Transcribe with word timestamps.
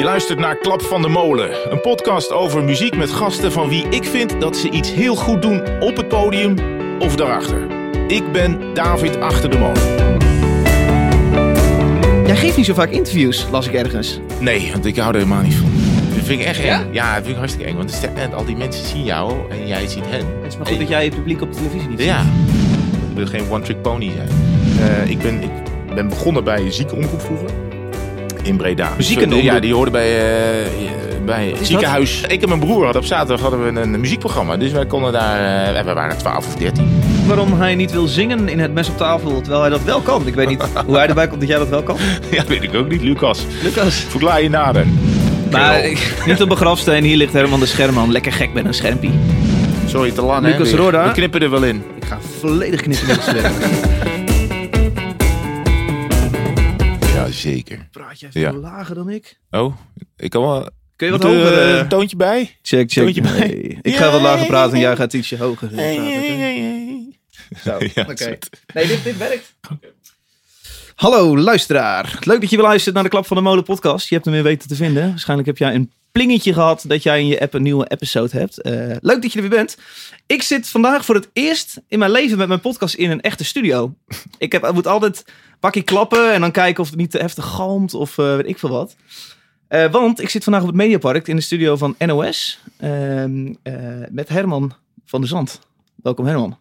Je 0.00 0.06
luistert 0.06 0.38
naar 0.38 0.56
Klap 0.56 0.82
van 0.82 1.02
de 1.02 1.08
Molen, 1.08 1.72
een 1.72 1.80
podcast 1.80 2.32
over 2.32 2.64
muziek 2.64 2.96
met 2.96 3.10
gasten 3.10 3.52
van 3.52 3.68
wie 3.68 3.88
ik 3.88 4.04
vind 4.04 4.40
dat 4.40 4.56
ze 4.56 4.70
iets 4.70 4.92
heel 4.92 5.14
goed 5.16 5.42
doen 5.42 5.62
op 5.80 5.96
het 5.96 6.08
podium 6.08 6.54
of 6.98 7.16
daarachter. 7.16 7.66
Ik 8.06 8.32
ben 8.32 8.74
David 8.74 9.20
Achter 9.20 9.50
de 9.50 9.58
Molen. 9.58 9.82
Jij 12.26 12.36
geeft 12.36 12.56
niet 12.56 12.66
zo 12.66 12.74
vaak 12.74 12.90
interviews, 12.90 13.46
las 13.50 13.66
ik 13.66 13.74
ergens. 13.74 14.20
Nee, 14.38 14.70
want 14.72 14.86
ik 14.86 14.96
hou 14.96 15.08
er 15.08 15.18
helemaal 15.18 15.42
niet 15.42 15.54
van. 15.54 15.70
Dat 16.16 16.24
vind 16.26 16.40
ik 16.40 16.46
echt 16.46 16.62
Ja? 16.62 16.80
eng. 16.80 16.88
Ja, 16.92 17.06
dat 17.06 17.16
vind 17.22 17.28
ik 17.28 17.36
hartstikke 17.36 17.68
eng. 17.70 17.76
Want 17.76 17.94
het 17.94 18.02
is- 18.02 18.22
en 18.22 18.32
al 18.34 18.44
die 18.44 18.56
mensen 18.56 18.84
zien 18.86 19.04
jou 19.04 19.32
en 19.50 19.66
jij 19.66 19.86
ziet 19.86 20.04
hen. 20.06 20.26
Het 20.42 20.46
is 20.52 20.56
maar 20.56 20.66
goed 20.66 20.78
dat 20.78 20.88
jij 20.88 21.04
het 21.04 21.14
publiek 21.14 21.42
op 21.42 21.52
de 21.52 21.56
televisie 21.58 21.88
niet 21.88 22.02
Ja, 22.02 22.20
ik 23.10 23.16
wil 23.16 23.26
geen 23.26 23.44
one-trick 23.50 23.82
pony 23.82 24.10
zijn. 24.16 24.28
Eh, 24.90 25.10
ik, 25.10 25.18
ben, 25.18 25.42
ik 25.42 25.94
ben 25.94 26.08
begonnen 26.08 26.44
bij 26.44 26.60
een 26.60 26.72
ziekenomroep 26.72 27.20
vroeger. 27.20 27.48
In 28.42 28.56
Breda. 28.56 28.92
Muziekenomroep? 28.96 29.42
Ja, 29.42 29.60
die 29.60 29.74
hoorde 29.74 29.90
bij, 29.90 30.18
eh, 30.18 30.70
bij 31.24 31.46
het 31.46 31.58
dat? 31.58 31.66
ziekenhuis. 31.66 32.20
Ik 32.28 32.42
en 32.42 32.48
mijn 32.48 32.60
broer 32.60 32.84
hadden 32.84 33.02
op 33.02 33.08
zaterdag 33.08 33.40
hadden 33.40 33.74
we 33.74 33.80
een 33.80 34.00
muziekprogramma. 34.00 34.56
Dus 34.56 34.72
wij 34.72 34.86
konden 34.86 35.12
daar... 35.12 35.74
eh, 35.74 35.84
we 35.84 35.92
waren 35.92 36.18
12 36.18 36.46
of 36.46 36.54
13. 36.54 36.88
ziet. 37.02 37.26
Waarom 37.26 37.60
hij 37.60 37.74
niet 37.74 37.92
wil 37.92 38.06
zingen 38.06 38.48
in 38.48 38.58
het 38.58 38.72
mes 38.72 38.88
op 38.88 38.96
tafel, 38.96 39.40
terwijl 39.40 39.60
hij 39.60 39.70
dat 39.70 39.82
wel 39.82 40.00
kan. 40.00 40.26
Ik 40.26 40.34
weet 40.34 40.48
niet 40.48 40.62
hoe 40.86 40.96
hij 40.96 41.06
erbij 41.06 41.28
komt 41.28 41.40
dat 41.40 41.48
jij 41.48 41.58
dat 41.58 41.68
wel 41.68 41.82
kan. 41.82 41.96
ja, 42.30 42.44
weet 42.46 42.62
ik 42.62 42.74
ook 42.74 42.88
niet. 42.88 43.02
Lucas, 43.02 43.46
Lucas. 43.62 43.94
verklaar 43.94 44.42
je 44.42 44.50
nader. 44.50 44.86
Maar 45.50 45.82
niet 46.26 46.42
op 46.42 46.50
een 46.50 46.56
grafsteen, 46.56 47.04
hier 47.04 47.16
ligt 47.16 47.32
Herman 47.32 47.60
de 47.60 47.66
Scherman. 47.66 48.12
Lekker 48.12 48.32
gek 48.32 48.52
met 48.52 48.64
een 48.64 48.74
schermpie. 48.74 49.18
Sorry, 49.86 50.10
te 50.10 50.22
lang 50.22 50.46
Lucas 50.46 50.70
hè? 50.70 50.76
Roda. 50.76 51.06
We 51.06 51.12
knippen 51.12 51.40
er 51.42 51.50
wel 51.50 51.62
in. 51.64 51.82
Ik 51.96 52.04
ga 52.04 52.18
volledig 52.40 52.80
knippen 52.80 53.06
met 53.06 54.19
zeker. 57.40 57.88
Praat 57.90 58.20
jij 58.20 58.30
Ja. 58.32 58.50
veel 58.50 58.60
lager 58.60 58.94
dan 58.94 59.10
ik? 59.10 59.38
Oh, 59.50 59.76
ik 60.16 60.30
kan 60.30 60.42
wel... 60.42 60.68
Kun 60.96 61.06
je 61.06 61.12
wat 61.18 61.22
Moet 61.22 61.32
er, 61.32 61.36
hoger? 61.38 61.58
eh, 61.58 61.72
eh, 61.72 61.78
een 61.78 61.88
toontje 61.88 62.16
bij? 62.16 62.56
check, 62.62 62.90
check. 62.92 63.04
toontje 63.04 63.20
bij? 63.22 63.78
Ik 63.82 63.94
ga 63.96 64.10
wat 64.10 64.20
lager 64.20 64.46
praten 64.46 64.74
en 64.74 64.80
jij 64.80 64.96
gaat 64.96 65.12
ietsje 65.12 65.36
hoger 65.36 65.68
eh, 65.68 65.94
praten. 65.94 67.14
Zo, 67.64 67.78
Ja, 67.94 68.06
oké. 68.10 68.38
Nee, 68.74 68.86
dit, 68.86 69.04
dit 69.04 69.16
werkt. 69.18 69.54
Hallo 70.94 71.38
luisteraar. 71.38 72.16
Leuk 72.20 72.40
dat 72.40 72.50
je 72.50 72.56
weer 72.56 72.64
luistert 72.64 72.94
naar 72.94 73.04
de 73.04 73.10
Klap 73.10 73.26
van 73.26 73.36
de 73.36 73.42
Molen 73.42 73.64
podcast. 73.64 74.08
Je 74.08 74.14
hebt 74.14 74.26
hem 74.26 74.34
weer 74.34 74.44
weten 74.44 74.68
te 74.68 74.74
vinden. 74.74 75.08
Waarschijnlijk 75.08 75.48
heb 75.48 75.58
jij 75.58 75.74
een 75.74 75.92
plingetje 76.12 76.52
gehad 76.52 76.84
dat 76.86 77.02
jij 77.02 77.20
in 77.20 77.26
je 77.26 77.40
app 77.40 77.54
een 77.54 77.62
nieuwe 77.62 77.86
episode 77.90 78.38
hebt. 78.38 78.60
Eh, 78.62 78.72
leuk 79.00 79.22
dat 79.22 79.32
je 79.32 79.40
er 79.42 79.48
weer 79.48 79.56
bent. 79.58 79.76
Ik 80.26 80.42
zit 80.42 80.68
vandaag 80.68 81.04
voor 81.04 81.14
het 81.14 81.28
eerst 81.32 81.80
in 81.88 81.98
mijn 81.98 82.10
leven 82.10 82.38
met 82.38 82.48
mijn 82.48 82.60
podcast 82.60 82.94
in 82.94 83.10
een 83.10 83.20
echte 83.20 83.44
studio. 83.44 83.94
Ik, 84.38 84.52
heb, 84.52 84.64
ik 84.66 84.72
moet 84.72 84.86
altijd 84.86 85.24
keer 85.68 85.84
klappen 85.84 86.32
en 86.32 86.40
dan 86.40 86.50
kijken 86.50 86.82
of 86.82 86.88
het 86.88 86.98
niet 86.98 87.10
te 87.10 87.18
heftig 87.18 87.44
galmt 87.44 87.94
of 87.94 88.18
eh, 88.18 88.36
weet 88.36 88.48
ik 88.48 88.58
veel 88.58 88.70
wat. 88.70 88.96
Eh, 89.68 89.90
want 89.90 90.20
ik 90.20 90.28
zit 90.28 90.44
vandaag 90.44 90.62
op 90.62 90.68
het 90.68 90.76
Mediapark 90.76 91.28
in 91.28 91.36
de 91.36 91.42
studio 91.42 91.76
van 91.76 91.94
NOS 91.98 92.60
ehm, 92.76 93.54
eh, 93.62 93.74
met 94.10 94.28
Herman 94.28 94.72
van 95.04 95.20
der 95.20 95.28
Zand. 95.28 95.60
Welkom 95.94 96.26
Herman. 96.26 96.56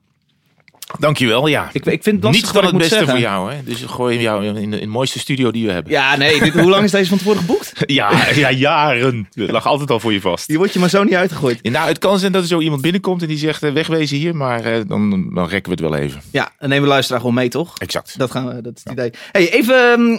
Dankjewel, 0.98 1.48
ja. 1.48 1.70
Ik, 1.73 1.86
ik 1.86 2.04
vind 2.04 2.16
het 2.16 2.23
lastig 2.23 2.44
Niet 2.44 2.52
van 2.52 2.66
het 2.66 2.78
beste 2.78 2.90
zeggen. 2.90 3.09
voor 3.09 3.20
jou, 3.20 3.54
hè? 3.54 3.64
Dus 3.64 3.82
gooi 3.88 4.20
jou 4.22 4.45
in 4.45 4.54
de, 4.54 4.62
in 4.62 4.70
de 4.70 4.88
mooiste 4.88 5.20
studio 5.20 5.52
die 5.52 5.66
we 5.66 5.72
hebben. 5.72 5.92
Ja, 5.92 6.16
nee. 6.16 6.40
Dit, 6.40 6.54
hoe 6.54 6.70
lang 6.70 6.84
is 6.84 6.92
deze 6.92 7.09
van 7.09 7.18
tevoren 7.18 7.40
geboekt? 7.40 7.72
Ja, 7.86 8.12
ja, 8.36 8.52
jaren. 8.52 9.28
Het 9.34 9.52
lag 9.52 9.66
altijd 9.66 9.92
al 9.92 10.00
voor 10.00 10.14
je 10.14 10.22
vast. 10.22 10.48
Die 10.48 10.58
wordt 10.58 10.73
je 10.73 10.80
maar 10.80 10.90
zo 10.90 11.04
niet 11.04 11.14
uitgegooid. 11.14 11.64
Nou, 11.64 11.88
het 11.88 11.98
kan 11.98 12.20
zijn 12.20 12.32
dat 12.32 12.42
er 12.42 12.48
zo 12.48 12.60
iemand 12.60 12.82
binnenkomt 12.82 13.22
en 13.22 13.28
die 13.28 13.38
zegt 13.38 13.64
eh, 13.64 13.72
wegwezen 13.73 14.17
hier, 14.17 14.36
maar 14.36 14.64
eh, 14.64 14.82
dan, 14.88 15.34
dan 15.34 15.48
rekken 15.48 15.76
we 15.76 15.82
het 15.84 15.92
wel 15.92 16.00
even. 16.02 16.22
Ja, 16.32 16.52
dan 16.60 16.70
nemen 16.70 16.84
we 16.84 16.90
luisteraar 16.90 17.20
gewoon 17.20 17.36
mee, 17.36 17.50
toch? 17.50 17.78
Exact. 17.78 18.17
Dat, 18.17 18.32
gaan 18.32 18.48
we, 18.56 18.62
dat 18.62 18.73
is 18.76 18.82
het 18.84 18.94
idee. 18.94 19.12
Hey, 19.32 19.52
even... 19.52 19.76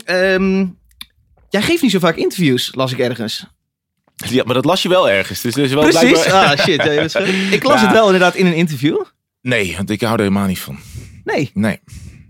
ehm, 0.07 0.17
ehm, 0.17 0.67
jij 1.49 1.63
geeft 1.63 1.83
niet 1.83 1.91
zo 1.91 1.99
vaak 1.99 2.17
interviews, 2.17 2.71
las 2.75 2.93
ik 2.93 2.99
ergens. 2.99 3.47
Ja, 4.29 4.43
maar 4.45 4.55
dat 4.55 4.65
las 4.65 4.83
je 4.83 4.89
wel 4.89 5.11
ergens. 5.11 5.41
Dus, 5.41 5.55
dus 5.55 5.73
wel 5.73 5.83
Precies. 5.83 6.11
blijkbaar- 6.11 6.45
Ah, 6.45 6.59
shit. 6.65 6.83
Ja, 6.85 6.91
je 6.93 7.49
ik 7.57 7.63
las 7.63 7.81
Ja. 7.81 7.87
het 7.87 7.93
wel 7.97 8.05
inderdaad 8.05 8.35
in 8.35 8.47
een 8.47 8.55
interview. 8.55 8.97
Nee, 9.41 9.77
want 9.77 9.91
ik 9.91 10.01
hou 10.01 10.13
er 10.13 10.21
helemaal 10.21 10.47
niet 10.47 10.59
van. 10.59 10.79
Nee. 11.25 11.51
Nee. 11.55 11.81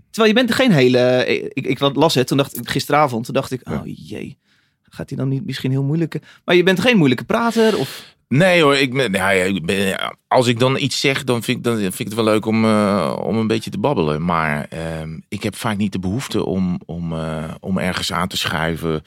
Terwijl 0.09 0.33
je 0.33 0.39
bent 0.39 0.49
er 0.49 0.55
geen 0.55 0.71
hele... 0.71 1.25
Ik, 1.53 1.65
ik 1.65 1.79
las 1.79 2.13
het, 2.13 2.27
toen 2.27 2.37
dacht 2.37 2.57
ik 2.57 2.69
gisteravond, 2.69 3.25
toen 3.25 3.33
dacht 3.33 3.51
ik, 3.51 3.69
oh 3.69 3.81
jee. 3.85 4.37
Gaat 4.81 5.09
hij 5.09 5.17
dan 5.17 5.29
niet 5.29 5.45
misschien 5.45 5.71
heel 5.71 5.83
moeilijke... 5.83 6.21
Maar 6.45 6.55
je 6.55 6.63
bent 6.63 6.79
geen 6.79 6.97
moeilijke 6.97 7.23
prater? 7.23 7.77
Of... 7.77 8.15
Nee 8.31 8.61
hoor, 8.61 8.75
ik, 8.77 8.93
ben- 8.93 9.11
nou 9.11 9.33
ja, 9.33 9.43
ik 9.43 9.65
ben, 9.65 9.75
ja, 9.77 10.15
als 10.27 10.47
ik 10.47 10.59
dan 10.59 10.77
iets 10.77 10.99
zeg, 10.99 11.23
dan 11.23 11.43
vind 11.43 11.57
ik, 11.57 11.63
dan 11.63 11.77
vind 11.77 11.99
ik 11.99 12.05
het 12.05 12.13
wel 12.15 12.23
leuk 12.23 12.45
om, 12.45 12.65
eh, 12.65 13.15
om 13.21 13.37
een 13.37 13.47
beetje 13.47 13.69
te 13.69 13.79
babbelen. 13.79 14.25
Maar 14.25 14.65
ehm, 14.69 15.19
ik 15.29 15.43
heb 15.43 15.55
vaak 15.55 15.77
niet 15.77 15.91
de 15.91 15.99
behoefte 15.99 16.45
om, 16.45 16.79
om, 16.85 17.13
eh, 17.13 17.43
om 17.59 17.77
ergens 17.77 18.11
aan 18.13 18.27
te 18.27 18.37
schuiven. 18.37 19.01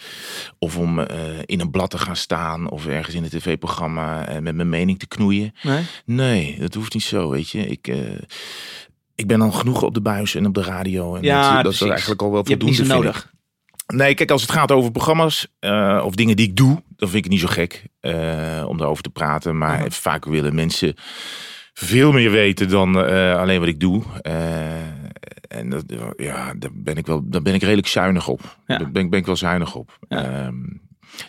Of 0.58 0.76
om 0.78 0.98
eh, 0.98 1.16
in 1.44 1.60
een 1.60 1.70
blad 1.70 1.90
te 1.90 1.98
gaan 1.98 2.16
staan. 2.16 2.70
Of 2.70 2.86
ergens 2.86 3.14
in 3.14 3.22
een 3.22 3.28
tv-programma 3.30 4.28
met 4.40 4.54
mijn 4.54 4.68
mening 4.68 4.98
te 4.98 5.06
knoeien. 5.06 5.54
Nee? 5.62 5.82
Nee, 6.04 6.56
dat 6.60 6.74
hoeft 6.74 6.94
niet 6.94 7.02
zo, 7.02 7.30
weet 7.30 7.50
je. 7.50 7.66
Ik, 7.66 7.92
ik 9.14 9.26
ben 9.26 9.40
al 9.40 9.50
genoeg 9.52 9.82
op 9.82 9.94
de 9.94 10.00
buis 10.02 10.34
en 10.34 10.46
op 10.46 10.54
de 10.54 10.62
radio. 10.62 11.14
En 11.16 11.22
Ja, 11.22 11.62
dat, 11.62 11.72
is 11.72 11.80
eigenlijk 11.80 12.22
al 12.22 12.30
wel 12.30 12.42
Je 12.44 12.50
hebt 12.50 12.62
niet 12.62 12.76
voldoende, 12.76 12.94
zo 12.94 13.00
vind 13.02 13.14
nodig. 13.14 13.32
Nee, 13.86 14.14
kijk, 14.14 14.30
als 14.30 14.42
het 14.42 14.50
gaat 14.50 14.72
over 14.72 14.90
programma's 14.90 15.54
eh, 15.58 16.02
of 16.04 16.14
dingen 16.14 16.36
die 16.36 16.48
ik 16.48 16.56
doe, 16.56 16.82
dan 16.96 17.08
vind 17.08 17.14
ik 17.14 17.22
het 17.22 17.32
niet 17.32 17.40
zo 17.40 17.46
gek 17.46 17.84
eh, 18.00 18.64
om 18.68 18.76
daarover 18.78 19.02
te 19.02 19.10
praten. 19.10 19.58
Maar 19.58 19.90
vaak 19.92 20.24
willen 20.24 20.54
mensen 20.54 20.94
veel 21.72 22.12
meer 22.12 22.30
weten 22.30 22.68
dan 22.68 22.98
eh, 23.04 23.36
alleen 23.36 23.58
wat 23.58 23.68
ik 23.68 23.80
doe. 23.80 24.02
En 25.48 25.68
dat, 25.70 25.84
ja, 26.16 26.54
daar 26.56 26.70
ben 26.74 26.96
ik 26.96 27.06
wel, 27.06 27.22
daar 27.28 27.42
ben 27.42 27.54
ik 27.54 27.62
redelijk 27.62 27.86
zuinig 27.86 28.28
op. 28.28 28.58
Ja. 28.66 28.78
Daar 28.78 28.90
ben, 28.90 29.02
ik- 29.04 29.10
ben 29.10 29.18
ik 29.18 29.26
wel 29.26 29.36
zuinig 29.36 29.74
op. 29.74 29.98
Ja. 30.08 30.24
Ehm, 30.24 30.54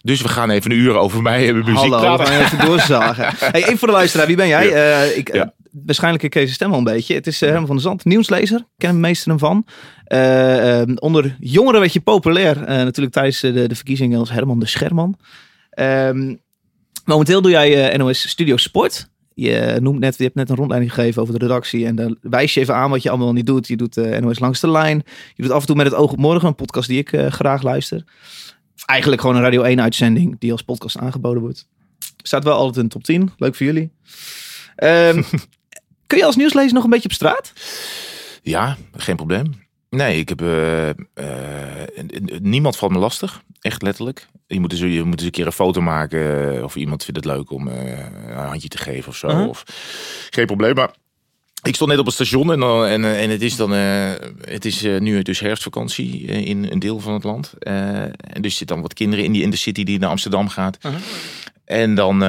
dus 0.02 0.22
we 0.22 0.28
gaan 0.28 0.50
even 0.50 0.72
een 0.72 0.78
uur 0.78 0.96
over 0.96 1.22
mij 1.22 1.48
en 1.48 1.54
mijn 1.54 1.74
muziek 1.74 1.92
Hallo, 1.92 2.18
we 2.18 2.26
gaan 2.26 2.42
even 2.42 2.66
doorzagen. 2.66 3.34
Hey, 3.52 3.64
even 3.64 3.78
voor 3.78 3.88
de 3.88 3.94
luisteraar, 3.94 4.28
wie 4.28 4.36
ben 4.36 4.48
jij? 4.48 4.68
Ja. 4.68 5.04
Eh, 5.04 5.18
ik, 5.18 5.30
eh. 5.30 5.42
Waarschijnlijk 5.84 6.30
ken 6.30 6.42
zijn 6.42 6.54
stem 6.54 6.72
al 6.72 6.78
een 6.78 6.84
beetje. 6.84 7.14
Het 7.14 7.28
is 7.28 7.42
eh, 7.42 7.50
Herman 7.50 7.68
van 7.68 7.76
der 7.76 7.86
Zand, 7.86 8.06
nieuwslezer. 8.06 8.66
Ken 8.78 8.90
hem 8.90 9.00
meester 9.00 9.30
hem 9.30 9.40
van. 9.40 9.66
Eh, 10.06 10.82
eh, 10.82 10.90
onder 10.96 11.36
jongeren 11.40 11.80
werd 11.80 11.94
je 11.94 12.00
populair. 12.00 12.60
natuurlijk 12.60 13.14
tijdens 13.14 13.40
de, 13.40 13.68
de 13.68 13.76
verkiezingen 13.76 14.20
als 14.20 14.32
Herman 14.32 14.60
de 14.60 14.66
Scherman. 14.66 15.18
Ehm, 15.70 16.36
momenteel 17.06 17.42
doe 17.42 17.52
jij 17.52 17.98
NOS 17.98 18.30
Studio 18.30 18.58
Sport. 18.58 19.10
Je, 19.34 19.78
noemt 19.82 20.00
net, 20.00 20.18
je 20.18 20.24
hebt 20.24 20.36
net 20.36 20.50
een 20.50 20.56
rondleiding 20.56 20.94
gegeven 20.94 21.22
over 21.22 21.40
de 21.40 21.46
redactie. 21.46 21.86
En 21.86 21.96
dan 21.96 22.18
wijs 22.22 22.54
je 22.54 22.60
even 22.60 22.76
aan 22.76 22.90
wat 22.90 23.04
je 23.04 23.10
allemaal 23.10 23.34
niet 23.34 23.46
doet. 23.46 23.68
Je 23.68 23.78
doet 23.78 23.96
NOS 23.96 24.40
Langs 24.40 24.60
de 24.60 24.72
Lijn. 24.72 25.04
Je 25.34 25.44
doet 25.44 25.52
af 25.52 25.62
en 25.62 25.68
toe 25.68 25.76
met 25.76 25.86
het 25.86 25.96
oog 25.96 26.12
op 26.12 26.18
morgen. 26.18 26.48
Een 26.48 26.56
podcast 26.56 26.88
die 26.88 26.98
ik 26.98 27.12
graag 27.30 27.62
luister. 27.62 28.04
Eigenlijk 28.86 29.22
gewoon 29.22 29.36
een 29.36 29.42
Radio 29.42 29.62
1 29.62 29.82
uitzending 29.82 30.40
die 30.40 30.52
als 30.52 30.62
podcast 30.62 30.98
aangeboden 30.98 31.42
wordt. 31.42 31.68
Staat 32.24 32.44
wel 32.44 32.54
altijd 32.58 32.76
in 32.78 32.84
de 32.84 32.90
top 32.90 33.04
10. 33.04 33.32
Leuk 33.38 33.56
voor 33.56 33.66
jullie. 33.66 33.92
Ehm, 34.76 35.24
kun 36.08 36.18
je 36.18 36.26
als 36.26 36.36
nieuwslezer 36.36 36.74
nog 36.74 36.84
een 36.84 36.90
beetje 36.90 37.10
op 37.10 37.16
straat? 37.16 37.54
Ja, 38.42 38.78
geen 38.96 39.16
probleem. 39.16 39.64
Nee, 39.90 40.20
ik 40.20 40.30
heb. 40.30 40.42
eh, 40.42 40.90
eh, 40.90 40.96
niemand 42.42 42.78
valt 42.78 42.92
me 42.92 42.98
lastig. 43.00 43.42
Echt 43.62 43.82
letterlijk. 43.82 44.28
Je 44.48 44.60
moet, 44.60 44.72
eens, 44.72 44.82
je 44.82 45.04
moet 45.04 45.18
eens 45.18 45.26
een 45.26 45.32
keer 45.32 45.46
een 45.46 45.52
foto 45.52 45.82
maken. 45.82 46.56
eh, 46.58 46.64
Of 46.64 46.76
iemand 46.76 47.04
vindt 47.04 47.26
het 47.26 47.36
leuk 47.36 47.52
om 47.52 47.68
een 47.68 48.34
handje 48.36 48.68
te 48.68 48.78
geven 48.78 49.10
of 49.10 49.16
zo. 49.16 49.28
Uh-huh. 49.28 49.48
Of, 49.48 49.64
geen 50.30 50.46
probleem. 50.46 50.74
Maar 50.76 50.94
ik 51.68 51.76
stond 51.76 51.90
net 51.90 52.00
op 52.00 52.06
het 52.06 52.14
station 52.14 52.52
en, 52.52 52.60
dan, 52.60 52.86
en, 52.86 53.06
eh, 53.06 53.24
en 53.24 53.30
het 53.30 53.42
is 53.42 53.56
dan. 53.56 53.74
eh, 53.74 54.12
het 54.42 54.66
is 54.66 54.84
eh, 54.84 55.00
nu 55.00 55.22
dus 55.22 55.40
herfstvakantie 55.40 56.22
in 56.22 56.68
een 56.72 56.80
deel 56.80 57.00
van 57.00 57.14
het 57.14 57.24
land. 57.24 57.54
En 57.60 58.42
dus 58.42 58.58
zitten 58.58 58.76
dan 58.76 58.82
wat 58.82 58.94
kinderen 58.94 59.26
in 59.26 59.32
die 59.32 59.42
intercity 59.42 59.84
die 59.84 60.00
naar 60.00 60.10
Amsterdam 60.10 60.50
gaat. 60.50 60.78
Uh-huh. 60.86 61.02
En 61.66 61.96
dan. 61.96 62.24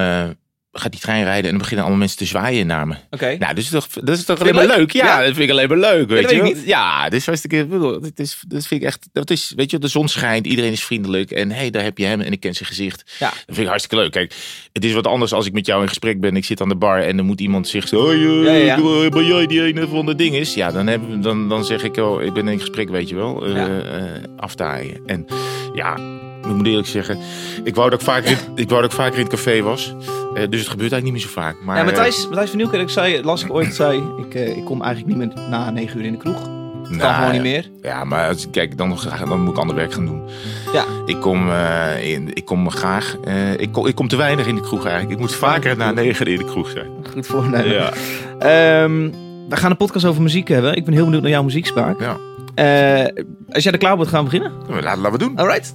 Gaat 0.81 0.92
die 0.92 1.00
trein 1.00 1.25
rijden 1.25 1.44
en 1.44 1.48
dan 1.50 1.59
beginnen 1.59 1.81
allemaal 1.81 1.98
mensen 2.00 2.19
te 2.19 2.25
zwaaien 2.25 2.66
naar 2.66 2.87
me. 2.87 2.94
Oké. 3.10 3.26
Nou, 3.26 3.54
dat 3.54 3.56
is 3.64 3.69
toch, 3.69 3.87
dat 3.88 4.16
is 4.19 4.25
toch 4.25 4.41
alleen 4.41 4.54
maar 4.54 4.66
leuk? 4.66 4.76
leuk? 4.76 4.92
Ja, 4.92 5.04
Ja. 5.06 5.16
dat 5.16 5.25
vind 5.26 5.38
ik 5.38 5.50
alleen 5.50 5.69
maar 5.69 5.78
leuk. 5.78 6.09
Weet 6.09 6.22
dat 6.22 6.31
je 6.31 6.42
weet. 6.42 6.62
Ja, 6.66 7.10
is 7.10 7.26
hartstikke. 7.26 7.69
Dat, 7.69 8.10
is, 8.19 8.38
dat 8.48 8.66
vind 8.66 8.81
ik 8.81 8.86
echt. 8.86 9.09
Dat 9.12 9.31
is, 9.31 9.53
weet 9.56 9.70
je, 9.70 9.78
de 9.78 9.88
zon 9.88 10.09
schijnt, 10.09 10.47
iedereen 10.47 10.72
is 10.72 10.84
vriendelijk. 10.84 11.31
En 11.31 11.50
hé, 11.50 11.56
hey, 11.56 11.70
daar 11.70 11.82
heb 11.82 11.98
je 11.98 12.04
hem 12.04 12.20
en 12.20 12.32
ik 12.32 12.41
ken 12.41 12.54
zijn 12.54 12.68
gezicht. 12.68 13.15
Ja. 13.18 13.28
Dat 13.28 13.42
vind 13.47 13.59
ik 13.59 13.66
hartstikke 13.66 13.97
leuk. 13.97 14.12
Kijk, 14.12 14.34
het 14.72 14.84
is 14.84 14.92
wat 14.92 15.06
anders 15.06 15.33
als 15.33 15.47
ik 15.47 15.53
met 15.53 15.66
jou 15.66 15.83
in 15.83 15.89
gesprek 15.89 16.21
ben. 16.21 16.36
Ik 16.36 16.45
zit 16.45 16.60
aan 16.60 16.68
de 16.68 16.77
bar 16.77 17.03
en 17.03 17.16
dan 17.16 17.27
moet 17.27 17.41
iemand 17.41 17.68
zich 17.68 17.89
zo. 17.89 18.00
Hoi, 18.00 18.27
eh, 18.27 18.45
Ja, 18.45 18.53
ja, 18.53 18.77
ja. 19.03 19.09
ben 19.09 19.27
jij 19.27 19.47
die 19.47 19.62
ene 19.62 19.89
van 19.89 20.06
de 20.06 20.15
ding 20.15 20.34
is? 20.34 20.54
Ja, 20.54 20.72
dan, 20.72 20.86
heb, 20.86 21.00
dan, 21.22 21.48
dan 21.48 21.65
zeg 21.65 21.83
ik, 21.83 21.97
oh, 21.97 22.22
ik 22.22 22.33
ben 22.33 22.48
in 22.48 22.60
gesprek, 22.60 22.89
weet 22.89 23.09
je 23.09 23.15
wel. 23.15 23.47
eh, 23.47 23.65
aftaaien. 24.36 25.00
En 25.06 25.27
ja, 25.74 25.98
ik 26.48 26.54
moet 26.57 26.66
eerlijk 26.66 26.89
zeggen, 26.89 27.19
ik 27.65 27.75
wou 27.75 27.91
dat 27.91 28.01
ik 28.01 28.07
vaker, 28.07 28.31
in, 28.31 28.39
ik 28.54 28.69
wou 28.69 28.81
dat 28.83 28.91
ik 28.91 28.97
vaker 28.97 29.15
in 29.19 29.25
het 29.25 29.33
café 29.34 29.63
was. 29.63 29.95
Eh, 30.34 30.43
dus 30.51 30.60
het 30.60 30.69
gebeurt 30.69 30.93
eigenlijk 30.93 31.03
niet 31.03 31.13
meer 31.13 31.22
zo 31.22 31.28
vaak. 31.28 31.57
Maar, 31.65 31.75
Ja, 31.77 31.81
eh, 31.81 31.87
Matthijs, 31.87 32.25
Matthijs 32.27 32.48
van 32.48 32.59
Nieuwkerk 32.59 32.91
zei, 32.91 33.22
las 33.22 33.45
ik 33.45 33.53
ooit, 33.53 33.75
zei, 33.75 34.03
ik, 34.28 34.34
eh, 34.34 34.57
ik 34.57 34.65
kom 34.65 34.83
eigenlijk 34.83 35.16
niet 35.16 35.34
meer 35.34 35.48
na 35.48 35.71
negen 35.71 35.98
uur 35.98 36.04
in 36.04 36.13
de 36.13 36.19
kroeg. 36.19 36.43
Kan 36.43 36.97
nou, 36.97 37.15
gewoon 37.15 37.33
niet 37.33 37.43
meer. 37.43 37.71
Ja, 37.83 38.04
maar 38.04 38.28
als, 38.28 38.47
kijk, 38.51 38.77
dan, 38.78 38.98
dan 39.28 39.41
moet 39.41 39.53
ik 39.53 39.59
ander 39.60 39.77
werk 39.77 39.93
gaan 39.93 40.07
doen. 40.07 40.22
Ja. 40.72 40.84
Ik 41.07 41.21
kom, 41.21 41.51
eh, 41.51 42.13
in, 42.13 42.31
ik 42.34 42.45
kom 42.45 42.71
graag. 42.71 43.16
ik, 43.57 43.72
kom, 43.72 43.87
ik 43.87 43.95
kom 43.95 44.09
te 44.09 44.16
weinig 44.16 44.47
in 44.47 44.54
de 44.54 44.60
kroeg 44.60 44.84
eigenlijk. 44.84 45.13
Ik 45.15 45.19
moet 45.21 45.34
vaker 45.34 45.77
na 45.77 45.91
negen 45.91 46.27
in 46.27 46.39
de 46.39 46.45
kroeg 46.45 46.71
zijn. 46.71 46.87
Goed 47.13 47.27
voornemen. 47.27 47.72
Ja. 47.72 47.93
Ehm, 48.39 49.10
we 49.48 49.57
gaan 49.57 49.71
een 49.71 49.77
podcast 49.77 50.04
over 50.04 50.22
muziek 50.22 50.48
hebben. 50.48 50.77
Ik 50.77 50.84
ben 50.84 50.95
heel 50.95 51.04
benieuwd 51.04 51.22
naar 51.22 51.31
jouw 51.31 51.43
muzieksmaak. 51.43 52.01
ja. 52.01 52.16
Als 53.51 53.63
jij 53.65 53.72
er 53.72 53.78
klaar 53.78 53.97
bent, 53.97 54.09
gaan 54.09 54.25
we 54.25 54.31
beginnen. 54.31 54.53
Laten, 54.83 55.01
laten 55.01 55.13
we 55.13 55.19
doen. 55.19 55.39
Alright. 55.39 55.75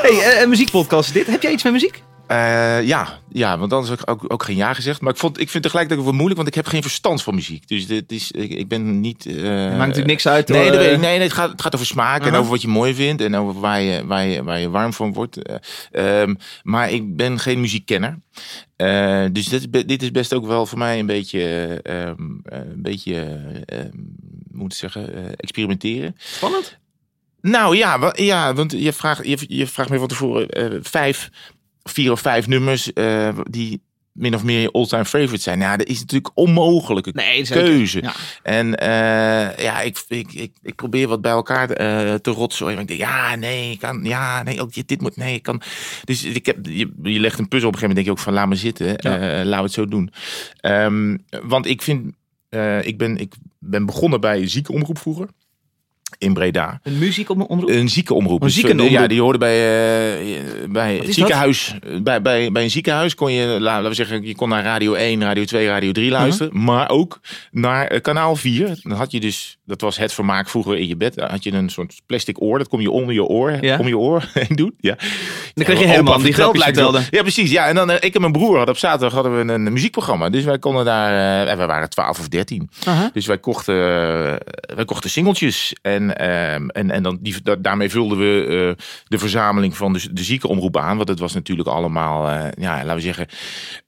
Hey, 0.02 0.34
eh, 0.34 0.42
een 0.42 0.50
muziekpodcast 0.50 1.14
dit. 1.14 1.28
Heb 1.28 1.42
jij 1.42 1.52
iets 1.52 1.64
met 1.64 1.74
muziek? 1.74 2.04
Eh, 2.28 2.84
ja, 2.84 3.20
ja, 3.30 3.58
want 3.58 3.74
anders 3.74 3.90
heb 3.92 4.02
ik 4.02 4.10
ook, 4.10 4.34
ook 4.34 4.44
geen 4.44 4.56
ja 4.56 4.74
gezegd. 4.74 5.02
Maar 5.02 5.14
ik, 5.14 5.20
vond, 5.20 5.34
ik 5.34 5.50
vind 5.50 5.54
het 5.54 5.62
tegelijkertijd 5.64 6.00
ook 6.00 6.06
wel 6.12 6.16
moeilijk, 6.16 6.36
want 6.42 6.48
ik 6.48 6.56
heb 6.64 6.66
geen 6.68 6.82
verstand 6.82 7.24
van 7.24 7.36
muziek. 7.36 7.68
Dus 7.68 7.88
dit 7.88 8.12
is, 8.12 8.32
ik, 8.32 8.50
ik 8.52 8.68
ben 8.68 9.00
niet... 9.00 9.26
eh, 9.26 9.44
maakt 9.44 9.78
natuurlijk 9.78 10.06
niks 10.08 10.28
uit, 10.28 10.48
Nee, 10.48 10.66
ik. 10.72 10.74
nee, 10.80 10.98
nee 10.98 11.20
het, 11.20 11.34
gaat, 11.34 11.52
het 11.52 11.62
gaat 11.62 11.74
over 11.76 11.88
smaak 11.88 12.26
en 12.26 12.34
over 12.36 12.52
wat 12.52 12.62
je 12.62 12.68
mooi 12.68 12.94
vindt. 12.96 13.22
En 13.22 13.36
over 13.36 13.60
waar 13.62 13.82
je, 13.82 14.06
waar 14.06 14.26
je, 14.26 14.44
waar 14.44 14.60
je 14.60 14.70
warm 14.70 14.94
van 14.94 15.14
wordt. 15.14 15.42
Eh, 15.92 16.22
ehm, 16.22 16.36
maar 16.64 16.92
ik 16.92 17.16
ben 17.16 17.40
geen 17.40 17.60
muziekkenner. 17.62 18.20
Eh, 18.76 19.26
dus 19.32 19.48
dit 19.48 19.88
dit 19.88 20.02
is 20.04 20.12
best 20.12 20.34
ook 20.34 20.46
wel 20.46 20.66
voor 20.66 20.78
mij 20.78 21.00
een 21.00 21.06
beetje... 21.06 21.40
eh, 21.84 22.02
ehm, 22.08 22.22
eh, 22.44 22.58
een 22.60 22.82
beetje... 22.82 23.14
eh, 23.66 23.80
ehm, 23.80 23.90
moet 24.52 24.72
ik 24.72 24.78
zeggen? 24.78 25.36
experimenteren. 25.38 26.16
Spannend. 26.18 26.78
Nou 27.42 27.78
ja, 27.78 28.12
ja 28.16 28.54
want 28.54 28.72
je 28.72 28.94
vraagt, 28.94 29.26
je, 29.28 29.38
je 29.48 29.68
vraagt 29.68 29.90
me 29.90 29.98
van 30.00 30.08
tevoren 30.08 30.84
vijf, 30.86 31.30
vier 31.90 32.12
of 32.12 32.20
vijf 32.20 32.48
nummers 32.48 32.94
eh, 32.94 33.38
die 33.50 33.82
min 34.12 34.36
of 34.36 34.44
meer 34.44 34.62
je 34.62 34.72
all-time 34.72 35.06
favorites 35.06 35.44
zijn. 35.44 35.60
Ja, 35.60 35.78
dat 35.78 35.88
is 35.88 36.00
natuurlijk 36.00 36.32
onmogelijke 36.34 37.12
Nee, 37.14 37.44
keuze. 37.48 38.02
Ja. 38.02 38.14
En 38.44 38.76
eh, 38.76 39.64
ja, 39.64 39.82
ik, 39.82 40.04
ik, 40.08 40.34
ik, 40.34 40.52
ik 40.62 40.76
probeer 40.76 41.08
wat 41.08 41.22
bij 41.22 41.32
elkaar 41.32 41.70
eh, 41.70 42.14
te 42.14 42.32
rotsen. 42.32 42.68
Ik 42.80 42.88
denk, 42.88 43.00
ja, 43.00 43.36
nee, 43.36 43.72
ik 43.72 43.80
kan, 43.80 44.04
ja, 44.04 44.44
nee, 44.44 44.62
ook 44.62 44.88
dit 44.88 45.02
moet, 45.02 45.18
nee, 45.18 45.34
ik 45.36 45.44
kan. 45.44 45.62
Dus 46.04 46.24
ik 46.24 46.46
heb, 46.46 46.66
je, 46.66 46.92
je 47.04 47.20
legt 47.20 47.40
een 47.40 47.48
puzzel 47.48 47.68
op 47.68 47.74
een 47.74 47.80
gegeven 47.80 47.96
moment, 47.96 47.96
denk 47.96 48.06
je 48.06 48.12
ook 48.12 48.20
van, 48.20 48.34
laat 48.34 48.48
me 48.48 48.56
zitten, 48.56 48.88
Ja. 48.88 49.44
laten 49.46 49.50
we 49.50 49.64
het 49.64 49.72
zo 49.72 49.86
doen. 49.86 50.12
Ehm, 50.58 51.18
want 51.44 51.66
ik 51.66 51.82
vind, 51.82 52.14
ik, 52.82 52.98
ben, 52.98 53.18
ik 53.18 53.34
ben 53.60 53.86
begonnen 53.86 54.22
bij 54.22 54.42
een 54.42 54.50
ziekenomroep 54.50 54.98
vroeger. 54.98 55.28
In 56.18 56.34
Breda. 56.34 56.80
Een 56.84 56.98
muziek 56.98 57.30
op 57.30 57.50
onder... 57.50 57.70
Een 57.70 57.90
ziekenomroep. 57.90 58.42
Een 58.44 58.50
ziekenomroep. 58.50 58.90
Ja, 58.90 59.08
die 59.08 59.22
hoorde 59.22 59.38
bij, 59.38 59.56
eh, 59.56 60.70
bij 60.70 60.96
het 60.96 61.08
is 61.08 61.16
ziekenhuis. 61.16 61.74
Bij, 62.02 62.22
bij, 62.22 62.52
bij 62.52 62.64
een 62.64 62.70
ziekenhuis 62.72 63.16
kon 63.16 63.32
je, 63.32 63.46
la- 63.48 63.60
laten 63.60 63.90
we 63.90 63.96
zeggen, 63.96 64.26
je 64.28 64.36
kon 64.36 64.50
naar 64.50 64.64
Radio 64.64 64.94
1, 64.94 65.22
Radio 65.22 65.44
2, 65.44 65.68
Radio 65.68 65.92
3 65.92 66.12
luisteren. 66.12 66.64
Maar 66.64 66.90
ook 66.90 67.20
naar 67.52 67.88
eh, 67.88 68.02
kanaal 68.02 68.36
4. 68.36 68.80
Dan 68.82 68.98
had 68.98 69.12
je 69.12 69.20
dus, 69.20 69.58
dat 69.66 69.82
was 69.82 69.98
het 69.98 70.14
vermaak 70.14 70.50
vroeger 70.50 70.78
in 70.78 70.88
je 70.88 70.96
bed. 70.98 71.16
Dan 71.16 71.30
had 71.30 71.44
je 71.44 71.52
een 71.54 71.70
soort 71.70 72.02
plastic 72.06 72.42
oor. 72.42 72.58
Dat 72.58 72.68
kom 72.68 72.82
je 72.82 72.92
onder 72.92 73.14
je 73.14 73.24
oor, 73.24 73.58
Ja. 73.62 73.78
om 73.78 73.88
je 73.88 73.98
oor 73.98 74.30
heen 74.34 74.56
doen. 74.56 74.74
Ja. 74.80 74.98
Dan 75.54 75.66
kreeg 75.66 75.80
je 75.80 75.86
Herman, 75.86 76.24
die 76.24 76.34
grapjes 76.34 76.62
lijkt 76.64 76.78
wel. 76.78 77.00
Ja, 77.10 77.22
precies. 77.22 77.52
Ja, 77.52 77.68
en 77.68 77.76
dan 77.76 77.90
eh, 77.92 77.96
ik 78.00 78.16
en 78.16 78.22
mijn 78.22 78.34
broer 78.34 78.56
hadden 78.56 78.74
op 78.74 78.80
zaterdag 78.80 79.14
hadden 79.14 79.46
we 79.46 79.54
een 79.54 79.74
muziekprogramma. 79.74 80.30
Dus 80.30 80.44
wij 80.44 80.60
konden 80.60 80.86
daar, 80.86 81.48
eh, 81.48 81.56
wij 81.58 81.68
waren 81.68 81.90
12 81.90 82.20
of 82.20 82.28
13. 82.28 82.70
Aha. 82.86 83.10
Dus 83.14 83.26
wij 83.26 83.38
kochten, 83.38 83.76
wij 84.76 84.86
kochten 84.86 85.10
singeltjes. 85.10 85.76
En, 85.82 86.05
ehm, 86.14 86.68
en, 86.68 86.92
en 86.92 87.04
dan 87.04 87.18
die, 87.22 87.36
da- 87.44 87.56
daarmee 87.56 87.90
vulden 87.90 88.18
we 88.18 88.46
eh, 88.78 88.86
de 89.08 89.18
verzameling 89.18 89.78
van 89.78 89.94
de, 89.94 90.14
de 90.14 90.24
ziekenomroep 90.24 90.78
aan. 90.78 90.98
Want 90.98 91.10
het 91.10 91.20
was 91.20 91.34
natuurlijk 91.34 91.68
allemaal, 91.68 92.30
eh, 92.30 92.48
ja, 92.58 92.76
laten 92.76 92.96
we 92.96 93.02
zeggen, 93.02 93.28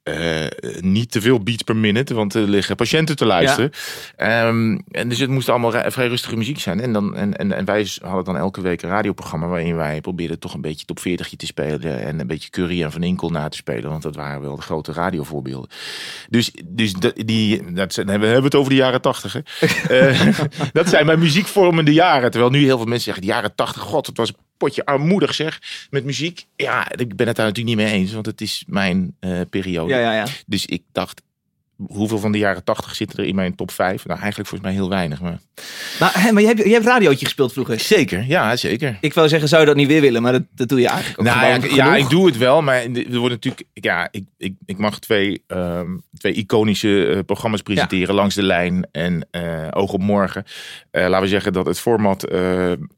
eh, 0.02 0.46
niet 0.80 1.10
te 1.10 1.20
veel 1.20 1.40
beats 1.40 1.62
per 1.62 1.76
minute. 1.76 2.14
Want 2.14 2.34
er 2.34 2.42
liggen 2.42 2.76
patiënten 2.76 3.16
te 3.16 3.24
luisteren. 3.26 3.70
Ehm, 4.16 4.78
en 4.90 5.08
dus 5.08 5.18
het 5.18 5.30
moest 5.30 5.48
allemaal 5.48 5.90
vrij 5.90 6.08
rustige 6.08 6.36
muziek 6.36 6.58
zijn. 6.58 6.80
En, 6.80 6.92
dan, 6.92 7.16
en, 7.16 7.36
en, 7.36 7.52
en 7.52 7.64
wij 7.64 7.86
hadden 8.00 8.24
dan 8.24 8.36
elke 8.36 8.60
week 8.60 8.82
een 8.82 8.88
radioprogramma 8.90 9.46
waarin 9.46 9.76
wij 9.76 10.00
probeerden 10.00 10.38
toch 10.38 10.54
een 10.54 10.60
beetje 10.60 10.86
top 10.86 11.00
40 11.00 11.28
te 11.36 11.46
spelen. 11.46 12.00
En 12.02 12.20
een 12.20 12.26
beetje 12.26 12.50
Curry 12.50 12.82
en 12.82 12.92
Van 12.92 13.02
Inkel 13.02 13.30
na 13.30 13.48
te 13.48 13.56
spelen. 13.56 13.90
Want 13.90 14.02
dat 14.02 14.16
waren 14.16 14.40
wel 14.40 14.56
de 14.56 14.62
grote 14.62 14.92
radiovoorbeelden. 14.92 15.70
Dus, 16.28 16.50
dus 16.64 16.92
dat, 16.92 17.12
die, 17.16 17.72
dat 17.72 17.92
zijn, 17.92 18.06
we 18.06 18.12
hebben 18.12 18.44
het 18.44 18.54
over 18.54 18.70
de 18.70 18.76
jaren 18.76 19.00
tachtig. 19.00 19.32
hè. 19.32 19.40
Dat 20.72 20.88
zijn 20.88 21.06
mijn 21.06 21.18
muziekvormende 21.18 21.92
jaren. 21.92 22.07
Terwijl 22.16 22.50
nu 22.50 22.64
heel 22.64 22.76
veel 22.76 22.86
mensen 22.86 23.04
zeggen, 23.04 23.22
de 23.22 23.28
jaren 23.28 23.54
tachtig, 23.54 23.82
god, 23.82 24.06
het 24.06 24.16
was 24.16 24.28
een 24.28 24.36
potje 24.56 24.84
armoedig 24.84 25.34
zeg, 25.34 25.86
met 25.90 26.04
muziek. 26.04 26.46
Ja, 26.56 26.90
ik 26.90 27.16
ben 27.16 27.26
het 27.26 27.36
daar 27.36 27.46
natuurlijk 27.46 27.76
niet 27.76 27.86
mee 27.86 27.94
eens, 27.94 28.12
want 28.12 28.26
het 28.26 28.40
is 28.40 28.64
mijn 28.66 29.16
eh, 29.20 29.40
periode. 29.50 29.92
Ja, 29.94 29.98
ja, 30.00 30.12
ja. 30.12 30.26
Dus 30.46 30.66
ik 30.66 30.82
dacht, 30.92 31.22
hoeveel 31.86 32.18
van 32.18 32.32
de 32.32 32.38
jaren 32.38 32.64
tachtig 32.64 32.94
zitten 32.94 33.18
er 33.18 33.24
in 33.24 33.34
mijn 33.34 33.54
top 33.54 33.70
5? 33.70 34.06
Nou, 34.06 34.18
eigenlijk 34.20 34.48
volgens 34.48 34.70
mij 34.70 34.78
heel 34.80 34.88
weinig. 34.88 35.20
Maar... 35.20 35.38
Maar, 36.00 36.28
maar 36.32 36.42
je 36.42 36.48
hebt, 36.48 36.64
je 36.64 36.72
hebt 36.72 36.86
radiootje 36.86 37.24
gespeeld 37.24 37.52
vroeger. 37.52 37.80
Zeker, 37.80 38.24
ja, 38.26 38.56
zeker. 38.56 38.98
Ik 39.00 39.14
wou 39.14 39.28
zeggen, 39.28 39.48
zou 39.48 39.60
je 39.60 39.66
dat 39.66 39.76
niet 39.76 39.86
weer 39.86 40.00
willen? 40.00 40.22
Maar 40.22 40.32
dat, 40.32 40.42
dat 40.54 40.68
doe 40.68 40.80
je 40.80 40.88
eigenlijk 40.88 41.20
ook 41.20 41.26
Nou 41.26 41.38
ja, 41.46 41.54
ik- 41.54 41.70
ja, 42.02 42.08
doe 42.08 42.26
het 42.26 42.36
wel, 42.36 42.62
maar 42.62 42.76
er 42.82 43.18
wordt 43.18 43.34
natuurlijk, 43.34 43.62
ja, 43.72 44.08
ik, 44.10 44.24
ik, 44.36 44.54
ik 44.66 44.78
mag 44.78 44.98
twee, 44.98 45.42
ehm, 45.46 45.86
twee 46.18 46.32
iconische 46.32 47.06
eh, 47.06 47.18
programma's 47.26 47.62
presenteren 47.62 48.14
langs 48.14 48.34
de 48.34 48.42
lijn 48.42 48.86
en 48.92 49.26
eh, 49.30 49.66
Oog 49.70 49.92
op 49.92 50.00
Morgen. 50.02 50.44
Eh, 50.90 51.02
laten 51.02 51.20
we 51.22 51.28
zeggen 51.28 51.52
dat 51.52 51.66
het 51.66 51.80
format 51.80 52.30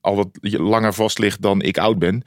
al 0.00 0.16
wat 0.16 0.28
langer 0.40 0.94
vast 0.94 1.18
ligt 1.18 1.42
dan 1.42 1.62
ik 1.62 1.78
oud 1.78 1.98
ben. 1.98 2.22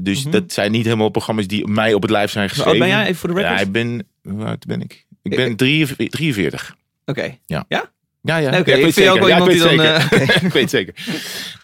Dus 0.00 0.22
Mhm. 0.22 0.30
dat 0.30 0.52
zijn 0.52 0.70
niet 0.72 0.84
helemaal 0.84 1.08
programma's 1.08 1.46
die 1.46 1.66
mij 1.66 1.94
op 1.94 2.02
het 2.02 2.10
lijf 2.10 2.30
zijn 2.30 2.44
Hoe 2.48 2.54
geschreven. 2.54 2.80
oud 2.80 2.90
ben 2.90 2.98
jij, 2.98 3.06
even 3.06 3.16
voor 3.16 3.34
de 3.34 3.40
Ja, 3.40 3.48
record? 3.48 3.66
ik 3.66 3.72
ben, 3.72 4.06
hoe 4.22 4.44
oud 4.44 4.66
ben 4.66 4.80
ik? 4.80 5.06
Ik 5.22 5.36
ben 5.36 5.56
43. 5.56 6.08
43. 6.08 6.76
Oké. 7.04 7.36
Ja, 7.46 7.64
ja. 7.68 7.80
Oké, 7.80 8.36
Ja, 8.38 8.60
ik 8.60 8.64
vind 8.82 8.94
jou 8.94 9.10
ook 9.20 9.26
wel 9.26 9.28
iemand 9.28 9.52
Ja, 9.52 9.68
die 9.68 9.70
ik 9.70 9.76
dan... 10.10 10.20
eh, 10.20 10.44
ik 10.46 10.52
weet 10.52 10.70
zeker. 10.70 10.94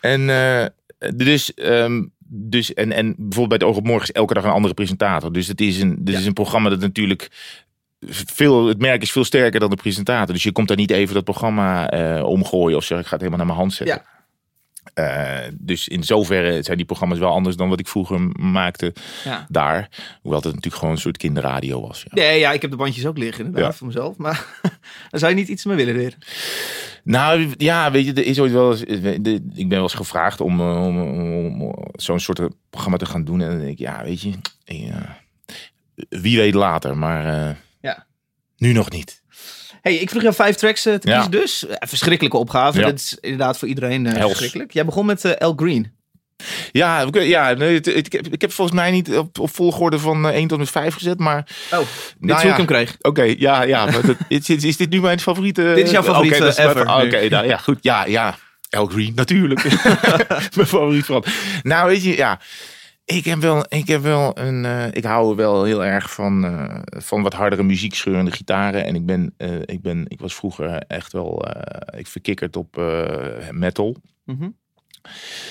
En, 0.01 0.31
eh, 0.31 0.67
dus, 1.17 1.55
ehm, 1.55 2.03
dus 2.27 2.75
en, 2.75 2.93
en 2.93 3.15
bijvoorbeeld 3.19 3.49
bij 3.49 3.57
het 3.59 3.63
Oog 3.63 3.77
op 3.77 3.85
Morgen 3.87 4.09
is 4.09 4.13
elke 4.13 4.35
dag 4.35 4.45
een 4.45 4.51
andere 4.51 4.75
presentator. 4.75 5.33
Dus 5.33 5.47
het 5.47 5.61
is 5.61 5.81
een, 5.81 5.97
dit 6.05 6.15
Ja. 6.15 6.21
is 6.21 6.27
een 6.27 6.33
programma 6.33 6.69
dat 6.69 6.81
natuurlijk 6.81 7.29
veel, 8.09 8.67
het 8.67 8.79
merk 8.79 9.03
is 9.03 9.13
veel 9.13 9.25
sterker 9.25 9.61
dan 9.61 9.71
de 9.71 9.77
presentator. 9.77 10.35
Dus 10.35 10.43
je 10.43 10.53
komt 10.53 10.69
daar 10.69 10.77
niet 10.77 10.91
even 10.91 11.15
dat 11.15 11.25
programma 11.25 11.91
eh, 11.91 12.25
omgooien 12.25 12.77
of 12.77 12.85
zeg 12.85 12.99
ik 12.99 13.05
ga 13.05 13.11
het 13.11 13.21
helemaal 13.21 13.39
naar 13.39 13.47
mijn 13.55 13.59
hand 13.59 13.73
zetten. 13.75 13.97
Ja. 13.97 14.13
Eh, 14.95 15.39
dus 15.53 15.89
in 15.89 16.03
zoverre 16.05 16.63
zijn 16.63 16.77
die 16.77 16.87
programma's 16.87 17.19
wel 17.19 17.31
anders 17.31 17.57
dan 17.57 17.69
wat 17.69 17.81
ik 17.81 17.89
vroeger 17.89 18.21
maakte 18.41 18.93
Ja. 19.25 19.47
daar. 19.49 19.89
Hoewel 20.23 20.39
het 20.41 20.49
natuurlijk 20.49 20.77
gewoon 20.77 20.95
een 20.95 21.01
soort 21.01 21.17
kinderradio 21.17 21.81
was. 21.81 22.03
Ja. 22.03 22.23
Nee, 22.23 22.39
ja, 22.39 22.53
ik 22.53 22.63
heb 22.63 22.71
de 22.71 22.77
bandjes 22.77 23.07
ook 23.07 23.19
liggen 23.19 23.45
inderdaad 23.45 23.71
Ja. 23.73 23.77
voor 23.79 23.87
mezelf. 23.87 24.17
Maar 24.17 24.47
dan 25.11 25.21
zou 25.21 25.33
je 25.33 25.39
niet 25.39 25.49
iets 25.49 25.65
meer 25.65 25.77
willen 25.77 25.95
leren. 25.97 26.19
Nou 27.05 27.55
ja, 27.57 27.91
weet 27.91 28.05
je, 28.07 28.13
er 28.13 28.25
is 28.27 28.41
ooit 28.41 28.53
wel 28.53 28.71
eens, 28.71 28.83
ik 28.83 29.69
ben 29.69 29.69
wel 29.69 29.83
eens 29.83 29.95
gevraagd 29.95 30.41
om, 30.41 30.61
eh, 30.61 30.87
om, 30.87 31.01
om, 31.01 31.63
om 31.63 31.85
zo'n 31.93 32.21
soort 32.21 32.41
programma 32.71 32.99
te 32.99 33.07
gaan 33.07 33.25
doen. 33.25 33.41
En 33.41 33.49
dan 33.49 33.59
denk 33.59 33.71
ik, 33.71 33.79
ja, 33.79 34.03
weet 34.05 34.21
je, 34.21 34.33
ja, 34.65 35.19
wie 36.09 36.37
weet 36.37 36.55
later, 36.55 36.97
maar 36.97 37.49
eh, 37.49 37.55
Ja. 37.81 38.07
nu 38.57 38.73
nog 38.73 38.91
niet. 38.91 39.23
Hey, 39.85 39.95
ik 39.95 40.11
vroeg 40.11 40.23
jou 40.23 40.35
vijf 40.35 40.57
tracks 40.57 40.87
eh, 40.87 40.95
te 40.95 41.11
kiezen 41.11 41.31
dus. 41.31 41.67
Eh, 41.67 41.77
verschrikkelijke 41.89 42.39
opgave. 42.39 42.81
Dat 42.81 42.95
is 42.95 43.17
inderdaad 43.21 43.59
voor 43.59 43.69
iedereen 43.69 44.07
eh, 44.07 44.25
verschrikkelijk. 44.27 44.73
Jij 44.73 44.85
begon 44.85 45.07
met 45.07 45.25
El 45.25 45.53
Green. 45.57 45.93
Ja, 46.73 47.01
ik, 47.01 47.23
ja 47.23 47.53
nee, 47.53 47.81
ik, 47.81 48.13
heb, 48.13 48.27
ik 48.27 48.41
heb 48.41 48.53
volgens 48.53 48.77
mij 48.77 48.91
niet 48.91 49.17
op, 49.17 49.39
op 49.39 49.55
volgorde 49.55 49.99
van 49.99 50.29
eh, 50.29 50.35
1 50.35 50.43
tot 50.43 50.51
en 50.53 50.59
met 50.59 50.71
5 50.71 50.95
gezet, 50.95 51.19
maar 51.19 51.47
Oh, 51.73 51.79
dit 51.79 51.89
Nou 52.19 52.33
is 52.33 52.37
hoe 52.37 52.45
ja. 52.45 52.51
ik 52.51 52.57
hem 52.57 52.67
kreeg. 52.67 52.97
oké, 53.01 53.35
ja, 53.39 53.63
ja. 53.63 53.85
maar 53.85 54.07
dat- 54.07 54.17
is, 54.29 54.49
is, 54.49 54.65
is 54.65 54.77
dit 54.77 54.91
nu 54.91 55.01
mijn 55.01 55.21
favoriete? 55.21 55.73
Dit 55.75 55.85
is 55.85 55.91
jouw 55.91 56.03
favoriete 56.03 56.47
ever 56.63 56.81
Oké, 56.95 57.29
nou 57.29 57.47
ja, 57.47 57.57
goed. 57.57 57.79
Ja, 57.81 58.07
ja. 58.07 58.37
El 58.71 58.87
Green, 58.87 59.13
natuurlijk. 59.15 59.63
mijn 60.57 60.67
favoriet 60.69 61.05
van. 61.05 61.25
Nou, 61.63 61.89
weet 61.89 62.05
je, 62.05 62.17
ja. 62.17 62.41
Ik 63.05 63.25
heb 63.25 63.41
wel, 63.41 63.65
ik 63.69 63.87
heb 63.89 64.03
wel 64.03 64.39
een, 64.39 64.65
eh, 64.65 64.87
ik 64.91 65.05
hou 65.05 65.37
wel 65.37 65.65
heel 65.65 65.85
erg 65.85 66.13
van, 66.13 66.45
eh, 66.45 66.81
van 67.03 67.23
wat 67.23 67.33
hardere 67.33 67.63
muziek, 67.63 67.95
scheurende 67.95 68.31
gitaren. 68.31 68.85
En 68.85 68.95
ik 68.95 69.07
ben, 69.07 69.35
eh, 69.37 69.51
ik 69.65 69.83
ben, 69.83 70.05
ik 70.09 70.21
was 70.21 70.35
vroeger 70.35 70.79
echt 70.87 71.13
wel, 71.13 71.45
ik 71.97 72.07
verkikkerd 72.07 72.57
op 72.57 72.83
metal. 73.51 73.97
Mhm. 74.25 74.49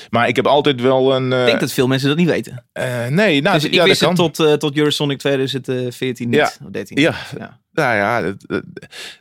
Maar 0.09 0.27
ik 0.27 0.35
heb 0.35 0.47
altijd 0.47 0.81
wel 0.81 1.15
een, 1.15 1.31
Ik 1.31 1.45
denk 1.45 1.59
dat 1.59 1.71
veel 1.73 1.87
mensen 1.87 2.07
dat 2.07 2.17
niet 2.17 2.27
weten. 2.27 2.65
nee, 3.09 3.41
nou, 3.41 3.55
dus 3.55 3.63
ik 3.65 3.71
ja, 3.71 3.77
dat 3.77 3.87
wist 3.87 4.01
het 4.01 4.15
tot, 4.15 4.59
tot 4.59 4.77
Eurosonic 4.77 5.17
2014 5.17 6.29
niet. 6.29 6.39
Ja. 6.39 6.51
Of 6.65 6.71
13. 6.71 6.99
Ja. 7.01 7.15
Nou 7.71 7.95
ja, 7.95 8.23
het- 8.23 8.43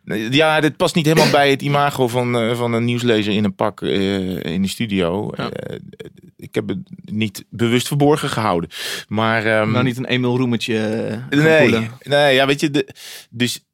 het- 0.05 0.35
ja, 0.35 0.61
dit 0.61 0.77
past 0.77 0.95
niet 0.95 1.07
helemaal 1.07 1.31
bij 1.31 1.51
het 1.51 1.63
imago 1.63 2.09
van, 2.09 2.57
van 2.57 2.73
een 2.73 2.85
nieuwslezer 2.85 3.33
in 3.33 3.45
een 3.45 3.55
pak 3.55 3.81
in 3.81 4.63
de 4.63 4.69
studio. 4.69 5.31
Ja. 5.37 5.51
Ik 6.43 6.55
heb 6.55 6.69
het 6.69 6.79
niet 7.05 7.45
bewust 7.51 7.87
verborgen 7.87 8.29
gehouden. 8.29 8.71
Maar, 9.09 9.47
ehm, 9.47 9.71
Nou, 9.71 9.85
niet 9.85 9.97
een 9.97 10.05
Emil 10.05 10.37
Roemetje 10.37 10.79
eh, 11.31 11.39
nee, 11.39 11.89
nee, 12.03 12.35
ja, 12.35 12.47
weet 12.47 12.61
je, 12.61 12.71
de, 12.71 12.89
dus 13.31 13.65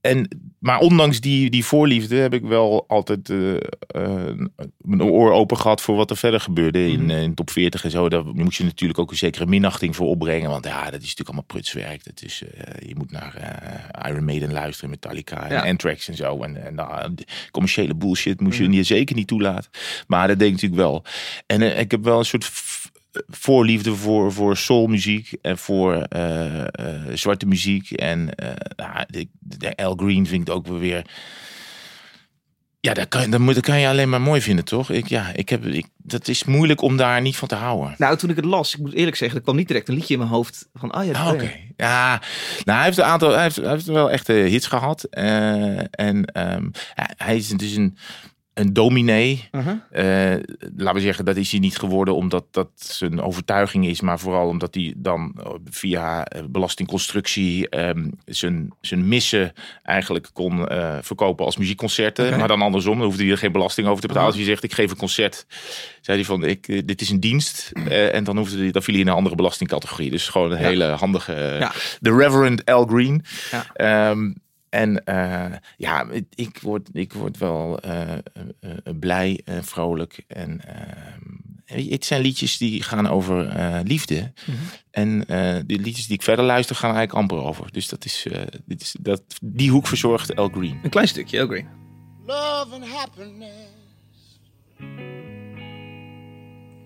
en 0.00 0.51
maar 0.62 0.78
ondanks 0.78 1.20
die, 1.20 1.50
die 1.50 1.64
voorliefde 1.64 2.16
heb 2.16 2.34
ik 2.34 2.42
wel 2.42 2.84
altijd 2.88 3.30
eh, 3.30 3.36
mijn 4.78 5.02
oor 5.02 5.32
open 5.32 5.56
gehad 5.56 5.80
voor 5.80 5.96
wat 5.96 6.10
er 6.10 6.16
verder 6.16 6.40
gebeurde 6.40 6.88
in, 6.88 7.00
Mhm. 7.02 7.10
eh, 7.10 7.22
in 7.22 7.34
top 7.34 7.50
40 7.50 7.84
en 7.84 7.90
zo. 7.90 8.08
Daar 8.08 8.24
moet 8.24 8.54
je 8.54 8.64
natuurlijk 8.64 8.98
ook 8.98 9.10
een 9.10 9.16
zekere 9.16 9.46
minachting 9.46 9.96
voor 9.96 10.06
opbrengen. 10.06 10.50
Want 10.50 10.64
ja, 10.64 10.82
dat 10.84 10.92
is 10.92 11.00
natuurlijk 11.00 11.28
allemaal 11.28 11.44
prutswerk. 11.46 12.04
Dat 12.04 12.22
is, 12.22 12.42
je 12.86 12.94
moet 12.96 13.10
naar 13.10 13.34
Iron 14.08 14.24
Maiden 14.24 14.52
luisteren, 14.52 14.90
Metallica 14.90 15.42
en 15.48 15.54
Ja. 15.54 15.64
Anthrax 15.66 16.08
en 16.08 16.16
zo. 16.16 16.42
En, 16.42 16.66
en 16.66 16.74
nou, 16.74 17.14
commerciële 17.50 17.94
bullshit 17.94 18.40
moet 18.40 18.56
je 18.56 18.62
Mhm. 18.62 18.70
niet, 18.72 18.86
zeker 18.86 19.16
niet 19.16 19.26
toelaten. 19.26 19.70
Maar 20.06 20.28
dat 20.28 20.38
denk 20.38 20.50
ik 20.54 20.60
natuurlijk 20.62 20.82
wel. 20.90 21.04
En 21.46 21.78
ik 21.78 21.90
heb 21.90 22.04
wel 22.04 22.18
een 22.18 22.24
soort 22.24 22.50
voorliefde 23.28 23.94
voor, 23.94 24.32
voor 24.32 24.56
soulmuziek 24.56 25.32
en 25.42 25.58
voor 25.58 25.94
eh, 25.94 26.60
eh, 26.60 26.66
zwarte 27.14 27.46
muziek. 27.46 27.90
En 27.90 28.34
eh 28.34 28.50
nou, 28.76 29.04
de, 29.08 29.28
de 29.38 29.76
Al 29.76 29.94
Green 29.96 30.26
vind 30.26 30.48
ik 30.48 30.54
ook 30.54 30.66
wel 30.66 30.78
weer. 30.78 31.06
Ja, 32.80 32.94
dat 32.94 33.08
kan, 33.08 33.30
dat, 33.30 33.40
moet, 33.40 33.54
dat 33.54 33.64
kan 33.64 33.80
je 33.80 33.88
alleen 33.88 34.08
maar 34.08 34.20
mooi 34.20 34.40
vinden, 34.40 34.64
toch? 34.64 34.90
Ik, 34.90 35.06
ja, 35.06 35.32
ik 35.34 35.48
heb, 35.48 35.66
ik, 35.66 35.86
dat 35.96 36.28
is 36.28 36.44
moeilijk 36.44 36.80
om 36.80 36.96
daar 36.96 37.20
niet 37.20 37.36
van 37.36 37.48
te 37.48 37.54
houden. 37.54 37.94
Nou, 37.98 38.16
toen 38.16 38.30
ik 38.30 38.36
het 38.36 38.44
las, 38.44 38.74
ik 38.74 38.80
moet 38.80 38.92
eerlijk 38.92 39.16
zeggen, 39.16 39.36
er 39.36 39.42
kwam 39.44 39.56
niet 39.56 39.68
direct 39.68 39.88
een 39.88 39.94
liedje 39.94 40.12
in 40.12 40.18
mijn 40.18 40.30
hoofd 40.30 40.68
van, 40.74 40.96
oh 40.96 41.04
ja, 41.04 41.12
Ah, 41.12 41.32
Oké. 41.32 41.52
Ja, 41.76 42.22
nou, 42.64 42.76
hij 42.78 42.84
heeft 42.84 42.98
een 42.98 43.04
aantal, 43.04 43.30
hij 43.32 43.42
heeft, 43.42 43.56
hij 43.56 43.70
heeft 43.70 43.86
wel 43.86 44.10
echte 44.10 44.32
hits 44.32 44.66
gehad. 44.66 45.04
Eh, 45.04 45.78
en 45.78 46.24
ehm, 46.24 46.64
ja, 46.94 47.10
hij 47.16 47.36
is 47.36 47.48
dus 47.48 47.74
een, 47.74 47.96
een 48.54 48.72
dominee. 48.72 49.48
Uh-huh. 49.52 49.76
Eh, 49.90 50.40
laten 50.76 50.94
we 50.94 51.00
zeggen, 51.00 51.24
dat 51.24 51.36
is 51.36 51.50
hij 51.50 51.60
niet 51.60 51.78
geworden 51.78 52.14
omdat 52.14 52.44
dat 52.50 52.68
zijn 52.74 53.20
overtuiging 53.20 53.86
is, 53.86 54.00
maar 54.00 54.18
vooral 54.18 54.48
omdat 54.48 54.74
hij 54.74 54.94
dan 54.96 55.34
eh, 55.38 55.50
via 55.70 56.24
eh, 56.24 56.42
belastingconstructie 56.48 57.68
ehm, 57.68 58.08
zijn, 58.24 58.72
zijn 58.80 59.08
missen 59.08 59.52
eigenlijk 59.82 60.30
kon 60.32 60.66
verkopen 61.00 61.44
als 61.44 61.56
muziekconcerten. 61.56 62.38
Maar 62.38 62.48
dan 62.48 62.62
andersom, 62.62 62.96
dan 62.98 63.06
hoefde 63.06 63.22
hij 63.22 63.32
er 63.32 63.38
geen 63.38 63.52
belasting 63.52 63.86
over 63.86 64.00
te 64.00 64.06
betalen. 64.06 64.28
Aha. 64.28 64.38
Als 64.38 64.46
hij 64.46 64.54
zegt, 64.54 64.64
ik 64.64 64.74
geef 64.78 64.90
een 64.90 64.96
concert, 64.96 65.46
zei 66.00 66.16
hij 66.16 66.26
van, 66.26 66.44
ik, 66.44 66.86
dit 66.86 67.00
is 67.00 67.10
een 67.10 67.20
dienst. 67.20 67.70
En 67.88 68.24
dan, 68.24 68.36
hoefde 68.36 68.58
hij, 68.58 68.70
dan 68.70 68.82
viel 68.82 68.94
hij 68.94 69.02
in 69.02 69.08
een 69.08 69.14
andere 69.16 69.34
belastingcategorie. 69.34 70.10
Dus 70.10 70.28
gewoon 70.28 70.50
een 70.50 70.58
Ja. 70.60 70.64
hele 70.66 70.84
handige... 70.84 71.56
Ja. 71.58 71.72
De 72.00 72.16
Reverend 72.16 72.64
Al 72.64 72.86
Green. 72.86 73.24
Ja. 73.50 73.66
Ehm, 73.74 74.30
en 74.72 75.04
eh, 75.04 75.52
ja, 75.76 76.06
ik 76.34 76.58
word, 76.62 76.88
ik 76.92 77.12
word 77.12 77.38
wel 77.38 77.80
eh, 77.80 78.12
eh, 78.12 78.18
eh, 78.60 78.98
blij 79.00 79.40
en 79.44 79.64
vrolijk. 79.64 80.24
En 80.26 80.60
ehm, 80.66 81.90
het 81.90 82.04
zijn 82.04 82.20
liedjes 82.22 82.58
die 82.58 82.82
gaan 82.82 83.06
over 83.08 83.48
eh, 83.48 83.80
liefde. 83.84 84.32
Mhm. 84.46 84.56
En 84.90 85.26
eh 85.26 85.58
de 85.66 85.78
liedjes 85.78 86.06
die 86.06 86.14
ik 86.16 86.22
verder 86.22 86.44
luister 86.44 86.76
gaan 86.76 86.94
eigenlijk 86.94 87.18
amper 87.18 87.46
over. 87.46 87.72
Dus 87.72 87.88
dat 87.88 88.04
is, 88.04 88.26
eh, 88.26 88.42
dit 88.64 88.80
is 88.80 88.96
dat, 89.00 89.22
die 89.42 89.70
hoek 89.70 89.86
verzorgt 89.86 90.36
Al 90.36 90.48
Green. 90.48 90.78
Een 90.82 90.90
klein 90.90 91.08
stukje, 91.08 91.42
oké. 91.42 91.66
love 92.26 92.74
and 92.74 92.84
happiness. 92.84 93.70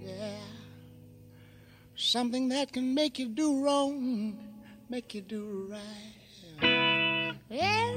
Yeah. 0.04 0.40
Something 1.94 2.50
that 2.50 2.70
can 2.70 2.92
make 2.92 3.18
you 3.22 3.32
do 3.34 3.62
wrong, 3.62 4.34
make 4.88 5.12
you 5.16 5.24
do 5.26 5.66
right. 5.68 6.85
Yeah. 7.48 7.92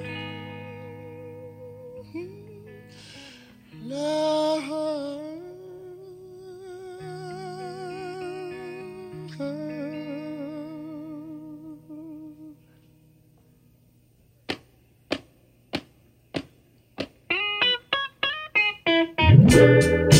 Love. 3.84 4.30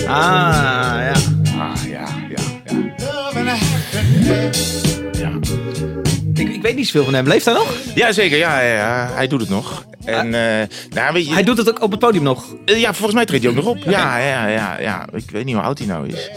Ah, 0.08 1.04
ja. 1.04 1.14
Ah, 1.60 1.76
ja, 1.88 2.08
ja, 2.30 2.40
ja. 4.26 4.89
Ik, 6.40 6.50
ik 6.54 6.62
weet 6.62 6.76
niet 6.76 6.86
zoveel 6.86 7.04
van 7.04 7.14
hem. 7.14 7.28
Leeft 7.28 7.46
hij 7.46 7.54
nog? 7.54 7.74
Ja, 7.96 8.12
zeker. 8.12 8.38
Ja, 8.38 8.62
ja, 8.62 8.74
ja, 8.76 9.10
hij 9.14 9.28
doet 9.28 9.40
het 9.40 9.50
nog. 9.50 9.86
En, 10.06 10.34
eh, 10.34 10.68
nou, 10.90 11.14
weet 11.14 11.28
je, 11.28 11.34
Hij 11.34 11.44
doet 11.44 11.58
het 11.58 11.70
ook 11.70 11.82
op 11.82 11.92
het 11.92 12.00
podium 12.00 12.24
nog. 12.24 12.46
Eh, 12.66 12.80
Ja, 12.80 12.94
volgens 12.94 13.14
mij 13.14 13.26
treedt 13.26 13.44
hij 13.44 13.52
ook 13.52 13.58
nog 13.64 13.68
op. 13.68 13.78
Ja, 13.86 14.18
ja, 14.18 14.48
ja, 14.48 14.80
ja. 14.80 15.06
Ik 15.14 15.32
weet 15.32 15.46
niet 15.46 15.56
hoe 15.56 15.64
oud 15.64 15.78
hij 15.78 15.88
nou 15.88 16.08
is. 16.08 16.30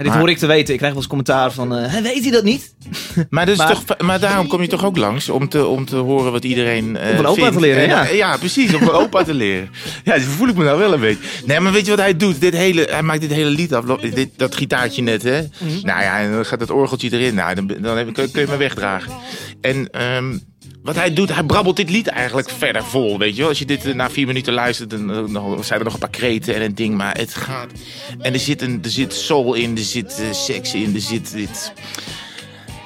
En 0.00 0.06
dit 0.06 0.14
Maar- 0.14 0.24
hoor 0.24 0.30
ik 0.30 0.38
te 0.38 0.46
weten. 0.46 0.72
Ik 0.72 0.76
krijg 0.78 0.92
wel 0.92 1.02
eens 1.02 1.06
commentaar 1.10 1.52
van, 1.52 1.76
eh, 1.76 1.92
"Hè, 1.92 2.02
weet 2.02 2.22
hij 2.22 2.30
dat 2.30 2.44
niet? 2.44 2.74
Maar, 3.30 3.46
dat 3.46 3.56
Maar- 3.56 3.68
toch, 3.86 3.98
maar 3.98 4.20
daarom 4.20 4.46
kom 4.48 4.62
je 4.62 4.68
toch 4.68 4.84
ook 4.84 4.96
langs 4.96 5.28
om 5.28 5.48
te, 5.48 5.66
om 5.66 5.84
te 5.84 5.96
horen 5.96 6.32
wat 6.32 6.44
iedereen. 6.44 6.96
eh 6.96 7.10
Om 7.10 7.16
van 7.16 7.26
opa 7.26 7.34
vindt. 7.40 7.52
te 7.54 7.60
leren, 7.60 7.82
En, 7.82 7.88
ja. 7.88 8.06
eh, 8.08 8.16
ja, 8.16 8.36
precies, 8.36 8.74
om 8.74 8.80
van 8.80 8.94
opa 9.02 9.22
te 9.24 9.34
leren. 9.34 9.70
Ja, 10.04 10.14
dus 10.14 10.24
voel 10.24 10.48
ik 10.48 10.56
me 10.56 10.64
nou 10.64 10.78
wel 10.78 10.92
een 10.92 11.00
beetje. 11.00 11.22
Nee, 11.46 11.60
maar 11.60 11.72
weet 11.72 11.84
je 11.84 11.90
wat 11.90 12.00
hij 12.00 12.16
doet? 12.16 12.40
Dit 12.40 12.54
hele, 12.56 12.86
hij 12.90 13.02
maakt 13.02 13.20
dit 13.20 13.30
hele 13.32 13.50
lied 13.50 13.74
af. 13.74 13.84
Dit, 13.84 14.28
dat 14.36 14.54
gitaartje 14.56 15.02
net, 15.02 15.22
hè? 15.22 15.40
Mhm. 15.40 15.70
Nou 15.82 16.02
ja, 16.02 16.18
en 16.20 16.32
dan 16.32 16.46
gaat 16.46 16.60
het 16.60 16.70
orgeltje 16.70 17.12
erin. 17.12 17.34
Nou, 17.34 17.54
dan, 17.54 17.66
dan 17.80 18.12
kun 18.12 18.28
je 18.32 18.46
me 18.48 18.56
wegdragen. 18.56 19.12
En. 19.60 19.90
ehm, 19.90 20.36
wat 20.82 20.94
hij 20.94 21.12
doet, 21.12 21.34
hij 21.34 21.42
brabbelt 21.42 21.76
dit 21.76 21.90
lied 21.90 22.06
eigenlijk 22.06 22.50
verder 22.50 22.84
vol, 22.84 23.18
weet 23.18 23.32
je 23.34 23.40
wel. 23.40 23.48
Als 23.48 23.58
je 23.58 23.64
dit 23.64 23.84
eh, 23.86 23.94
na 23.94 24.10
vier 24.10 24.26
minuten 24.26 24.52
luistert, 24.52 24.90
dan, 24.90 25.32
dan- 25.32 25.64
zijn 25.64 25.78
er 25.78 25.84
nog 25.84 25.94
een 25.94 26.00
paar 26.00 26.10
kreten 26.10 26.54
en 26.54 26.62
een 26.62 26.74
ding. 26.74 26.96
Maar 26.96 27.16
het 27.16 27.34
gaat... 27.34 27.70
En 28.18 28.32
er 28.32 28.40
zit, 28.40 28.62
een, 28.62 28.80
er 28.82 28.90
zit 28.90 29.14
soul 29.14 29.54
in, 29.54 29.76
er 29.76 29.82
zit 29.82 30.20
eh, 30.20 30.32
seks 30.32 30.74
in, 30.74 30.94
er 30.94 31.00
zit 31.00 31.32
dit... 31.32 31.72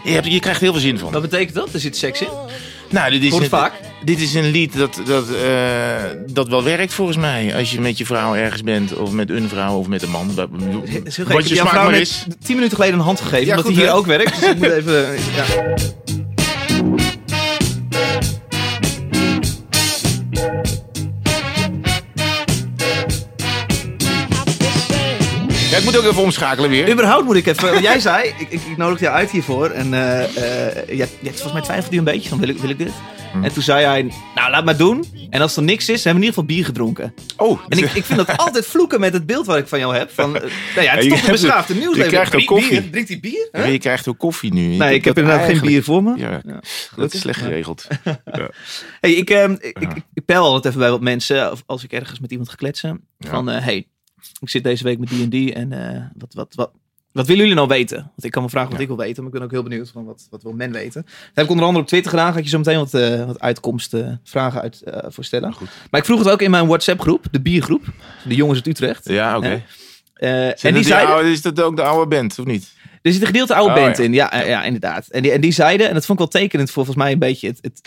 Je, 0.04 0.10
hebt, 0.10 0.26
je 0.32 0.40
krijgt 0.40 0.60
heel 0.60 0.72
veel 0.72 0.80
zin 0.80 0.98
van. 0.98 1.12
Wat 1.12 1.22
betekent 1.22 1.54
dat? 1.54 1.72
Er 1.72 1.80
zit 1.80 1.96
seks 1.96 2.20
in. 2.20 2.28
Nou, 2.90 3.10
dit 3.10 3.22
is, 3.22 3.30
Hoort 3.30 3.42
een, 3.42 3.48
vaak. 3.48 3.72
dit 4.04 4.20
is 4.20 4.34
een 4.34 4.50
lied 4.50 4.76
dat, 4.76 5.00
dat, 5.06 5.24
eh, 5.30 5.94
dat 6.26 6.48
wel 6.48 6.62
werkt 6.62 6.94
volgens 6.94 7.16
mij. 7.16 7.56
Als 7.56 7.70
je 7.70 7.80
met 7.80 7.98
je 7.98 8.06
vrouw 8.06 8.34
ergens 8.34 8.62
bent, 8.62 8.94
of 8.94 9.10
met 9.10 9.30
een 9.30 9.48
vrouw, 9.48 9.78
of 9.78 9.86
met 9.86 10.02
een 10.02 10.10
man. 10.10 10.34
Wat 10.34 10.48
je 11.48 11.54
smaak 11.56 11.68
vrouw 11.68 11.84
maar 11.84 11.94
is. 12.00 12.26
tien 12.44 12.54
minuten 12.54 12.76
geleden 12.76 12.98
een 12.98 13.04
hand 13.04 13.20
gegeven. 13.20 13.46
Ja, 13.46 13.50
omdat 13.50 13.64
goed, 13.66 13.74
hij 13.74 13.84
hier 13.84 13.94
ook 13.94 14.06
werkt. 14.06 14.40
Dus 14.40 14.48
ik 14.48 14.56
moet 14.58 14.70
even... 14.80 15.16
Ja. 15.36 15.74
Ja, 25.74 25.80
ik 25.80 25.86
moet 25.86 25.98
ook 25.98 26.04
even 26.04 26.22
omschakelen 26.22 26.70
weer. 26.70 26.90
Überhaupt 26.90 27.24
moet 27.24 27.36
ik 27.36 27.46
even... 27.46 27.70
want 27.70 27.82
Jij 27.82 28.00
zei, 28.00 28.28
ik, 28.28 28.48
ik, 28.48 28.60
ik 28.70 28.76
nodig 28.76 29.00
jou 29.00 29.14
uit 29.14 29.30
hiervoor. 29.30 29.70
En 29.70 29.94
eh 29.94 30.22
eh, 30.24 30.88
ja, 30.88 31.06
ja, 31.20 31.30
volgens 31.30 31.52
mij 31.52 31.62
twijfelde 31.62 31.92
je 31.92 31.98
een 31.98 32.04
beetje 32.04 32.28
van, 32.28 32.38
wil 32.38 32.48
ik, 32.48 32.58
wil 32.58 32.70
ik 32.70 32.78
dit? 32.78 32.92
Hm. 33.32 33.44
En 33.44 33.52
toen 33.52 33.62
zei 33.62 33.84
hij, 33.84 34.02
nou 34.34 34.50
laat 34.50 34.64
maar 34.64 34.76
doen. 34.76 35.04
En 35.30 35.40
als 35.40 35.56
er 35.56 35.62
niks 35.62 35.88
is, 35.88 36.04
hebben 36.04 36.22
we 36.22 36.26
in 36.28 36.34
ieder 36.34 36.34
geval 36.34 36.44
bier 36.44 36.64
gedronken. 36.64 37.14
Oh, 37.36 37.60
En 37.68 37.78
ik, 37.78 37.92
ik 37.92 38.04
vind 38.04 38.26
dat 38.26 38.36
altijd 38.36 38.66
vloeken 38.66 39.00
met 39.00 39.12
het 39.12 39.26
beeld 39.26 39.46
wat 39.46 39.56
ik 39.56 39.68
van 39.68 39.78
jou 39.78 39.96
heb. 39.96 40.10
Van, 40.10 40.36
eh, 40.36 40.42
nou 40.74 40.86
ja, 40.86 40.90
het 40.94 40.98
is 40.98 41.04
je 41.04 41.10
toch 41.10 41.22
een 41.24 41.30
beschaafde 41.30 41.74
nieuws. 41.74 41.96
je 41.96 42.06
krijgt 42.06 42.26
ook 42.26 42.30
Drinkt 42.30 42.46
koffie. 42.46 42.80
bier? 42.80 42.90
Drinkt 42.90 43.08
hij 43.08 43.20
bier? 43.20 43.48
Huh? 43.52 43.64
Ja, 43.64 43.70
je 43.70 43.78
krijgt 43.78 44.08
ook 44.08 44.18
koffie 44.18 44.52
nu. 44.52 44.76
Nee, 44.76 44.94
ik 44.94 45.04
heb 45.04 45.16
inderdaad 45.18 45.40
geen 45.40 45.50
eigenlijk- 45.50 45.66
bier 45.66 45.82
voor 45.84 46.02
me. 46.02 46.16
Ja, 46.16 46.40
dat 46.96 47.14
is 47.14 47.20
slecht 47.20 47.40
geregeld. 47.40 47.86
Ja. 48.24 48.50
Hey, 49.00 49.12
ik, 49.12 49.30
ehm, 49.30 49.52
ik, 49.52 49.78
ik, 49.78 49.90
ik 50.14 50.24
peil 50.24 50.42
altijd 50.44 50.64
even 50.64 50.78
bij 50.78 50.90
wat 50.90 51.00
mensen, 51.00 51.52
of 51.52 51.62
als 51.66 51.84
ik 51.84 51.92
ergens 51.92 52.20
met 52.20 52.30
iemand 52.30 52.48
ga 52.48 52.54
kletsen. 52.54 53.06
Ja. 53.18 53.30
Van, 53.30 53.50
eh, 53.50 53.62
hey, 53.64 53.86
ik 54.40 54.48
zit 54.48 54.64
deze 54.64 54.84
week 54.84 54.98
met 54.98 55.08
die 55.08 55.22
en 55.22 55.28
die. 55.28 55.52
En 55.54 55.72
eh, 55.94 56.02
wat, 56.18 56.34
wat, 56.34 56.54
wat, 56.54 56.70
wat 57.12 57.26
willen 57.26 57.40
jullie 57.42 57.56
nou 57.56 57.68
weten? 57.68 57.96
Want 57.96 58.24
ik 58.24 58.30
kan 58.30 58.42
me 58.42 58.48
vragen 58.48 58.68
wat 58.70 58.78
Ja. 58.78 58.84
ik 58.84 58.90
wil 58.96 59.04
weten. 59.06 59.16
Maar 59.24 59.32
ik 59.32 59.38
ben 59.38 59.42
ook 59.46 59.50
heel 59.54 59.62
benieuwd 59.62 59.90
van 59.90 60.04
wat, 60.04 60.26
wat 60.30 60.42
wil 60.42 60.52
men 60.52 60.72
weten. 60.72 61.02
Dat 61.02 61.12
heb 61.34 61.44
ik 61.44 61.50
onder 61.50 61.64
andere 61.66 61.82
op 61.84 61.88
Twitter 61.90 62.10
gedaan. 62.10 62.32
Ga 62.32 62.38
ik 62.38 62.44
je 62.44 62.50
zo 62.50 62.58
meteen 62.58 62.78
wat, 62.78 62.94
eh, 62.94 63.24
wat 63.26 63.40
uitkomsten, 63.40 64.20
vragen 64.24 64.60
uit, 64.60 64.82
eh, 64.82 64.98
voor 65.10 65.24
stellen. 65.24 65.52
Goed. 65.52 65.68
Maar 65.90 66.00
ik 66.00 66.06
vroeg 66.06 66.18
het 66.18 66.28
ook 66.30 66.42
in 66.42 66.50
mijn 66.50 66.66
WhatsApp 66.66 67.00
groep. 67.00 67.24
De 67.30 67.40
biergroep. 67.40 67.84
De 68.28 68.34
jongens 68.34 68.58
uit 68.58 68.66
Utrecht. 68.66 69.08
Ja, 69.08 69.36
oké. 69.36 69.62
Eh, 70.14 70.64
en 70.64 70.74
die 70.74 70.84
zeiden... 70.84 71.14
oude- 71.14 71.30
Is 71.30 71.42
dat 71.42 71.60
ook 71.60 71.76
de 71.76 71.82
oude 71.82 72.06
band, 72.16 72.38
of 72.38 72.44
niet? 72.44 72.72
Er 73.02 73.12
zit 73.12 73.20
een 73.20 73.26
gedeelte 73.26 73.54
oude 73.54 73.74
Oh, 73.74 73.80
band 73.84 73.96
ja. 73.96 74.02
in. 74.04 74.12
Ja, 74.12 74.30
ja. 74.36 74.42
ja, 74.44 74.64
inderdaad. 74.64 75.06
En 75.08 75.22
die, 75.22 75.32
en 75.32 75.40
die 75.40 75.52
zeiden, 75.52 75.88
en 75.88 75.94
dat 75.94 76.06
vond 76.06 76.20
ik 76.20 76.30
wel 76.30 76.40
tekenend 76.42 76.70
voor 76.70 76.84
volgens 76.84 77.04
mij 77.04 77.12
een 77.12 77.18
beetje 77.18 77.48
het, 77.48 77.58
het, 77.60 77.80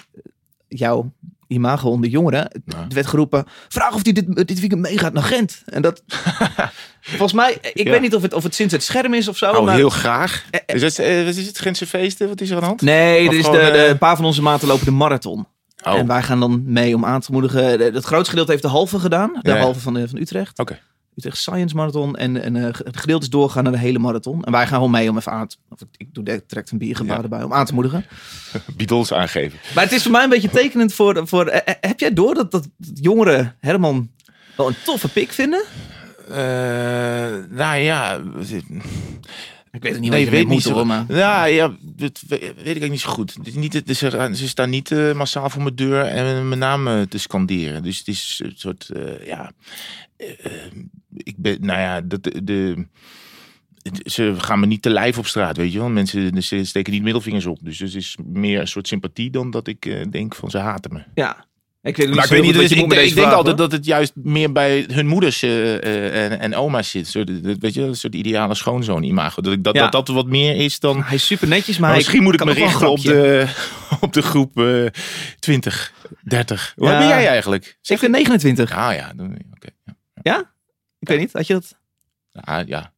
jouw 0.68 1.12
imago 1.48 1.90
onder 1.90 2.10
jongeren. 2.10 2.52
Er 2.66 2.86
werd 2.90 3.08
geroepen, 3.08 3.46
vraag 3.68 3.94
of 3.94 4.04
hij 4.04 4.14
dit, 4.14 4.48
dit 4.48 4.60
weekend 4.60 4.82
meegaat 4.82 5.14
naar 5.14 5.24
Gent. 5.24 5.62
En 5.66 5.82
dat, 5.82 6.04
volgens 7.02 7.34
mij, 7.34 7.58
ik 7.74 7.84
Ja. 7.86 7.92
weet 7.92 8.02
niet 8.02 8.16
of 8.16 8.22
het, 8.22 8.34
of 8.34 8.44
het 8.44 8.56
sinds 8.56 8.74
het 8.74 8.84
scherm 8.84 9.14
is 9.14 9.28
of 9.28 9.38
zo. 9.38 9.52
Oh, 9.52 9.66
maar, 9.66 9.76
heel 9.76 9.90
graag. 9.90 10.46
Eh, 10.52 10.60
eh. 10.66 10.76
Is 10.76 10.82
het, 10.82 11.00
eh, 11.00 11.26
wat 11.26 11.36
is 11.36 11.46
het? 11.48 11.60
Gentse 11.60 11.88
feesten? 11.88 12.28
Wat 12.28 12.42
is 12.42 12.50
er 12.50 12.56
aan 12.56 12.62
de 12.62 12.68
hand? 12.68 12.82
Nee, 12.82 13.28
Of 13.28 13.34
er 13.34 13.40
is 13.40 13.46
de, 13.46 13.52
gewoon, 13.52 13.72
de, 13.72 13.86
een 13.88 13.98
paar 13.98 14.16
van 14.16 14.26
onze 14.26 14.42
maten 14.42 14.68
lopen 14.68 14.86
de 14.86 14.92
marathon. 14.92 15.48
Oh, 15.84 15.94
En 15.94 16.08
wij 16.08 16.24
gaan 16.24 16.40
dan 16.40 16.64
mee 16.66 16.96
om 16.96 17.06
aan 17.06 17.22
te 17.22 17.32
moedigen. 17.32 17.64
Het 17.94 18.04
grootste 18.06 18.30
gedeelte 18.30 18.52
heeft 18.52 18.64
de 18.64 18.70
halve 18.70 19.00
gedaan. 19.00 19.32
De 19.42 19.50
Ja, 19.50 19.56
ja. 19.56 19.62
halve 19.62 19.80
van, 19.80 19.94
de, 19.94 20.08
van 20.08 20.18
Utrecht. 20.20 20.60
Oké. 20.60 20.80
Utrecht 21.18 21.38
Science 21.38 21.76
Marathon. 21.76 22.16
En, 22.16 22.42
en 22.44 22.56
eh, 22.56 22.64
het 22.64 22.98
gedeelte 22.98 23.24
is 23.24 23.30
doorgaan 23.30 23.64
naar 23.64 23.72
de 23.72 23.78
hele 23.80 24.00
marathon. 24.00 24.44
En 24.44 24.52
wij 24.52 24.62
gaan 24.68 24.76
gewoon 24.76 24.92
mee 24.92 25.10
om 25.10 25.18
even 25.18 25.32
aan 25.32 25.48
te... 25.48 25.56
Of 25.70 25.82
ik, 25.82 25.88
ik 25.98 26.14
doe 26.14 26.24
direct 26.48 26.72
een 26.72 26.78
biergebaar 26.78 27.18
Ja. 27.18 27.24
erbij 27.24 27.44
om 27.44 27.54
aan 27.54 27.66
te 27.66 27.74
moedigen. 27.74 28.06
Beatles 28.78 29.14
aangeven. 29.14 29.60
Maar 29.76 29.84
het 29.84 29.94
is 29.94 30.04
voor 30.04 30.12
mij 30.12 30.24
een 30.24 30.30
beetje 30.30 30.50
tekenend 30.50 30.94
voor... 30.94 31.28
voor 31.28 31.46
eh, 31.48 31.74
eh, 31.74 31.76
heb 31.90 32.00
jij 32.00 32.14
door 32.14 32.34
dat, 32.34 32.52
dat 32.52 32.68
jongeren 32.94 33.56
Herman 33.60 34.10
wel 34.58 34.68
een 34.68 34.76
toffe 34.86 35.10
pik 35.10 35.32
vinden? 35.32 35.64
Eh, 36.30 36.36
nou 37.50 37.78
ja. 37.78 38.22
Ik 39.72 39.84
weet 39.84 39.92
het 39.92 40.02
niet 40.02 40.12
Nee, 40.12 40.20
wat 40.26 40.30
je 40.34 40.36
weet 40.38 40.48
niet 40.48 40.66
moet 40.66 40.76
zo- 40.76 40.86
maar... 40.86 41.06
Ja, 41.08 41.44
ja 41.46 41.76
dat 41.82 42.22
weet 42.28 42.42
ik 42.42 42.56
eigenlijk 42.56 42.90
niet 42.92 43.00
zo 43.02 43.10
goed. 43.10 43.34
Het 43.34 43.48
is 43.48 43.54
niet, 43.56 43.74
het 43.74 43.90
is, 43.90 44.02
er- 44.02 44.36
ze 44.36 44.48
staan 44.48 44.70
niet 44.70 45.14
massaal 45.16 45.50
voor 45.50 45.62
mijn 45.64 45.76
deur 45.76 46.06
en 46.06 46.48
mijn 46.48 46.60
naam 46.60 47.08
te 47.10 47.18
scanderen. 47.18 47.84
Dus 47.84 47.98
het 47.98 48.08
is 48.08 48.42
een 48.44 48.54
soort, 48.56 48.90
eh, 48.90 49.26
ja... 49.28 49.52
ik 51.24 51.36
ben, 51.38 51.58
nou 51.62 51.80
ja, 51.80 52.02
dat, 52.02 52.24
de, 52.44 52.88
ze 54.06 54.34
gaan 54.38 54.60
me 54.60 54.66
niet 54.66 54.82
te 54.82 54.90
lijf 54.90 55.18
op 55.18 55.28
straat, 55.28 55.58
weet 55.58 55.74
je 55.74 55.80
wel. 55.80 55.90
Mensen 55.90 56.44
ze 56.44 56.64
steken 56.66 56.94
niet 56.94 57.04
middelvingers 57.04 57.46
op. 57.46 57.60
Dus 57.62 57.80
het 57.80 57.96
is 57.96 58.18
meer 58.26 58.60
een 58.60 58.68
soort 58.68 58.88
sympathie 58.88 59.30
dan 59.30 59.52
dat 59.52 59.68
ik 59.68 59.86
eh, 59.86 60.06
denk 60.10 60.36
van 60.36 60.50
ze 60.50 60.58
haten 60.58 60.94
me. 60.94 61.04
Ja. 61.14 61.46
Ik 61.82 61.98
weet 61.98 62.08
ook 62.08 62.16
Maar 62.16 62.24
ik 62.24 62.30
weet 62.30 62.42
niet, 62.42 62.54
dus 62.54 62.72
ik, 62.72 63.16
denk 63.16 63.32
altijd 63.32 63.58
dat 63.58 63.72
het 63.72 63.86
juist 63.86 64.12
meer 64.16 64.52
bij 64.52 64.86
hun 64.92 65.08
moeders 65.08 65.42
eh, 65.42 65.76
eh, 65.76 66.32
en, 66.32 66.40
en 66.40 66.56
oma's 66.56 66.90
zit. 66.90 67.08
Zo, 67.08 67.24
weet 67.60 67.74
je, 67.74 67.82
een 67.82 67.96
soort 67.96 68.16
ideale 68.16 68.56
schoonzoon 68.56 69.04
imago. 69.04 69.42
Dat, 69.42 69.64
dat, 69.64 69.76
Ja. 69.76 69.82
dat 69.82 69.92
dat 69.92 70.16
wat 70.16 70.26
meer 70.28 70.56
is 70.56 70.80
dan... 70.80 71.04
Hij 71.04 71.16
is 71.16 71.26
super 71.26 71.48
netjes, 71.48 71.78
maar, 71.78 71.96
misschien 71.96 72.24
moet 72.24 72.34
ik 72.34 72.46
me 72.46 72.54
richten 72.54 72.90
op 72.90 73.02
de, 73.02 73.48
op 74.00 74.14
de 74.14 74.22
groep 74.22 74.60
eh 74.60 74.86
20, 75.40 75.94
30. 76.22 76.74
Hoe 76.76 76.88
Ja. 76.88 76.98
ben 76.98 77.08
jij 77.08 77.28
eigenlijk? 77.28 77.78
Ik 77.82 77.98
vind 77.98 78.12
29. 78.12 78.72
Ah 78.72 78.94
ja, 78.96 79.14
oké. 79.56 79.70
ja. 80.22 80.56
Ik 81.00 81.08
weet 81.08 81.20
niet, 81.20 81.34
had 81.34 81.48
je 81.48 81.54
dat? 81.54 81.78
Ah, 82.32 82.68
ja. 82.68 82.94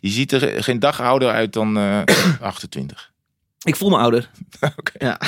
Je 0.00 0.08
ziet 0.08 0.32
er 0.32 0.62
geen 0.62 0.78
dag 0.78 1.00
ouder 1.00 1.30
uit 1.30 1.52
dan 1.52 1.76
eh 1.76 2.02
28. 2.40 3.12
Ik 3.62 3.76
voel 3.76 3.90
me 3.90 3.96
ouder. 3.96 4.30
Oké. 4.78 5.04
Ja. 5.04 5.20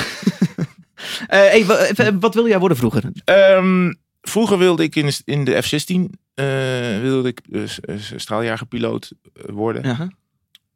Eh, 1.27 1.39
hey, 1.39 1.65
even, 1.89 2.19
wat 2.19 2.33
wil 2.33 2.47
jij 2.47 2.59
worden 2.59 2.77
vroeger? 2.77 3.11
Ehm, 3.23 3.93
vroeger 4.21 4.57
wilde 4.57 4.83
ik 4.83 4.95
in 4.95 5.05
de, 5.05 5.21
in 5.25 5.43
de 5.43 5.61
F-16 5.61 6.19
eh, 6.33 6.99
wilde 7.01 7.27
ik 7.27 7.41
eh, 7.51 7.97
straaljagerpiloot 8.15 9.11
eh, 9.33 9.43
worden. 9.49 9.83
Ja. 9.83 10.09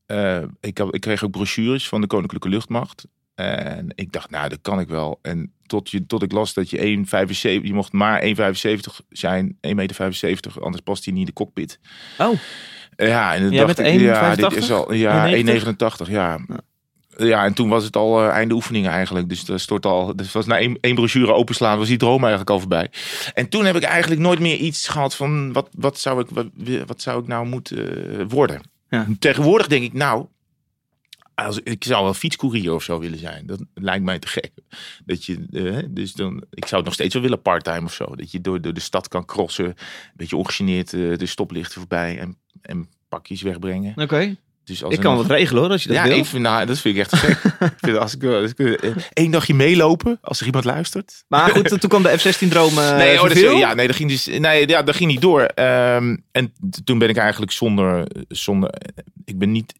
Eh, 0.06 0.48
ik, 0.60 0.80
ik 0.80 1.02
kreeg 1.02 1.24
ook 1.24 1.32
brochures 1.32 1.88
van 1.88 2.02
de 2.02 2.08
Koninklijke 2.08 2.50
Luchtmacht. 2.50 3.08
En 3.36 3.92
ik 3.96 4.12
dacht, 4.12 4.30
nou, 4.30 4.50
dat 4.50 4.62
kan 4.62 4.80
ik 4.80 4.88
wel. 4.88 5.20
En 5.22 5.54
tot, 5.65 5.89
je, 5.89 6.05
tot 6.05 6.24
ik 6.24 6.31
las 6.31 6.53
dat 6.53 6.69
je 6.69 7.05
1,75, 7.05 7.41
je 7.41 7.74
mocht 7.74 7.91
maar 7.91 8.24
1,75 8.24 8.27
zijn, 9.10 9.57
1,75 9.67 9.72
meter, 9.72 10.51
anders 10.60 10.84
past 10.84 11.05
hij 11.05 11.13
niet 11.13 11.22
in 11.22 11.27
de 11.27 11.34
cockpit. 11.34 11.79
Oh, 12.17 12.34
Eh, 12.95 13.07
Ja, 13.07 13.36
en 13.36 13.41
dan 13.41 13.51
Jij 13.51 13.65
dacht 13.65 13.79
ik, 13.79 14.00
ja, 14.00 14.36
dit 14.36 14.45
1,85? 14.45 14.57
is 14.57 14.72
al, 14.72 14.93
ja, 14.93 15.27
1,90? 15.27 15.63
1,89, 16.05 16.10
ja. 16.10 16.39
Ja, 17.17 17.45
en 17.45 17.53
toen 17.53 17.69
was 17.69 17.84
het 17.84 17.95
al 17.95 18.22
eh, 18.22 18.29
einde 18.29 18.53
oefeningen 18.53 18.91
eigenlijk. 18.91 19.29
Dus 19.29 19.45
dat 19.45 19.60
stort 19.60 19.86
al, 19.86 20.15
dus 20.15 20.31
was 20.31 20.45
na 20.45 20.57
één, 20.57 20.77
één 20.81 20.95
brochure 20.95 21.34
openslaan, 21.34 21.77
was 21.77 21.88
die 21.88 21.98
droom 21.98 22.19
eigenlijk 22.19 22.50
al 22.50 22.60
voorbij. 22.60 22.89
En 23.34 23.50
toen 23.50 23.65
heb 23.65 23.75
ik 23.75 23.84
eigenlijk 23.84 24.22
nooit 24.22 24.39
meer 24.39 24.57
iets 24.57 24.88
gehad 24.88 25.15
van 25.15 25.53
wat, 25.53 25.69
wat, 25.72 26.00
zou, 26.00 26.19
ik, 26.19 26.27
wat, 26.29 26.48
wat 26.86 27.01
zou 27.01 27.22
ik 27.22 27.27
nou 27.27 27.45
moeten 27.45 28.17
eh, 28.19 28.25
worden. 28.27 28.62
Ja. 28.89 29.07
Tegenwoordig 29.19 29.67
denk 29.67 29.84
ik, 29.84 29.93
nou, 29.93 30.25
als, 31.36 31.60
ik 31.63 31.84
zou 31.84 32.04
wel 32.04 32.13
fietscourier 32.13 32.74
of 32.74 32.84
zo 32.84 33.00
willen 33.00 33.20
zijn. 33.20 33.46
Dat 33.46 33.60
lijkt 33.74 34.04
mij 34.04 34.20
te 34.20 34.27
gek. 34.27 34.51
Dat 35.06 35.25
je, 35.25 35.46
eh, 35.51 35.84
dus 35.89 36.13
dan, 36.13 36.44
ik 36.50 36.65
zou 36.65 36.75
het 36.75 36.86
nog 36.86 36.94
steeds 36.94 37.13
wel 37.13 37.24
willen 37.24 37.42
parttime 37.42 37.86
of 37.86 37.94
zo. 37.94 38.15
Dat 38.15 38.32
je 38.32 38.42
door, 38.42 38.62
door 38.62 38.74
de 38.74 38.80
stad 38.80 39.08
kan 39.08 39.25
crossen, 39.25 39.65
een 39.65 39.75
beetje 40.15 40.38
ongegeneerd 40.38 40.94
eh, 40.94 41.18
de 41.18 41.25
stoplichten 41.25 41.80
voorbij 41.80 42.20
en, 42.20 42.38
en 42.62 42.89
pakjes 43.10 43.42
wegbrengen. 43.42 43.94
oké. 43.96 44.36
Dus 44.63 44.84
als 44.84 44.94
Ik 44.94 45.00
kan 45.00 45.15
nog- 45.15 45.27
wat 45.27 45.38
regelen 45.38 45.62
hoor, 45.62 45.72
als 45.72 45.82
je 45.84 45.88
dat 45.88 45.98
ja, 45.98 46.04
wil. 46.04 46.12
even, 46.18 46.42
nou, 46.42 46.65
dat 46.65 46.80
vind 46.80 46.96
ik 46.96 47.01
echt 47.01 47.10
te 47.10 47.18
gek. 47.18 47.44
ik 47.72 47.77
vind, 47.77 47.98
als 47.98 48.15
ik, 48.15 48.24
als 48.24 48.51
ik 48.51 48.60
eh, 48.60 48.96
één 49.13 49.32
dagje 49.32 49.54
meelopen, 49.54 50.18
als 50.22 50.39
er 50.39 50.46
iemand 50.46 50.65
luistert. 50.65 51.24
Maar 51.27 51.50
goed, 51.50 51.80
toen 51.80 51.89
kwam 51.89 52.04
de 52.04 52.18
F-16-droom 52.18 52.77
uh, 52.77 52.98
nee, 52.98 53.22
oh, 53.22 53.27
dat 53.27 53.39
ja, 53.39 53.74
nee, 53.74 53.88
dat 53.88 53.96
ging 53.96 54.10
dus, 54.10 54.25
nee, 54.25 54.68
ja, 54.68 54.84
dat 54.84 54.96
ging 54.96 55.12
niet 55.12 55.22
door. 55.22 55.42
Ehm, 55.42 56.18
en 56.32 56.54
toen 56.84 57.00
ben 57.00 57.10
ik 57.10 57.18
eigenlijk 57.18 57.51
zonder, 57.51 58.08
zonder, 58.27 58.74
ik 59.25 59.38
ben 59.38 59.51
niet 59.51 59.74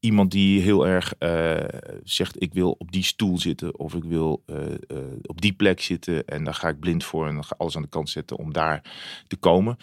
iemand 0.00 0.30
die 0.30 0.60
heel 0.60 0.86
erg 0.86 1.14
eh, 1.18 1.80
zegt, 2.04 2.42
ik 2.42 2.52
wil 2.52 2.70
op 2.78 2.92
die 2.92 3.02
stoel 3.02 3.38
zitten 3.38 3.78
of 3.78 3.94
ik 3.94 4.04
wil 4.04 4.42
eh, 4.46 4.56
eh, 4.66 4.96
op 5.22 5.40
die 5.40 5.52
plek 5.52 5.80
zitten 5.80 6.26
en 6.26 6.44
daar 6.44 6.54
ga 6.54 6.68
ik 6.68 6.80
blind 6.80 7.04
voor 7.04 7.26
en 7.26 7.34
dan 7.34 7.44
ga 7.44 7.54
ik 7.54 7.60
alles 7.60 7.76
aan 7.76 7.82
de 7.82 7.88
kant 7.88 8.10
zetten 8.10 8.36
om 8.36 8.52
daar 8.52 8.82
te 9.26 9.36
komen. 9.36 9.76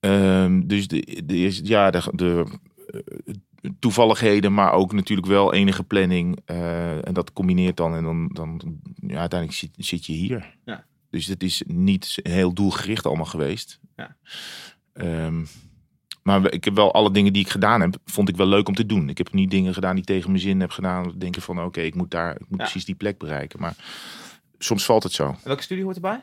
Ehm, 0.00 0.66
dus 0.66 0.88
de, 0.88 1.22
de, 1.24 1.66
ja, 1.66 1.90
de, 1.90 2.10
de 2.12 2.46
toevalligheden, 3.78 4.54
maar 4.54 4.72
ook 4.72 4.92
natuurlijk 4.92 5.28
wel 5.28 5.52
enige 5.52 5.84
planning. 5.84 6.38
en 6.44 7.12
dat 7.12 7.32
combineert 7.32 7.76
dan 7.76 7.94
en 7.94 8.02
dan, 8.02 8.30
dan 8.32 8.80
ja, 9.06 9.18
uiteindelijk 9.18 9.58
zit, 9.58 9.70
zit 9.76 10.06
je 10.06 10.12
hier. 10.12 10.56
Ja. 10.64 10.84
Dus 11.10 11.26
het 11.26 11.42
is 11.42 11.62
niet 11.66 12.18
heel 12.22 12.52
doelgericht 12.52 13.06
allemaal 13.06 13.24
geweest. 13.24 13.80
Ja. 13.96 14.16
Ehm, 14.92 15.44
maar 16.24 16.52
ik 16.52 16.64
heb 16.64 16.74
wel 16.74 16.92
alle 16.92 17.10
dingen 17.10 17.32
die 17.32 17.42
ik 17.42 17.50
gedaan 17.50 17.80
heb, 17.80 17.96
vond 18.04 18.28
ik 18.28 18.36
wel 18.36 18.46
leuk 18.46 18.68
om 18.68 18.74
te 18.74 18.86
doen. 18.86 19.08
Ik 19.08 19.18
heb 19.18 19.32
niet 19.32 19.50
dingen 19.50 19.74
gedaan 19.74 19.94
die 19.94 20.04
tegen 20.04 20.30
mijn 20.30 20.42
zin 20.42 20.60
heb 20.60 20.70
gedaan. 20.70 21.12
Denken 21.18 21.42
van 21.42 21.62
oké, 21.64 21.80
ik 21.80 21.94
moet 21.94 22.10
daar, 22.10 22.30
ik 22.34 22.40
moet 22.48 22.58
Ja. 22.58 22.64
precies 22.64 22.84
die 22.84 22.94
plek 22.94 23.18
bereiken. 23.18 23.60
Maar 23.60 23.74
soms 24.58 24.84
valt 24.84 25.02
het 25.02 25.12
zo. 25.12 25.36
Welke 25.44 25.62
studie 25.62 25.84
hoort 25.84 25.96
erbij? 25.96 26.22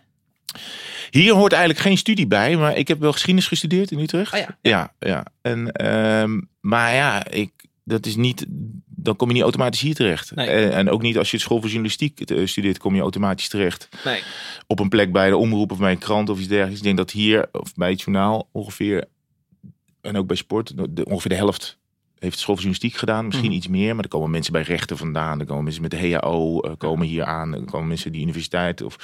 Hier 1.09 1.33
hoort 1.33 1.51
eigenlijk 1.51 1.81
geen 1.83 1.97
studie 1.97 2.27
bij, 2.27 2.57
maar 2.57 2.77
ik 2.77 2.87
heb 2.87 2.99
wel 2.99 3.11
geschiedenis 3.11 3.47
gestudeerd 3.47 3.91
in 3.91 3.99
Utrecht. 3.99 4.33
Ah 4.33 4.39
ja. 4.39 4.57
Ja, 4.61 4.93
ja. 4.99 5.25
En, 5.41 5.71
ehm, 5.71 6.39
maar 6.59 6.93
ja, 6.93 7.27
ik, 7.27 7.51
dat 7.83 8.05
is 8.05 8.15
niet, 8.15 8.45
dan 8.85 9.15
kom 9.15 9.27
je 9.27 9.33
niet 9.33 9.43
automatisch 9.43 9.79
hier 9.81 9.95
terecht. 9.95 10.35
Nee. 10.35 10.47
En, 10.47 10.71
en 10.71 10.89
ook 10.89 11.01
niet 11.01 11.17
als 11.17 11.29
je 11.31 11.35
het 11.35 11.45
school 11.45 11.57
voor 11.59 11.67
journalistiek 11.69 12.19
eh, 12.21 12.45
studeert, 12.47 12.77
kom 12.77 12.95
je 12.95 13.01
automatisch 13.01 13.47
terecht 13.49 13.89
Nee. 14.05 14.21
op 14.67 14.79
een 14.79 14.89
plek 14.89 15.11
bij 15.11 15.29
de 15.29 15.37
omroep 15.37 15.71
of 15.71 15.77
bij 15.77 15.91
een 15.91 15.97
krant 15.97 16.29
of 16.29 16.37
iets 16.39 16.47
dergelijks. 16.47 16.79
Ik 16.79 16.85
denk 16.85 16.97
dat 16.97 17.11
hier, 17.11 17.47
of 17.51 17.73
bij 17.75 17.89
het 17.89 18.01
journaal 18.01 18.49
ongeveer, 18.51 19.05
en 20.01 20.17
ook 20.17 20.27
bij 20.27 20.35
sport, 20.35 20.95
de, 20.95 21.05
ongeveer 21.05 21.29
de 21.31 21.37
helft 21.37 21.79
heeft 22.19 22.39
school 22.39 22.55
journalistiek 22.55 22.93
gedaan. 22.95 23.25
Misschien 23.25 23.47
Mhm. 23.47 23.57
iets 23.57 23.67
meer, 23.67 23.95
maar 23.95 24.03
er 24.03 24.09
komen 24.09 24.31
mensen 24.31 24.53
bij 24.53 24.61
rechten 24.61 24.97
vandaan. 24.97 25.39
Er 25.39 25.45
komen 25.45 25.63
mensen 25.63 25.81
met 25.81 25.91
de 25.91 26.09
HAO, 26.09 26.59
eh, 26.59 26.71
komen 26.77 27.07
hier 27.07 27.23
aan. 27.23 27.53
Er 27.55 27.65
komen 27.65 27.87
mensen 27.87 28.11
die 28.11 28.21
universiteit 28.21 28.81
of 28.81 28.95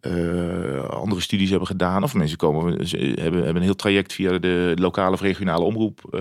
eh, 0.00 0.84
andere 0.88 1.20
studies 1.20 1.50
hebben 1.50 1.66
gedaan. 1.66 2.02
Of 2.02 2.14
mensen 2.14 2.36
komen, 2.38 2.86
ze 2.88 2.96
hebben, 2.96 3.42
hebben 3.42 3.56
een 3.56 3.62
heel 3.62 3.74
traject 3.74 4.12
via 4.12 4.38
de 4.38 4.72
lokale 4.78 5.12
of 5.14 5.20
regionale 5.20 5.64
omroep 5.64 6.14
eh, 6.14 6.20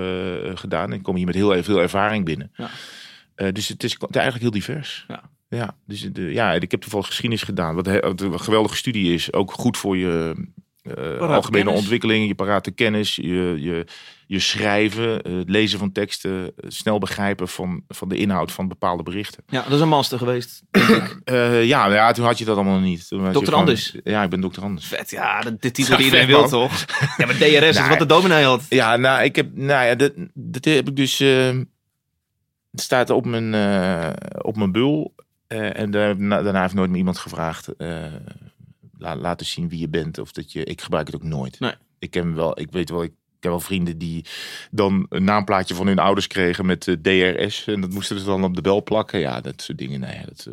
gedaan. 0.54 0.91
En 0.91 1.02
komen 1.02 1.17
hier 1.17 1.26
met 1.26 1.36
heel 1.36 1.63
veel 1.63 1.82
ervaring 1.82 2.26
binnen. 2.26 2.52
Ja. 2.56 3.52
Dus 3.52 3.67
het 3.67 3.84
is, 3.84 3.98
eigenlijk 3.98 4.41
heel 4.41 4.52
divers. 4.52 5.06
Ja. 5.08 5.30
Ja, 5.50 5.76
dus 5.86 6.10
de, 6.12 6.22
ja, 6.22 6.54
ik 6.54 6.72
heb 6.72 6.82
toevallig 6.82 7.06
geschiedenis 7.06 7.44
gedaan. 7.44 7.76
Wat 7.76 7.88
een 7.88 8.39
geweldige 8.39 8.76
studie 8.76 9.13
is. 9.13 9.34
Ook 9.34 9.52
goed 9.52 9.78
voor 9.78 9.98
je 9.98 10.46
eh, 10.84 11.20
algemene 11.20 11.63
kennis. 11.63 11.80
ontwikkeling, 11.82 12.28
je 12.28 12.36
parate 12.36 12.72
kennis, 12.72 13.15
je, 13.15 13.56
je, 13.60 13.86
je 14.28 14.39
schrijven, 14.39 15.22
eh, 15.22 15.34
het 15.38 15.50
lezen 15.50 15.80
van 15.80 15.91
teksten, 15.91 16.44
eh, 16.46 16.70
snel 16.70 17.00
begrijpen 17.00 17.48
van, 17.48 17.84
van 17.88 18.10
de 18.10 18.15
inhoud 18.15 18.52
van 18.52 18.67
bepaalde 18.67 19.04
berichten. 19.04 19.44
Ja, 19.48 19.63
dat 19.63 19.72
is 19.72 19.80
een 19.80 19.88
master 19.88 20.17
geweest. 20.17 20.62
Eh, 21.24 21.65
ja, 21.65 21.82
nou 21.82 21.94
ja, 21.94 22.12
toen 22.12 22.26
had 22.26 22.38
je 22.38 22.46
dat 22.46 22.56
allemaal 22.56 22.74
nog 22.74 22.84
niet. 22.84 23.08
Toen 23.08 23.26
gewoon- 23.34 23.54
Anders? 23.54 23.96
Ja, 24.04 24.24
ik 24.24 24.30
ben 24.30 24.41
dokter 24.41 24.63
Anders. 24.63 24.86
Vet, 24.88 25.10
ja, 25.10 25.41
de, 25.41 25.56
de 25.60 25.72
titel 25.72 25.91
Ja, 25.91 25.98
die 25.98 26.06
iedereen 26.06 26.28
wil 26.28 26.48
toch? 26.48 26.86
Ja, 27.17 27.26
maar 27.26 27.36
DRS 27.36 27.46
is 27.67 27.76
Nou, 27.76 27.89
wat 27.89 28.00
de 28.00 28.06
dominee 28.06 28.44
had. 28.44 28.65
Ja, 28.70 28.96
nou, 28.98 29.24
ik 29.24 29.36
heb, 29.36 29.48
nou 29.56 29.86
ja, 29.86 29.96
dat, 29.96 30.12
dat 30.34 30.65
heb 30.65 30.88
ik 30.89 30.96
dus, 30.96 31.20
eh, 31.20 31.48
het 32.72 32.82
staat 32.82 33.10
op 33.10 33.26
mijn, 33.26 33.54
eh, 33.54 34.10
op 34.41 34.56
mijn 34.58 34.72
bul. 34.72 35.15
Eh, 35.48 35.80
en 35.80 35.91
daar, 35.91 36.20
na- 36.22 36.41
daarna 36.41 36.62
heeft 36.62 36.74
nooit 36.74 36.89
meer 36.89 36.98
iemand 37.00 37.17
gevraagd, 37.17 37.67
eh, 37.78 38.04
la, 39.02 39.16
laat 39.16 39.40
eens 39.40 39.52
zien 39.52 39.70
wie 39.70 39.80
je 39.80 39.90
bent. 39.90 40.18
Of 40.18 40.32
dat 40.32 40.52
je, 40.52 40.64
ik 40.64 40.82
gebruik 40.82 41.06
het 41.08 41.16
ook 41.16 41.24
nooit. 41.24 41.60
Nee. 41.60 41.74
Ik 42.00 42.12
ken 42.12 42.36
wel, 42.36 42.60
ik 42.60 42.72
weet 42.72 42.90
wel, 42.90 43.04
ik 43.04 43.12
heb 43.40 43.52
wel 43.52 43.60
vrienden 43.60 43.98
die 43.98 44.26
dan 44.72 45.06
een 45.10 45.24
naamplaatje 45.24 45.76
van 45.76 45.88
hun 45.88 46.00
ouders 46.00 46.28
kregen 46.28 46.66
met 46.66 46.88
eh, 46.88 46.96
DRS. 47.02 47.68
En 47.68 47.82
dat 47.82 47.90
moesten 47.94 48.20
ze 48.20 48.26
dan 48.26 48.44
op 48.44 48.56
de 48.56 48.62
bel 48.62 48.84
plakken. 48.84 49.20
Ja, 49.20 49.42
dat 49.42 49.62
soort 49.62 49.78
dingen, 49.78 50.00
nee, 50.00 50.20
dat, 50.26 50.48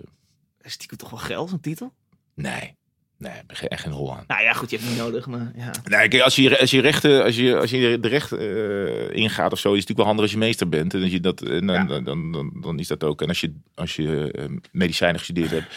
Is 0.63 0.79
die 0.79 0.97
toch 0.99 1.11
wel 1.11 1.19
geld, 1.19 1.51
zo'n 1.51 1.61
titel? 1.61 1.93
nee. 2.35 2.77
Nee, 3.19 3.33
ik 3.33 3.47
ben 3.47 3.57
geen- 3.57 3.69
echt 3.69 3.83
geen 3.83 3.93
hol 3.93 4.17
aan. 4.17 4.25
Nou 4.27 4.43
ja, 4.43 4.53
goed, 4.53 4.71
je 4.71 4.77
hebt 4.77 4.89
niet 4.89 4.99
nodig, 4.99 5.27
maar 5.27 5.53
ja. 5.57 5.71
Nee, 5.85 6.09
kijk, 6.09 6.23
als 6.23 6.37
je, 6.37 6.59
als 6.61 6.71
je 6.71 6.81
rechten, 6.81 7.25
als 7.25 7.37
je, 7.37 7.57
als 7.59 7.71
je 7.71 7.99
de 8.01 8.09
recht 8.09 8.33
eh, 8.33 9.17
ingaat 9.23 9.53
of 9.53 9.59
zo, 9.59 9.73
is 9.73 9.79
het 9.79 9.89
natuurlijk 9.89 9.97
wel 9.99 10.07
handig 10.07 10.23
als 10.25 10.33
je 10.33 10.39
meester 10.39 10.69
bent. 10.69 10.95
En 10.95 11.03
als 11.03 11.11
je 11.11 11.21
dat, 11.21 11.43
en 11.43 11.67
dan, 11.67 11.77
Ja. 11.77 11.85
dan, 11.85 12.05
dan, 12.05 12.33
dan, 12.33 12.53
dan 12.61 12.79
is 12.79 12.87
dat 12.87 13.05
ook. 13.05 13.23
En 13.23 13.29
als 13.29 13.41
je, 13.41 13.53
als 13.75 13.97
je 13.97 14.61
medicijnen 14.73 15.19
gestudeerd 15.19 15.51
hebt. 15.51 15.75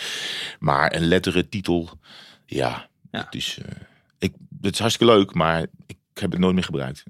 Maar 0.60 0.96
een 0.96 1.06
letteren 1.08 1.50
titel, 1.50 1.90
ja, 2.56 2.88
Ja. 3.12 3.24
Het, 3.26 3.36
is, 3.36 3.60
eh, 3.66 3.76
ik, 4.20 4.34
het 4.62 4.74
is 4.74 4.80
hartstikke 4.80 5.14
leuk, 5.14 5.34
maar 5.34 5.62
ik 5.88 5.98
heb 6.14 6.32
het 6.32 6.40
nooit 6.40 6.54
meer 6.54 6.64
gebruikt. 6.64 7.04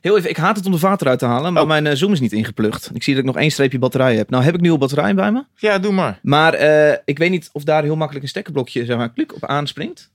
Heel 0.00 0.16
even, 0.16 0.30
ik 0.30 0.36
haat 0.36 0.56
het 0.56 0.66
om 0.66 0.72
de 0.72 0.78
vater 0.78 1.08
uit 1.08 1.18
te 1.18 1.24
halen, 1.26 1.52
maar 1.52 1.62
Oh. 1.62 1.68
mijn 1.68 1.86
eh, 1.86 1.94
Zoom 1.94 2.12
is 2.12 2.20
niet 2.20 2.32
ingeplucht. 2.32 2.90
Ik 2.94 3.02
zie 3.02 3.14
dat 3.14 3.22
ik 3.22 3.28
nog 3.28 3.38
één 3.42 3.50
streepje 3.50 3.78
batterij 3.78 4.16
heb. 4.16 4.30
Nou 4.30 4.44
heb 4.44 4.54
ik 4.54 4.60
nieuwe 4.60 4.78
batterij 4.78 5.14
bij 5.14 5.32
me. 5.32 5.44
Ja, 5.56 5.78
doe 5.78 5.92
maar. 5.92 6.18
Maar 6.22 6.54
eh, 6.54 6.98
ik 7.04 7.18
weet 7.18 7.30
niet 7.30 7.48
of 7.52 7.64
daar 7.64 7.82
heel 7.82 7.96
makkelijk 7.96 8.24
een 8.24 8.30
stekkerblokje 8.30 8.84
zeg 8.84 8.96
maar, 8.96 9.12
klik 9.12 9.34
op 9.34 9.44
aanspringt. 9.44 10.10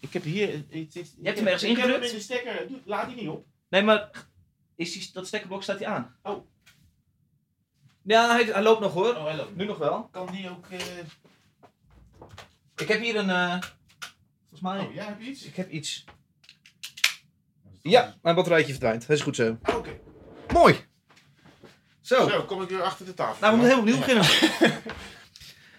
Ik 0.00 0.12
heb 0.12 0.22
hier... 0.22 0.48
Je 0.70 0.86
hebt 1.22 1.38
hem 1.38 1.46
ergens 1.46 1.62
ingedrukt? 1.62 2.10
de 2.10 2.20
stekker, 2.20 2.66
laat 2.84 3.06
die 3.08 3.16
niet 3.16 3.28
op. 3.28 3.46
Nee, 3.68 3.82
maar 3.82 4.10
is 4.76 4.92
die, 4.92 5.10
dat 5.12 5.26
stekkerblok 5.26 5.62
staat 5.62 5.78
hij 5.78 5.88
aan? 5.88 6.14
Oh. 6.22 6.46
Ja, 8.02 8.30
hij, 8.34 8.44
hij 8.44 8.62
loopt 8.62 8.80
nog 8.80 8.92
hoor. 8.92 9.14
Oh. 9.16 9.34
Nu 9.54 9.64
nog 9.64 9.78
wel. 9.78 10.08
Kan 10.12 10.28
die 10.32 10.50
ook... 10.50 10.66
eh, 10.70 10.78
Ik 12.76 12.88
heb 12.88 13.00
hier 13.00 13.16
een... 13.16 13.60
eh, 14.56 14.62
volgens 14.62 14.80
mij... 14.82 14.88
Oh, 14.88 14.94
ja, 14.94 15.04
heb 15.04 15.20
je 15.20 15.30
iets? 15.30 15.42
Ik 15.44 15.56
heb 15.56 15.70
iets. 15.70 16.04
Ja, 17.82 18.14
mijn 18.22 18.34
batterijtje 18.34 18.70
verdwijnt. 18.72 19.06
Dat 19.06 19.16
is 19.16 19.22
goed 19.22 19.36
zo. 19.36 19.56
Oh, 19.62 19.74
Oké. 19.76 19.90
Mooi. 20.52 20.76
Zo. 22.00 22.28
Zo, 22.28 22.42
kom 22.42 22.62
ik 22.62 22.68
weer 22.68 22.82
achter 22.82 23.06
de 23.06 23.14
tafel. 23.14 23.36
Nou, 23.40 23.52
we 23.56 23.58
moeten 23.60 23.76
helemaal 23.76 24.02
opnieuw 24.04 24.16
beginnen. 24.16 24.82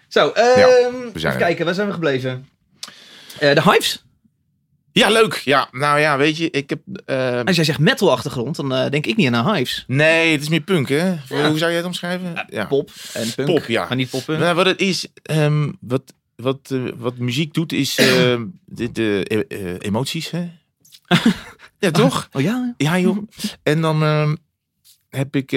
Zo, 0.08 0.30
ehm 0.30 0.92
we 0.92 0.98
zijn 1.00 1.14
even 1.14 1.30
er. 1.30 1.36
kijken, 1.36 1.64
waar 1.64 1.74
zijn 1.74 1.86
we 1.86 1.92
gebleven? 1.92 2.48
Eh, 3.38 3.54
de 3.54 3.62
Hives. 3.62 4.04
Ja, 4.92 5.08
leuk. 5.10 5.34
Ja, 5.34 5.68
nou 5.72 5.98
ja, 6.00 6.16
weet 6.16 6.36
je, 6.36 6.50
ik 6.50 6.70
heb... 6.70 6.80
eh, 7.04 7.42
Als 7.44 7.56
jij 7.56 7.64
zegt 7.64 7.78
metal-achtergrond, 7.78 8.56
dan 8.56 8.74
eh, 8.74 8.90
denk 8.90 9.06
ik 9.06 9.16
niet 9.16 9.32
aan 9.32 9.44
de 9.44 9.52
Hives. 9.52 9.84
nee, 9.86 10.32
het 10.32 10.40
is 10.42 10.48
meer 10.48 10.60
punk, 10.60 10.88
hè? 10.88 11.08
Ja. 11.28 11.48
Hoe 11.48 11.58
zou 11.58 11.70
je 11.70 11.76
het 11.76 11.86
omschrijven? 11.86 12.46
Ja. 12.50 12.64
Pop 12.66 12.90
en 13.12 13.34
punk. 13.34 13.48
Pop, 13.48 13.64
ja. 13.66 13.86
Maar 13.88 13.96
niet 13.96 14.10
poppen. 14.10 14.38
Nou, 14.38 14.54
wat 14.54 14.66
het 14.66 14.80
is, 14.80 15.08
ehm, 15.22 15.72
wat, 15.80 16.02
wat, 16.42 16.70
eh, 16.70 16.88
wat 16.96 17.18
muziek 17.18 17.54
doet, 17.54 17.72
is 17.72 17.96
ehm, 17.96 18.46
de, 18.64 18.92
de 18.92 19.24
eh, 19.24 19.72
eh, 19.72 19.76
emoties, 19.78 20.30
hè? 20.30 20.50
ja, 21.78 21.90
toch? 21.90 22.28
Oh 22.32 22.42
ja? 22.42 22.74
Ja, 22.76 22.98
joh. 22.98 23.28
En 23.62 23.80
dan 23.80 24.02
ehm, 24.02 24.36
heb 25.08 25.36
ik. 25.36 25.50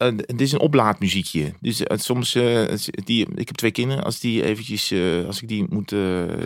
Eh, 0.00 0.08
een- 0.08 0.16
dit 0.16 0.40
is 0.40 0.52
een 0.52 0.60
oplaadmuziekje. 0.60 1.52
Dus 1.60 1.82
eh, 1.82 1.98
soms. 1.98 2.34
eh, 2.34 2.60
die, 3.04 3.26
ik 3.34 3.46
heb 3.46 3.56
twee 3.56 3.70
kinderen. 3.70 4.04
Als 4.04 4.20
die 4.20 4.44
eventjes. 4.44 4.90
eh, 4.90 5.26
als 5.26 5.42
ik 5.42 5.48
die 5.48 5.66
moet. 5.68 5.92
eh, 5.92 5.98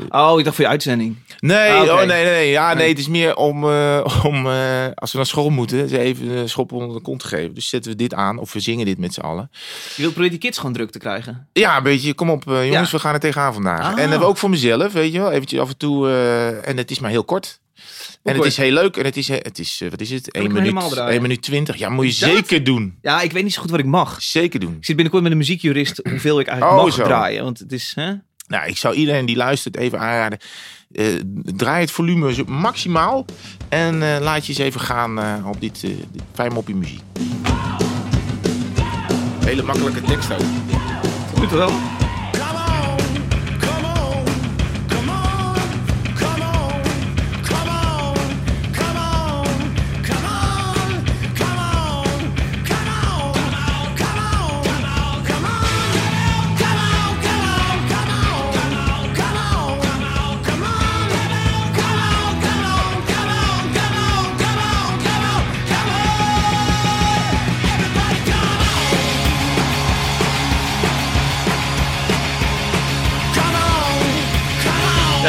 Oh, 0.09 0.39
ik 0.39 0.45
dacht 0.45 0.57
voor 0.57 0.65
je 0.65 0.71
uitzending. 0.71 1.17
Nee, 1.39 1.71
Ah, 1.71 1.83
oh, 1.83 1.97
nee, 1.97 2.07
nee, 2.07 2.25
nee. 2.25 2.51
Ja, 2.51 2.75
nee, 2.75 2.89
het 2.89 2.99
is 2.99 3.09
meer 3.09 3.37
om. 3.37 3.65
eh, 3.71 4.21
om 4.25 4.47
eh, 4.47 4.87
als 4.95 5.11
we 5.13 5.17
naar 5.17 5.27
school 5.27 5.51
moeten. 5.51 5.89
Ze 5.89 5.99
even 5.99 6.29
een 6.29 6.49
schop 6.49 6.73
onder 6.73 6.97
de 6.97 7.03
kont 7.03 7.21
te 7.21 7.27
geven. 7.27 7.55
Dus 7.55 7.69
zetten 7.69 7.91
we 7.91 7.97
dit 7.97 8.15
aan. 8.15 8.39
Of 8.39 8.53
we 8.53 8.61
zingen 8.61 8.87
dit 8.87 8.99
met 8.99 9.15
z'n 9.15 9.21
allen. 9.21 9.51
Je 9.53 10.03
wilt 10.03 10.13
proberen 10.13 10.31
die 10.31 10.39
kids 10.49 10.59
gewoon 10.59 10.73
druk 10.75 10.91
te 10.91 10.99
krijgen. 10.99 11.49
Ja, 11.53 11.77
een 11.77 11.83
beetje. 11.83 12.15
Kom 12.15 12.31
op, 12.31 12.51
eh, 12.51 12.67
jongens. 12.69 12.91
We 12.91 12.99
gaan 12.99 13.15
er 13.15 13.21
tegenaan 13.21 13.53
vandaag. 13.55 13.93
Ah. 13.95 14.01
En 14.03 14.13
eh, 14.13 14.23
ook 14.23 14.37
voor 14.37 14.51
mezelf, 14.51 14.93
weet 14.93 15.13
je 15.13 15.19
wel. 15.19 15.31
Eventjes 15.31 15.61
af 15.61 15.69
en 15.69 15.77
toe. 15.77 16.09
eh, 16.09 16.69
en 16.69 16.77
het 16.77 16.91
is 16.91 16.99
maar 16.99 17.11
heel 17.11 17.25
kort. 17.25 17.61
En 18.23 18.35
het 18.37 18.45
is 18.45 18.57
heel 18.57 18.73
leuk. 18.73 18.97
En 18.97 19.05
het 19.05 19.17
is, 19.17 19.29
eh, 19.29 19.37
het 19.43 19.59
is 19.59 19.81
eh, 19.83 19.91
wat 19.91 20.01
is 20.01 20.11
het? 20.11 20.27
ik 20.27 20.35
1 20.37 20.45
hem 20.45 20.57
helemaal 20.57 20.83
minuut, 20.83 20.95
draaien? 20.97 21.13
1 21.13 21.23
minuut 21.23 21.43
20. 21.43 21.77
Ja, 21.77 21.89
moet 21.89 22.19
je 22.19 22.27
Dat? 22.27 22.35
zeker 22.37 22.65
doen. 22.65 22.99
Ja, 23.03 23.21
ik 23.21 23.33
weet 23.33 23.43
niet 23.43 23.53
zo 23.55 23.61
goed 23.61 23.71
wat 23.71 23.81
ik 23.81 23.87
mag. 23.87 24.23
Zeker 24.23 24.61
doen. 24.61 24.75
Ik 24.79 24.85
zit 24.85 24.95
binnenkort 24.95 25.23
met 25.23 25.33
een 25.33 25.39
muziekjurist 25.39 26.01
hoeveel 26.11 26.41
ik 26.41 26.47
eigenlijk 26.47 26.79
Oh, 26.81 26.85
mag 26.87 26.95
zo. 26.95 27.03
draaien. 27.05 27.45
Want 27.45 27.59
het 27.59 27.73
is... 27.73 27.93
Hè? 27.95 28.13
Nou, 28.49 28.67
ik 28.69 28.77
zou 28.77 28.95
iedereen 28.95 29.27
die 29.27 29.37
luistert 29.37 29.77
even 29.77 30.01
aanraden. 30.01 30.39
eh, 30.93 31.07
draai 31.57 31.81
het 31.81 31.91
volume 31.91 32.45
maximaal. 32.47 33.25
En 33.69 34.03
eh, 34.03 34.21
laat 34.21 34.43
je 34.47 34.49
eens 34.53 34.59
even 34.61 34.81
gaan 34.81 35.19
eh, 35.21 35.47
op 35.49 35.61
dit, 35.61 35.81
dit 35.81 36.23
fijn 36.35 36.53
moppie 36.53 36.75
muziek. 36.75 37.01
Hele 39.45 39.63
makkelijke 39.63 40.01
tekst 40.03 40.33
ook. 40.33 40.41
Het 41.41 41.51
wel. 41.51 41.73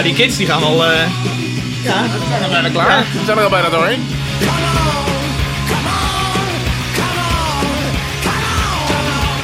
Die 0.06 0.14
kids 0.14 0.38
die 0.38 0.48
gaan 0.48 0.64
al... 0.64 0.86
eh, 0.86 1.08
Ja, 1.84 2.04
we 2.04 2.26
zijn 2.30 2.44
er 2.44 2.50
bijna 2.50 2.70
klaar. 2.70 3.04
We 3.14 3.26
zijn 3.26 3.38
er 3.38 3.44
al 3.44 3.50
bijna 3.50 3.70
doorheen. 3.70 4.02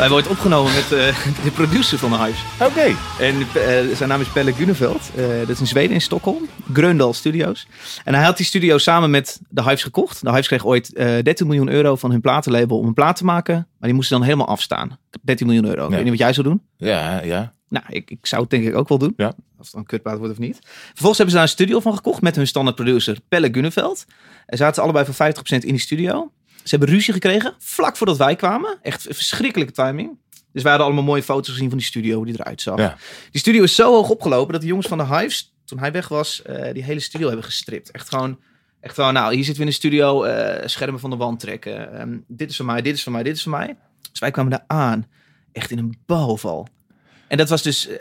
Hij 0.02 0.10
wordt 0.10 0.28
opgenomen 0.28 0.74
met 0.74 0.84
eh, 0.91 1.15
de 1.45 1.52
producer 1.54 1.97
van 1.97 2.10
de 2.12 2.17
Hives. 2.17 2.43
Oké. 2.60 2.95
En 3.19 3.36
eh, 3.39 3.95
zijn 3.95 4.10
naam 4.10 4.21
is 4.21 4.28
Pelle 4.28 4.54
Guneveld. 4.54 5.12
Eh, 5.15 5.24
dat 5.39 5.50
is 5.50 5.60
in 5.60 5.67
Zweden, 5.67 5.91
in 5.93 6.02
Stockholm. 6.02 6.47
Gröndal 6.74 7.13
Studios. 7.13 7.67
En 8.04 8.13
hij 8.13 8.24
had 8.24 8.38
die 8.38 8.45
studio 8.45 8.78
samen 8.78 9.10
met 9.10 9.39
de 9.50 9.62
Hives 9.63 9.84
gekocht. 9.84 10.21
De 10.24 10.30
Hives 10.30 10.47
kreeg 10.47 10.65
ooit 10.65 10.93
eh 10.93 11.06
13 11.24 11.47
miljoen 11.47 11.69
euro 11.69 11.95
van 11.95 12.12
hun 12.12 12.21
platenlabel 12.21 12.78
om 12.78 12.88
een 12.88 12.93
plaat 12.93 13.15
te 13.15 13.26
maken. 13.26 13.56
Maar 13.56 13.65
die 13.89 13.93
moesten 13.93 14.17
dan 14.17 14.26
helemaal 14.26 14.47
afstaan. 14.47 14.97
13 15.21 15.47
miljoen 15.47 15.65
euro. 15.65 15.84
Ik 15.84 15.89
weet 15.89 16.00
niet 16.02 16.10
wat 16.10 16.19
jij 16.19 16.34
zou 16.34 16.47
doen. 16.47 16.62
Ja, 16.78 17.21
ja. 17.24 17.54
Nou, 17.71 17.86
ik, 17.88 18.12
ik 18.12 18.25
zou 18.25 18.41
het 18.41 18.49
denk 18.49 18.65
ik 18.65 18.75
ook 18.75 18.89
wel 18.89 18.97
doen. 18.97 19.13
Ja. 19.17 19.25
Als 19.25 19.36
het 19.57 19.71
dan 19.71 19.79
een 19.79 19.88
kutplaat 19.88 20.17
wordt 20.17 20.34
of 20.34 20.39
niet. 20.39 20.60
Vervolgens 20.63 21.17
hebben 21.17 21.29
ze 21.29 21.34
daar 21.34 21.43
een 21.43 21.47
studio 21.47 21.79
van 21.79 21.95
gekocht 21.95 22.21
met 22.21 22.36
hun 22.36 22.47
standaard 22.47 22.75
producer 22.75 23.17
Pelle 23.27 23.49
Gunneveld. 23.51 24.05
En 24.45 24.57
zaten 24.57 24.75
ze 24.75 24.81
allebei 24.81 25.05
voor 25.05 25.34
50% 25.34 25.43
in 25.49 25.60
die 25.60 25.79
studio. 25.79 26.31
Ze 26.45 26.69
hebben 26.69 26.89
ruzie 26.89 27.13
gekregen 27.13 27.55
vlak 27.60 27.97
voordat 27.97 28.17
wij 28.17 28.36
kwamen. 28.36 28.79
Echt 28.81 29.01
verschrikkelijke 29.10 29.73
timing. 29.73 30.17
Dus 30.51 30.63
wij 30.63 30.71
hadden 30.71 30.86
allemaal 30.88 31.10
mooie 31.10 31.23
foto's 31.23 31.49
gezien 31.53 31.69
van 31.69 31.77
die 31.77 31.88
studio, 31.88 32.15
hoe 32.15 32.25
die 32.25 32.39
eruit 32.39 32.62
zag. 32.62 32.77
Ja. 32.77 32.97
Die 33.31 33.39
studio 33.41 33.63
is 33.63 33.75
zo 33.75 33.93
hoog 33.93 34.10
opgelopen 34.10 34.51
dat 34.51 34.62
de 34.62 34.67
jongens 34.67 34.88
van 34.88 34.97
de 34.97 35.05
Hives, 35.05 35.55
toen 35.65 35.79
hij 35.79 35.91
weg 35.91 36.07
was, 36.07 36.41
eh, 36.41 36.73
die 36.73 36.84
hele 36.84 36.99
studio 36.99 37.27
hebben 37.27 37.45
gestript. 37.45 37.91
Echt 37.91 38.10
gewoon, 38.10 38.39
echt 38.79 38.95
gewoon 38.95 39.13
nou, 39.13 39.34
hier 39.34 39.43
zitten 39.43 39.63
we 39.63 39.69
in 39.69 39.75
de 39.75 39.75
studio, 39.75 40.23
eh, 40.23 40.67
schermen 40.67 40.99
van 40.99 41.10
de 41.10 41.15
wand 41.15 41.39
trekken. 41.39 41.99
Ehm, 41.99 42.17
dit 42.27 42.49
is 42.49 42.55
van 42.55 42.65
mij, 42.65 42.81
dit 42.81 42.95
is 42.95 43.03
van 43.03 43.12
mij, 43.12 43.23
dit 43.23 43.36
is 43.36 43.43
van 43.43 43.51
mij. 43.51 43.77
Dus 44.12 44.19
wij 44.19 44.31
kwamen 44.31 44.51
daar 44.51 44.63
aan, 44.67 45.07
echt 45.51 45.71
in 45.71 45.77
een 45.77 45.97
bouwval. 46.05 46.67
En 47.32 47.38
dat 47.38 47.50
was 47.50 47.62
dus 47.62 47.88
eh, 47.88 47.98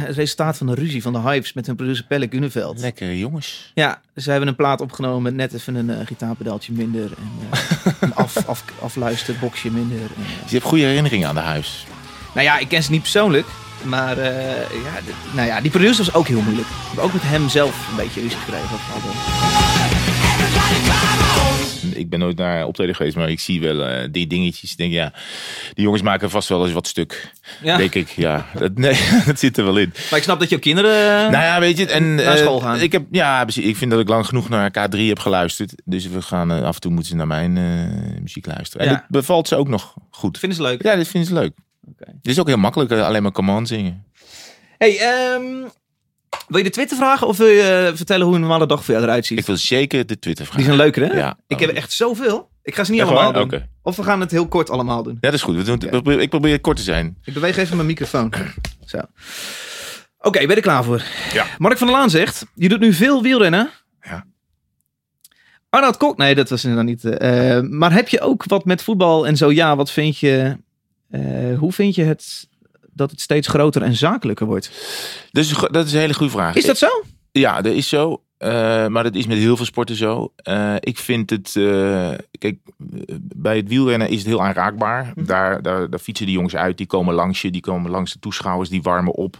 het 0.00 0.16
resultaat 0.16 0.56
van 0.56 0.66
de 0.66 0.74
ruzie 0.74 1.02
van 1.02 1.12
de 1.12 1.20
Hives 1.20 1.52
met 1.52 1.66
hun 1.66 1.76
producer 1.76 2.04
Pelle 2.04 2.26
Guneveld. 2.30 2.80
Lekkere 2.80 3.18
jongens. 3.18 3.70
Ja, 3.74 4.00
we 4.12 4.30
hebben 4.30 4.48
een 4.48 4.56
plaat 4.56 4.80
opgenomen 4.80 5.22
met 5.22 5.34
net 5.34 5.52
even 5.52 5.74
een 5.74 5.90
eh, 5.90 6.06
gitaarpedaaltje 6.06 6.72
minder. 6.72 7.04
En 7.04 7.30
eh, 7.50 7.92
een 8.00 8.14
af, 8.14 8.46
af, 8.46 8.64
afluisterboxje 8.80 9.70
minder. 9.70 10.00
En, 10.00 10.22
Dus 10.42 10.50
je 10.50 10.56
hebt 10.56 10.68
goede 10.68 10.84
herinneringen 10.84 11.28
aan 11.28 11.34
de 11.34 11.40
huis. 11.40 11.86
nou 12.32 12.46
ja, 12.46 12.58
ik 12.58 12.68
ken 12.68 12.82
ze 12.82 12.90
niet 12.90 13.00
persoonlijk. 13.00 13.46
Maar 13.82 14.18
eh, 14.18 14.56
ja, 14.56 15.00
nou 15.34 15.46
ja, 15.46 15.60
die 15.60 15.70
producer 15.70 16.04
was 16.04 16.14
ook 16.14 16.26
heel 16.26 16.42
moeilijk. 16.42 16.68
We 16.68 16.74
hebben 16.86 17.04
ook 17.04 17.12
met 17.12 17.22
hem 17.22 17.48
zelf 17.48 17.88
een 17.90 17.96
beetje 17.96 18.20
ruzie 18.20 18.38
gekregen. 18.38 18.78
album. 18.94 19.10
Ik 21.96 22.08
ben 22.10 22.18
nooit 22.18 22.36
naar 22.36 22.66
optreden 22.66 22.94
geweest, 22.94 23.16
maar 23.16 23.30
ik 23.30 23.40
zie 23.40 23.60
wel 23.60 23.84
eh, 23.84 24.08
die 24.10 24.26
dingetjes. 24.26 24.70
Ik 24.70 24.76
denk, 24.76 24.92
ja, 24.92 25.12
die 25.74 25.84
jongens 25.84 26.02
maken 26.02 26.30
vast 26.30 26.48
wel 26.48 26.64
eens 26.64 26.72
wat 26.72 26.86
stuk. 26.86 27.32
Ja, 27.62 27.76
Denk 27.76 27.94
ik, 27.94 28.08
ja. 28.08 28.46
Dat, 28.58 28.74
nee, 28.78 28.98
dat 29.26 29.38
zit 29.38 29.56
er 29.58 29.64
wel 29.64 29.76
in. 29.76 29.92
maar 30.10 30.18
ik 30.18 30.24
snap 30.24 30.40
dat 30.40 30.48
jouw 30.50 30.58
kinderen... 30.58 30.90
eh, 30.90 31.30
Nou 31.30 31.44
ja, 31.44 31.60
weet 31.60 31.76
je, 31.78 31.86
en 31.86 32.14
Naar 32.14 32.24
eh, 32.24 32.36
school 32.36 32.60
gaan. 32.60 32.80
Ik 32.80 32.92
heb, 32.92 33.02
ja, 33.10 33.42
precies. 33.42 33.64
ik 33.64 33.76
vind 33.76 33.90
dat 33.90 34.00
ik 34.00 34.08
lang 34.08 34.26
genoeg 34.26 34.48
naar 34.48 34.70
K3 34.70 34.98
heb 34.98 35.18
geluisterd. 35.18 35.74
Dus 35.84 36.08
we 36.08 36.22
gaan 36.22 36.50
af 36.50 36.74
en 36.74 36.80
toe 36.80 36.90
moeten 36.90 37.10
ze 37.10 37.16
naar 37.16 37.26
mijn 37.26 37.52
muziek 38.22 38.46
luisteren. 38.46 38.86
En 38.86 38.92
Ja. 38.92 38.98
dat 38.98 39.08
bevalt 39.08 39.48
ze 39.48 39.56
ook 39.56 39.68
nog 39.68 39.94
goed. 40.10 40.38
vinden 40.38 40.58
ze 40.58 40.64
leuk. 40.64 40.82
Ja, 40.82 40.96
dat 40.96 41.08
vinden 41.08 41.28
ze 41.28 41.34
leuk. 41.34 41.52
Het 41.98 42.26
is 42.32 42.38
ook 42.40 42.46
heel 42.46 42.56
makkelijk, 42.56 42.92
alleen 42.92 43.22
maar 43.22 43.32
command 43.32 43.68
zingen. 43.68 44.04
Hey, 44.78 44.98
ehm, 44.98 45.42
wil 46.48 46.58
je 46.58 46.64
de 46.64 46.70
Twitter 46.70 46.96
vragen 46.96 47.26
of 47.26 47.36
wil 47.36 47.46
je 47.46 47.62
eh, 47.90 47.96
vertellen 47.96 48.26
hoe 48.26 48.34
een 48.34 48.40
normale 48.40 48.66
dag 48.66 48.84
voor 48.84 48.94
jou 48.94 49.06
eruit 49.06 49.26
ziet? 49.26 49.38
Ik 49.38 49.46
wil 49.46 49.56
zeker 49.56 50.06
de 50.06 50.18
Twitter 50.18 50.34
Die 50.44 50.46
vragen. 50.46 50.64
zijn 50.64 50.76
leuker, 50.76 51.08
hè? 51.08 51.16
Ja. 51.18 51.38
Ik 51.46 51.60
heb 51.60 51.70
er 51.70 51.76
echt 51.76 51.92
zoveel. 51.92 52.50
Ik 52.62 52.74
ga 52.74 52.84
ze 52.84 52.90
niet 52.90 53.00
allemaal 53.02 53.32
doen. 53.32 53.62
Of 53.82 53.96
we 53.96 54.02
gaan 54.02 54.20
het 54.20 54.30
heel 54.30 54.48
kort 54.48 54.70
allemaal 54.70 55.02
doen. 55.02 55.12
Ja, 55.12 55.18
dat 55.20 55.32
is 55.32 55.42
goed. 55.42 55.56
We 55.56 55.62
doen, 55.62 55.74
ik 55.80 55.90
probeer- 55.90 56.20
Ik 56.20 56.30
probeer 56.30 56.60
kort 56.60 56.76
te 56.76 56.82
zijn. 56.82 57.16
Ik 57.24 57.34
beweeg 57.34 57.56
even 57.56 57.76
mijn 57.76 57.88
microfoon. 57.88 58.32
Zo. 58.84 58.98
Oké, 60.18 60.38
ben 60.38 60.48
je 60.48 60.54
er 60.54 60.60
klaar 60.60 60.84
voor? 60.84 61.02
Ja. 61.32 61.46
Mark 61.58 61.78
van 61.78 61.86
der 61.86 61.96
Laan 61.96 62.10
zegt, 62.10 62.46
je 62.54 62.68
doet 62.68 62.80
nu 62.80 62.92
veel 62.92 63.22
wielrennen. 63.22 63.70
Ja. 64.02 64.24
Arnoud 65.70 65.96
Kok, 65.96 66.16
nee, 66.16 66.34
dat 66.34 66.48
was 66.50 66.64
inderdaad 66.64 66.88
niet. 66.88 67.04
eh, 67.04 67.60
maar 67.60 67.92
heb 67.92 68.08
je 68.08 68.20
ook 68.20 68.44
wat 68.44 68.64
met 68.64 68.82
voetbal 68.82 69.26
en 69.26 69.36
zo? 69.36 69.52
Ja, 69.52 69.76
wat 69.76 69.90
vind 69.90 70.18
je, 70.18 70.56
eh, 71.10 71.58
hoe 71.58 71.72
vind 71.72 71.94
je 71.94 72.02
het 72.04 72.48
dat 72.94 73.10
het 73.10 73.20
steeds 73.20 73.48
groter 73.48 73.82
en 73.82 73.96
zakelijker 73.96 74.46
wordt? 74.46 74.70
Dus 75.32 75.54
dat 75.70 75.86
is 75.86 75.92
een 75.92 76.00
hele 76.00 76.14
goede 76.14 76.32
vraag. 76.32 76.54
Is 76.54 76.64
dat 76.64 76.78
zo? 76.78 76.88
Ja, 77.32 77.60
dat 77.60 77.72
is 77.72 77.88
zo. 77.88 78.22
Eh, 78.44 78.86
maar 78.86 79.02
dat 79.02 79.14
is 79.14 79.26
met 79.26 79.38
heel 79.38 79.56
veel 79.56 79.64
sporten 79.64 79.96
zo. 79.96 80.32
Eh, 80.36 80.74
ik 80.80 80.98
vind 80.98 81.30
het. 81.30 81.56
eh, 81.56 82.12
kijk, 82.38 82.58
bij 83.36 83.56
het 83.56 83.68
wielrennen 83.68 84.08
is 84.08 84.18
het 84.18 84.26
heel 84.26 84.42
aanraakbaar. 84.42 85.12
Mhm. 85.14 85.26
Daar, 85.26 85.62
daar, 85.62 85.90
daar 85.90 86.00
fietsen 86.00 86.26
die 86.26 86.34
jongens 86.34 86.56
uit. 86.56 86.76
Die 86.76 86.86
komen 86.86 87.14
langs 87.14 87.42
je. 87.42 87.50
Die 87.50 87.60
komen 87.60 87.90
langs 87.90 88.12
de 88.12 88.18
toeschouwers. 88.18 88.68
Die 88.68 88.82
warmen 88.82 89.14
op 89.14 89.36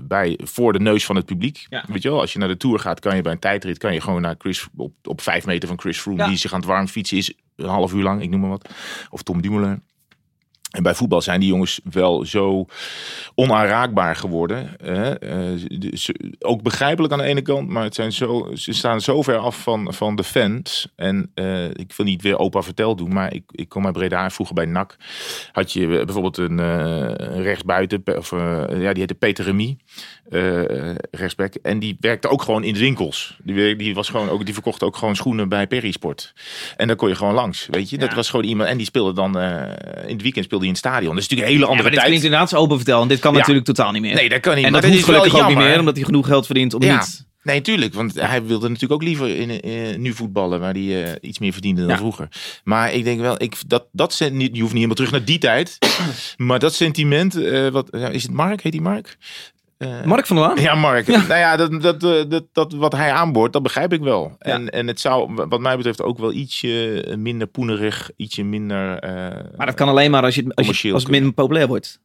bij, 0.00 0.38
voor 0.42 0.72
de 0.72 0.80
neus 0.80 1.04
van 1.04 1.16
het 1.16 1.24
publiek. 1.24 1.66
Ja. 1.68 1.84
Weet 1.88 2.02
je 2.02 2.10
wel, 2.10 2.20
als 2.20 2.32
je 2.32 2.38
naar 2.38 2.48
de 2.48 2.56
tour 2.56 2.78
gaat, 2.78 3.00
kan 3.00 3.16
je 3.16 3.22
bij 3.22 3.32
een 3.32 3.38
tijdrit. 3.38 3.78
kan 3.78 3.94
je 3.94 4.00
gewoon 4.00 4.22
naar 4.22 4.34
Chris. 4.38 4.66
op, 4.76 4.92
op 5.02 5.20
vijf 5.20 5.46
meter 5.46 5.68
van 5.68 5.80
Chris 5.80 6.00
Froome. 6.00 6.18
Ja. 6.22 6.28
die 6.28 6.36
zich 6.36 6.52
aan 6.52 6.60
het 6.60 6.68
warm 6.68 6.86
fietsen 6.88 7.16
is. 7.16 7.32
Een 7.56 7.68
half 7.68 7.92
uur 7.92 8.02
lang, 8.02 8.22
ik 8.22 8.30
noem 8.30 8.40
maar 8.40 8.50
wat. 8.50 8.68
Of 9.10 9.22
Tom 9.22 9.42
Dumoulin. 9.42 9.82
En 10.74 10.82
bij 10.82 10.94
voetbal 10.94 11.22
zijn 11.22 11.40
die 11.40 11.48
jongens 11.48 11.80
wel 11.90 12.24
zo 12.26 12.66
onaanraakbaar 13.34 14.16
geworden. 14.16 14.78
Eh, 14.78 15.52
ook 16.38 16.62
begrijpelijk 16.62 17.12
aan 17.12 17.18
de 17.18 17.24
ene 17.24 17.42
kant, 17.42 17.68
maar 17.68 17.82
het 17.82 17.94
zijn 17.94 18.12
zo, 18.12 18.50
ze 18.54 18.72
staan 18.72 19.00
zo 19.00 19.22
ver 19.22 19.36
af 19.36 19.62
van, 19.62 19.94
van 19.94 20.16
de 20.16 20.24
fans. 20.24 20.92
En 20.96 21.30
eh, 21.34 21.64
ik 21.64 21.92
wil 21.96 22.06
niet 22.06 22.22
weer 22.22 22.38
opa 22.38 22.62
vertel 22.62 22.96
doen, 22.96 23.12
maar 23.12 23.34
ik, 23.34 23.42
ik 23.50 23.68
kom 23.68 23.84
uit 23.84 23.94
Breda. 23.94 24.30
Vroeger 24.30 24.54
bij 24.54 24.64
NAC 24.64 24.96
had 25.52 25.72
je 25.72 25.86
bijvoorbeeld 25.86 26.36
een, 26.36 26.58
eh, 26.58 27.26
een 27.36 27.42
rechtsbuiten, 27.42 28.02
of, 28.18 28.32
eh, 28.32 28.64
ja, 28.68 28.90
die 28.90 28.98
heette 28.98 29.14
Peter 29.14 29.44
Remy. 29.44 29.76
Eh, 30.34 30.94
rechtsback. 31.10 31.54
En 31.54 31.78
die 31.78 31.96
werkte 32.00 32.28
ook 32.28 32.42
gewoon 32.42 32.64
in 32.64 32.72
de 32.72 32.78
winkels. 32.78 33.36
Die, 33.42 33.76
die, 33.76 33.94
was 33.94 34.08
gewoon 34.08 34.28
ook, 34.28 34.44
die 34.44 34.54
verkocht 34.54 34.82
ook 34.82 34.96
gewoon 34.96 35.16
schoenen 35.16 35.48
bij 35.48 35.66
Perisport. 35.66 36.32
En 36.76 36.86
daar 36.86 36.96
kon 36.96 37.08
je 37.08 37.14
gewoon 37.14 37.34
langs, 37.34 37.66
weet 37.70 37.90
je. 37.90 37.98
Dat 37.98 38.14
was 38.14 38.30
gewoon 38.30 38.44
iemand. 38.44 38.68
En 38.68 38.76
die 38.76 38.86
speelde 38.86 39.12
dan 39.12 39.38
eh, 39.38 39.52
in 40.06 40.12
het 40.12 40.22
weekend 40.22 40.44
speelde 40.44 40.64
hij 40.64 40.66
in 40.66 40.68
het 40.68 40.78
stadion. 40.78 41.14
Dat 41.14 41.22
is 41.22 41.28
natuurlijk 41.28 41.40
een 41.48 41.54
hele 41.54 41.58
Ja, 41.58 41.60
maar 41.60 41.68
andere 41.70 41.88
dit 41.88 41.98
tijd. 41.98 42.06
klinkt 42.06 42.24
inderdaad 42.24 42.54
open 42.54 42.76
vertellen. 42.76 43.02
En 43.02 43.08
dit 43.08 43.18
kan 43.18 43.32
Ja. 43.32 43.38
natuurlijk 43.38 43.66
totaal 43.66 43.92
niet 43.92 44.02
meer. 44.02 44.14
Nee, 44.14 44.28
dat 44.28 44.40
kan 44.40 44.54
niet. 44.56 44.64
en 44.64 44.72
dat 44.72 44.84
hoeft 44.84 44.96
is 44.96 45.04
gelukkig 45.04 45.40
ook 45.40 45.48
niet 45.48 45.56
meer, 45.56 45.78
omdat 45.78 45.96
hij 45.96 46.04
genoeg 46.04 46.26
geld 46.26 46.46
verdient 46.46 46.74
om 46.74 46.82
Ja. 46.82 46.98
niet... 46.98 47.26
Nee, 47.42 47.60
tuurlijk. 47.60 47.94
Want 47.94 48.20
hij 48.20 48.42
wilde 48.44 48.66
natuurlijk 48.68 48.92
ook 48.92 49.02
liever 49.08 49.28
in, 49.36 49.60
in- 49.60 50.00
nu 50.00 50.12
voetballen, 50.12 50.60
waar 50.60 50.72
hij 50.72 51.04
eh, 51.04 51.12
iets 51.20 51.38
meer 51.38 51.52
verdiende 51.52 51.80
dan 51.80 51.90
Ja. 51.90 51.96
vroeger. 51.96 52.28
Maar 52.64 52.92
ik 52.92 53.04
denk 53.04 53.20
wel, 53.20 53.42
ik, 53.42 53.56
dat, 53.66 53.86
dat 53.92 54.16
je 54.18 54.24
hoeft 54.34 54.42
niet 54.50 54.72
helemaal 54.72 54.94
terug 54.94 55.10
naar 55.10 55.24
die 55.24 55.38
tijd. 55.38 55.78
maar 56.36 56.58
dat 56.58 56.74
sentiment, 56.74 57.36
eh, 57.36 57.68
wat, 57.68 57.94
is 57.94 58.22
het 58.22 58.32
Mark? 58.32 58.62
Heet 58.62 58.72
die 58.72 58.80
Mark? 58.80 59.16
Eh, 59.84 60.04
Mark 60.04 60.26
van 60.26 60.36
der 60.36 60.46
Laan? 60.46 60.60
Ja, 60.60 60.74
Mark. 60.74 61.06
Nou 61.06 61.34
ja, 61.34 61.56
dat, 61.56 61.82
dat, 61.82 62.02
eh, 62.04 62.22
dat, 62.28 62.44
dat, 62.52 62.72
wat 62.72 62.92
hij 62.92 63.12
aanboort, 63.12 63.52
dat 63.52 63.62
begrijp 63.62 63.92
ik 63.92 64.00
wel. 64.00 64.36
En, 64.38 64.70
en 64.70 64.86
het 64.86 65.00
zou, 65.00 65.34
wat 65.48 65.60
mij 65.60 65.76
betreft, 65.76 66.02
ook 66.02 66.18
wel 66.18 66.32
ietsje 66.32 67.04
minder 67.18 67.46
poenerig, 67.46 68.10
ietsje 68.16 68.42
minder... 68.44 68.98
eh, 68.98 69.10
Maar 69.56 69.66
dat 69.66 69.74
kan 69.74 69.88
alleen 69.88 70.10
maar 70.10 70.22
als, 70.22 70.34
je, 70.34 70.52
als, 70.54 70.82
je, 70.82 70.92
als 70.92 71.02
het 71.02 71.10
minder 71.12 71.32
populair 71.32 71.66
wordt. 71.66 72.02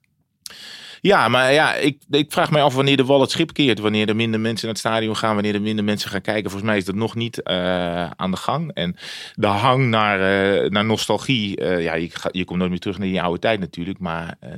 Ja, 1.01 1.27
maar 1.27 1.53
ja, 1.53 1.75
ik, 1.75 2.01
ik 2.09 2.31
vraag 2.31 2.51
mij 2.51 2.61
af 2.63 2.75
wanneer 2.75 2.97
de 2.97 3.05
wal 3.05 3.21
het 3.21 3.31
schip 3.31 3.53
keert. 3.53 3.79
Wanneer 3.79 4.09
er 4.09 4.15
minder 4.15 4.39
mensen 4.39 4.65
naar 4.65 4.75
het 4.75 4.85
stadion 4.85 5.15
gaan. 5.15 5.33
Wanneer 5.33 5.53
er 5.53 5.61
minder 5.61 5.85
mensen 5.85 6.09
gaan 6.09 6.21
kijken. 6.21 6.43
Volgens 6.51 6.69
mij 6.69 6.77
is 6.77 6.85
dat 6.85 6.95
nog 6.95 7.15
niet 7.15 7.43
eh, 7.43 8.09
aan 8.09 8.31
de 8.31 8.37
gang. 8.37 8.71
En 8.73 8.95
de 9.33 9.47
hang 9.47 9.85
naar, 9.87 10.19
eh, 10.19 10.69
naar 10.69 10.85
nostalgie. 10.85 11.57
eh, 11.57 11.83
ja, 11.83 11.93
je, 11.95 12.09
je 12.31 12.45
komt 12.45 12.59
nooit 12.59 12.71
meer 12.71 12.79
terug 12.79 12.97
naar 12.97 13.07
die 13.07 13.21
oude 13.21 13.39
tijd 13.39 13.59
natuurlijk. 13.59 13.99
Maar 13.99 14.35
eh, 14.39 14.51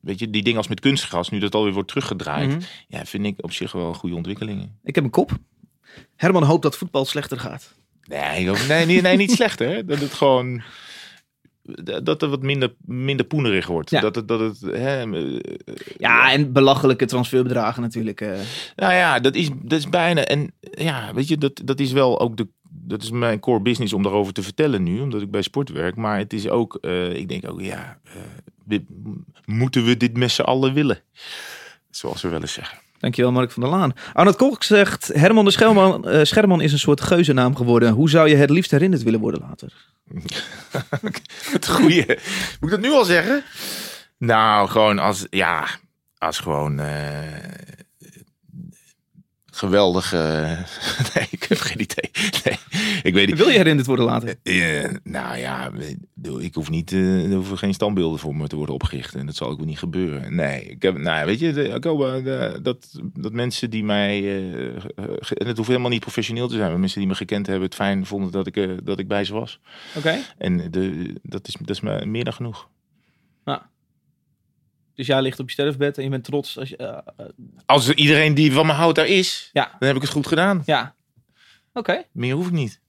weet 0.00 0.18
je, 0.18 0.30
die 0.30 0.42
dingen 0.42 0.58
als 0.58 0.68
met 0.68 0.80
kunstgras. 0.80 1.28
Nu 1.28 1.38
dat 1.38 1.54
alweer 1.54 1.72
wordt 1.72 1.88
teruggedraaid. 1.88 2.48
Mhm. 2.48 2.60
Ja, 2.88 3.04
vind 3.04 3.26
ik 3.26 3.34
op 3.40 3.52
zich 3.52 3.72
wel 3.72 3.94
goede 3.94 4.16
ontwikkelingen. 4.16 4.78
Ik 4.84 4.94
heb 4.94 5.04
een 5.04 5.10
kop. 5.10 5.38
Herman 6.16 6.42
hoopt 6.42 6.62
dat 6.62 6.76
voetbal 6.76 7.04
slechter 7.04 7.38
gaat. 7.38 7.74
Nee, 8.04 8.44
nee, 8.68 8.86
nee, 8.86 9.00
nee 9.00 9.16
niet 9.16 9.30
slechter. 9.32 9.86
Dat 9.86 9.98
het 9.98 10.12
gewoon... 10.12 10.62
Dat 12.02 12.20
het 12.20 12.30
wat 12.30 12.42
minder, 12.42 12.74
minder 12.84 13.26
poenerig 13.26 13.66
wordt. 13.66 13.90
Ja. 13.90 14.00
Dat 14.00 14.14
het, 14.14 14.28
dat 14.28 14.40
het 14.40 14.60
hè, 14.60 15.12
eh, 15.12 15.40
Ja, 15.98 16.32
en 16.32 16.52
belachelijke 16.52 17.06
transferbedragen 17.06 17.82
natuurlijk. 17.82 18.20
eh. 18.20 18.32
Nou 18.76 18.92
ja, 18.92 19.20
dat 19.20 19.34
is, 19.34 19.48
dat 19.62 19.78
is 19.78 19.88
bijna. 19.88 20.24
En 20.24 20.52
ja, 20.60 21.14
weet 21.14 21.28
je, 21.28 21.38
dat, 21.38 21.60
dat 21.64 21.80
is 21.80 21.92
wel 21.92 22.20
ook 22.20 22.36
de. 22.36 22.48
Dat 22.68 23.02
is 23.02 23.10
mijn 23.10 23.40
core 23.40 23.60
business 23.60 23.92
om 23.92 24.02
daarover 24.02 24.32
te 24.32 24.42
vertellen 24.42 24.82
nu, 24.82 25.00
omdat 25.00 25.22
ik 25.22 25.30
bij 25.30 25.42
sport 25.42 25.68
werk. 25.68 25.96
Maar 25.96 26.18
het 26.18 26.32
is 26.32 26.48
ook, 26.48 26.78
eh, 26.80 27.16
ik 27.16 27.28
denk 27.28 27.48
ook, 27.50 27.60
ja, 27.60 28.00
moeten 29.44 29.84
we 29.84 29.96
dit 29.96 30.16
met 30.16 30.30
z'n 30.30 30.42
allen 30.42 30.72
willen? 30.72 31.00
Zoals 31.90 32.22
we 32.22 32.28
wel 32.28 32.40
eens 32.40 32.52
zeggen. 32.52 32.78
Dankjewel 32.98 33.32
Mark 33.32 33.50
van 33.50 33.62
der 33.62 33.70
Laan. 33.70 33.92
Arnold 34.12 34.36
Kok 34.36 34.62
zegt, 34.62 35.10
Herman 35.14 35.44
de 35.44 35.50
Schelman, 35.50 36.08
eh, 36.08 36.24
Scherman 36.24 36.60
is 36.60 36.72
een 36.72 36.78
soort 36.78 37.00
geuzennaam 37.00 37.56
geworden. 37.56 37.92
Hoe 37.92 38.10
zou 38.10 38.28
je 38.28 38.36
het 38.36 38.50
liefst 38.50 38.70
herinnerd 38.70 39.02
willen 39.02 39.20
worden 39.20 39.40
later? 39.48 39.72
Het 41.52 41.68
goede. 41.68 42.18
Moet 42.60 42.70
ik 42.70 42.70
dat 42.70 42.80
nu 42.80 42.90
al 42.90 43.04
zeggen? 43.04 43.42
Nou, 44.18 44.68
gewoon 44.68 44.98
als, 44.98 45.26
ja, 45.30 45.66
als 46.18 46.38
gewoon 46.38 46.80
eh 46.80 47.42
geweldige. 49.54 50.16
nee, 51.14 51.26
ik 51.30 51.42
heb 51.48 51.58
geen 51.58 51.80
idee. 51.80 52.10
Nee, 52.44 52.58
ik 53.02 53.14
weet 53.14 53.26
niet. 53.26 53.36
Wil 53.36 53.48
je 53.48 53.56
herinnerd 53.56 53.86
worden 53.86 54.04
later? 54.04 54.34
Eh, 54.42 54.90
nou 55.04 55.36
ja, 55.38 55.70
ik 56.38 56.54
hoef 56.54 56.70
niet, 56.70 56.92
eh, 56.92 57.24
er 57.30 57.34
hoeven 57.34 57.58
geen 57.58 57.74
standbeelden 57.74 58.18
voor 58.18 58.36
me 58.36 58.46
te 58.46 58.56
worden 58.56 58.74
opgericht. 58.74 59.14
En 59.14 59.26
dat 59.26 59.36
zal 59.36 59.48
ook 59.48 59.64
niet 59.64 59.78
gebeuren. 59.78 60.34
Nee, 60.34 60.62
ik 60.64 60.82
heb, 60.82 60.98
nou 60.98 61.18
ja, 61.18 61.24
weet 61.24 61.38
je, 61.38 61.52
de, 61.52 61.68
ik 61.68 61.84
hoop, 61.84 62.02
eh, 62.04 62.24
de- 62.24 62.58
dat, 62.62 63.00
dat 63.14 63.32
mensen 63.32 63.70
die 63.70 63.84
mij, 63.84 64.16
eh, 64.18 64.80
ge- 65.20 65.34
en 65.34 65.46
het 65.46 65.56
hoeft 65.56 65.68
helemaal 65.68 65.90
niet 65.90 66.00
professioneel 66.00 66.48
te 66.48 66.56
zijn, 66.56 66.70
maar 66.70 66.80
mensen 66.80 66.98
die 66.98 67.08
me 67.08 67.14
gekend 67.14 67.46
hebben 67.46 67.64
het 67.64 67.74
fijn 67.74 68.06
vonden 68.06 68.30
dat 68.32 68.46
ik, 68.46 68.56
eh, 68.56 68.70
dat 68.82 68.98
ik 68.98 69.08
bij 69.08 69.24
ze 69.24 69.32
was. 69.32 69.60
Oké. 69.96 70.18
En 70.38 70.70
de, 70.70 71.14
dat, 71.22 71.48
is, 71.48 71.56
dat 71.60 71.70
is 71.70 71.80
me 71.80 72.06
meer 72.06 72.24
dan 72.24 72.32
genoeg. 72.32 72.68
Dus 75.02 75.10
jij 75.10 75.22
ligt 75.22 75.40
op 75.40 75.46
je 75.46 75.52
sterfbed 75.52 75.96
en 75.98 76.04
je 76.04 76.10
bent 76.10 76.24
trots. 76.24 76.58
Als 76.58 76.68
je, 76.68 76.76
eh, 76.76 76.86
eh, 77.16 77.26
Als 77.66 77.88
er 77.88 77.96
iedereen 77.96 78.34
die 78.34 78.52
van 78.52 78.66
me 78.66 78.72
houdt 78.72 78.96
daar 78.96 79.06
is, 79.06 79.50
ja, 79.52 79.70
dan 79.78 79.86
heb 79.88 79.96
ik 79.96 80.02
het 80.02 80.10
goed 80.10 80.26
gedaan. 80.26 80.62
ja. 80.66 80.94
Oké. 81.72 82.02
Meer 82.12 82.34
hoef 82.34 82.46
ik 82.46 82.52
niet. 82.52 82.80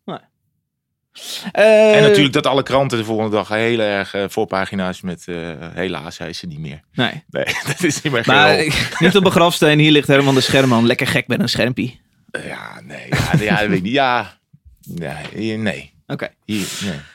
Eh, 1.51 1.95
en 1.95 2.01
natuurlijk 2.01 2.33
dat 2.33 2.47
alle 2.47 2.63
kranten 2.63 2.97
de 2.97 3.03
volgende 3.03 3.31
dag 3.31 3.47
heel 3.47 3.79
erg 3.79 4.13
eh, 4.13 4.23
voorpagina's 4.27 5.01
met 5.01 5.27
eh, 5.27 5.35
helaas 5.73 6.17
hij 6.17 6.29
is 6.29 6.41
er 6.41 6.47
niet 6.47 6.59
meer. 6.59 6.81
Nee. 6.93 7.23
Nee, 7.29 7.45
dat 7.67 7.83
is 7.83 8.01
niet 8.01 8.13
meer 8.13 8.23
Maar 8.25 8.59
ik- 8.59 8.95
niet 8.99 9.15
op 9.15 9.25
een 9.25 9.31
grafsteen, 9.31 9.79
hier 9.79 9.91
ligt 9.91 10.07
Herman 10.07 10.35
de 10.35 10.41
Scherman. 10.41 10.85
Lekker 10.85 11.07
gek 11.07 11.27
met 11.27 11.39
een 11.39 11.49
schermpie. 11.49 12.01
Ja, 12.45 12.81
nee. 12.81 13.07
Ja, 13.09 13.31
ja, 13.39 13.57
dat 13.59 13.67
weet 13.67 13.77
ik 13.77 13.83
niet. 13.83 13.93
Ja, 13.93 14.37
nee. 14.83 15.57
nee. 15.57 15.93
Oké. 16.13 16.29
Nee. 16.45 16.65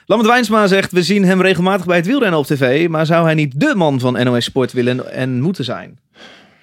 Lambert 0.06 0.30
Wijnsma 0.30 0.66
zegt, 0.66 0.92
we 0.92 1.02
zien 1.02 1.24
hem 1.24 1.40
regelmatig 1.42 1.86
bij 1.86 1.96
het 1.96 2.06
wielrennen 2.06 2.38
op 2.38 2.46
tv. 2.46 2.88
Maar 2.88 3.06
zou 3.06 3.24
hij 3.24 3.34
niet 3.34 3.60
de 3.60 3.72
man 3.76 4.00
van 4.00 4.12
NOS 4.24 4.44
Sport 4.44 4.72
willen 4.72 5.12
en 5.12 5.40
moeten 5.40 5.64
zijn? 5.64 5.98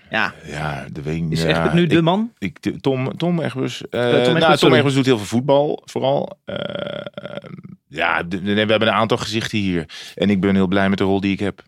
Ja, 0.09 0.33
Ja, 0.45 0.85
de 0.91 1.01
weet 1.01 1.23
is 1.29 1.41
ja, 1.43 1.63
het 1.63 1.73
nu 1.73 1.87
de 1.87 1.95
ik- 1.95 2.01
man? 2.01 2.31
Ik, 2.37 2.57
Tom, 2.81 3.17
Tom 3.17 3.41
Egbers. 3.41 3.81
eh, 3.89 4.01
Tom 4.01 4.09
Egbers, 4.09 4.27
nou, 4.27 4.39
Tom 4.45 4.57
sorry. 4.57 4.75
Egbers 4.75 4.93
doet 4.93 5.05
heel 5.05 5.17
veel 5.17 5.25
voetbal, 5.25 5.81
vooral. 5.85 6.39
Eh, 6.45 6.55
ja, 7.87 8.23
de- 8.23 8.41
we 8.41 8.51
hebben 8.59 8.81
een 8.87 8.93
aantal 8.93 9.17
gezichten 9.17 9.57
hier. 9.57 9.85
En 10.15 10.29
ik 10.29 10.39
ben 10.41 10.55
heel 10.55 10.67
blij 10.67 10.89
met 10.89 10.97
de 10.97 11.03
rol 11.03 11.21
die 11.21 11.31
ik 11.31 11.39
heb. 11.39 11.61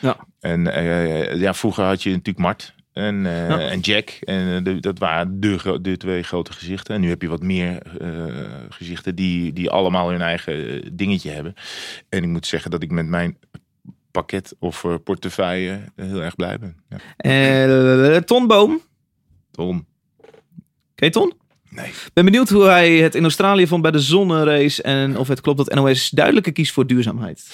Ja. 0.00 0.16
En 0.40 0.72
eh, 0.74 1.34
ja, 1.40 1.54
vroeger 1.54 1.84
had 1.84 2.02
je 2.02 2.10
natuurlijk 2.10 2.38
Mart 2.38 2.73
en, 2.94 3.26
eh, 3.26 3.48
Ja. 3.48 3.58
en 3.60 3.80
Jack. 3.80 4.08
En 4.20 4.56
eh, 4.56 4.64
de- 4.64 4.80
dat 4.80 4.98
waren 4.98 5.40
de, 5.40 5.96
twee 5.96 6.22
grote 6.22 6.52
gezichten. 6.52 6.94
En 6.94 7.00
nu 7.00 7.08
heb 7.08 7.22
je 7.22 7.28
wat 7.28 7.42
meer 7.42 7.82
eh, 8.00 8.24
gezichten 8.68 9.14
die, 9.14 9.52
die 9.52 9.70
allemaal 9.70 10.10
hun 10.10 10.20
eigen 10.22 10.80
dingetje 10.96 11.30
hebben. 11.30 11.54
En 12.08 12.22
ik 12.22 12.28
moet 12.28 12.46
zeggen 12.46 12.70
dat 12.70 12.82
ik 12.82 12.90
met 12.90 13.06
mijn 13.06 13.38
pakket 14.10 14.56
of 14.58 14.84
portefeuille 15.04 15.80
heel 15.96 16.22
erg 16.22 16.36
blij 16.36 16.58
ben. 16.58 16.76
Ja. 17.18 18.20
Ton 18.20 18.46
Boom. 18.46 18.80
Tom? 19.50 19.86
Ken 20.94 21.06
je 21.06 21.10
Ton? 21.10 21.32
Nee. 21.70 21.90
ben 22.12 22.24
benieuwd 22.24 22.48
hoe 22.48 22.64
hij 22.64 22.96
het 22.96 23.14
in 23.14 23.22
Australië 23.22 23.66
vond 23.66 23.82
bij 23.82 23.90
de 23.90 23.98
zonnerace. 24.00 24.82
En 24.82 25.18
of 25.18 25.28
het 25.28 25.40
klopt 25.40 25.58
dat 25.58 25.74
NOS 25.74 26.10
duidelijker 26.10 26.52
kiest 26.52 26.72
voor 26.72 26.86
duurzaamheid. 26.86 27.44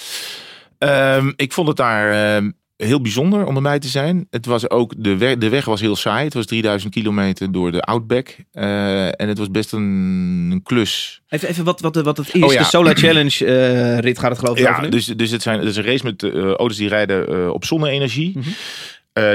Ehm, 0.79 1.33
ik 1.37 1.53
vond 1.53 1.68
het 1.68 1.76
daar 1.76 2.37
ehm, 2.37 2.50
heel 2.81 3.01
bijzonder 3.01 3.47
om 3.47 3.57
erbij 3.57 3.79
te 3.79 3.88
zijn. 3.88 4.27
Het 4.31 4.47
was 4.47 4.71
ook, 4.71 4.95
de, 4.97 5.16
weg, 5.16 5.37
de 5.37 5.49
weg 5.49 5.64
was 5.64 5.81
heel 5.81 5.97
saai. 5.97 6.25
Het 6.25 6.35
was 6.35 6.47
3000 6.47 6.93
kilometer 6.93 7.53
door 7.53 7.73
de 7.73 7.81
Outback. 7.83 8.37
Eh, 8.53 9.07
en 9.07 9.29
het 9.29 9.38
was 9.38 9.51
best 9.51 9.73
een, 9.73 10.49
een 10.51 10.62
klus. 10.62 11.23
Even, 11.29 11.49
even 11.49 11.64
wat, 11.64 11.81
wat, 11.81 11.97
wat 11.97 12.16
het 12.16 12.35
is. 12.35 12.43
Oh 12.43 12.53
ja. 12.53 12.59
De 12.59 12.64
Solar 12.64 12.97
Challenge 12.97 13.47
eh, 13.47 13.99
rit 13.99 14.19
gaat 14.19 14.31
het 14.31 14.38
geloof 14.38 14.59
ik 14.59 14.66
over 14.69 14.77
Ja, 14.77 14.81
nu. 14.83 14.88
dus, 14.88 15.07
dus 15.07 15.31
het, 15.31 15.43
zijn, 15.43 15.59
het 15.59 15.69
is 15.69 15.77
een 15.77 15.85
race 15.85 16.05
met 16.05 16.23
eh, 16.23 16.31
auto's 16.45 16.77
die 16.77 16.88
rijden 16.88 17.53
op 17.55 17.64
zonne-energie. 17.64 18.38
Mhm. 18.38 18.49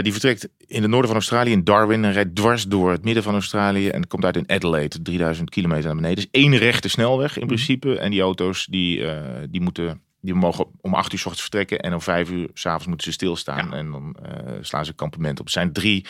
Die 0.02 0.12
vertrekt 0.12 0.50
in 0.68 0.82
het 0.82 0.90
noorden 0.92 1.08
van 1.08 1.16
Australië, 1.20 1.52
in 1.52 1.64
Darwin. 1.64 2.06
En 2.06 2.14
rijdt 2.14 2.36
dwars 2.36 2.64
door 2.64 2.92
het 2.92 3.04
midden 3.04 3.24
van 3.24 3.34
Australië. 3.34 3.88
En 3.88 4.08
komt 4.08 4.26
uit 4.26 4.36
in 4.38 4.44
Adelaide, 4.50 5.02
3000 5.02 5.50
kilometer 5.50 5.86
naar 5.86 5.96
beneden. 5.96 6.16
Dus 6.16 6.28
één 6.32 6.58
rechte 6.58 6.88
snelweg 6.88 7.32
Mhm. 7.32 7.40
in 7.40 7.48
principe. 7.48 7.98
En 7.98 8.12
die 8.12 8.22
auto's 8.22 8.68
die, 8.70 9.04
die 9.50 9.62
moeten... 9.62 10.02
Die 10.26 10.34
mogen 10.34 10.66
om 10.82 10.94
acht 10.94 11.14
uur 11.14 11.20
s 11.20 11.26
ochtends 11.26 11.42
vertrekken 11.42 11.80
en 11.80 11.94
om 11.94 12.02
vijf 12.02 12.30
uur 12.30 12.50
s'avonds 12.54 12.88
moeten 12.88 13.08
ze 13.08 13.14
stilstaan. 13.14 13.74
En 13.74 13.92
dan 13.92 14.18
eh, 14.22 14.54
slaan 14.62 14.86
ze 14.86 14.94
kampement 14.94 15.40
op. 15.40 15.46
Er 15.46 15.52
zijn 15.52 15.74
drie 15.74 16.06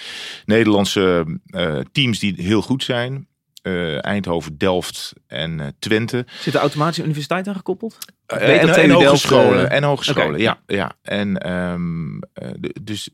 Nederlandse 0.46 1.40
eh, 1.46 1.80
teams 1.92 2.20
die 2.20 2.34
heel 2.38 2.62
goed 2.62 2.84
zijn. 2.84 3.28
Eh, 3.62 4.06
Eindhoven, 4.06 4.58
Delft 4.58 5.14
en 5.28 5.76
Twente. 5.80 6.26
Zit 6.40 6.54
de 6.54 6.60
automatische 6.60 7.04
universiteit 7.04 7.48
aan 7.48 7.56
gekoppeld? 7.56 7.98
Eh, 8.28 8.62
en, 8.62 8.70
en 8.70 8.90
hogescholen. 8.90 9.70
eh, 9.70 9.78
en 9.78 9.84
hogescholen, 9.84 10.40
ja, 10.40 10.60
ja. 10.68 10.92
En, 11.02 11.38
ehm, 11.38 12.18
eh, 12.34 12.50
dus, 12.82 13.10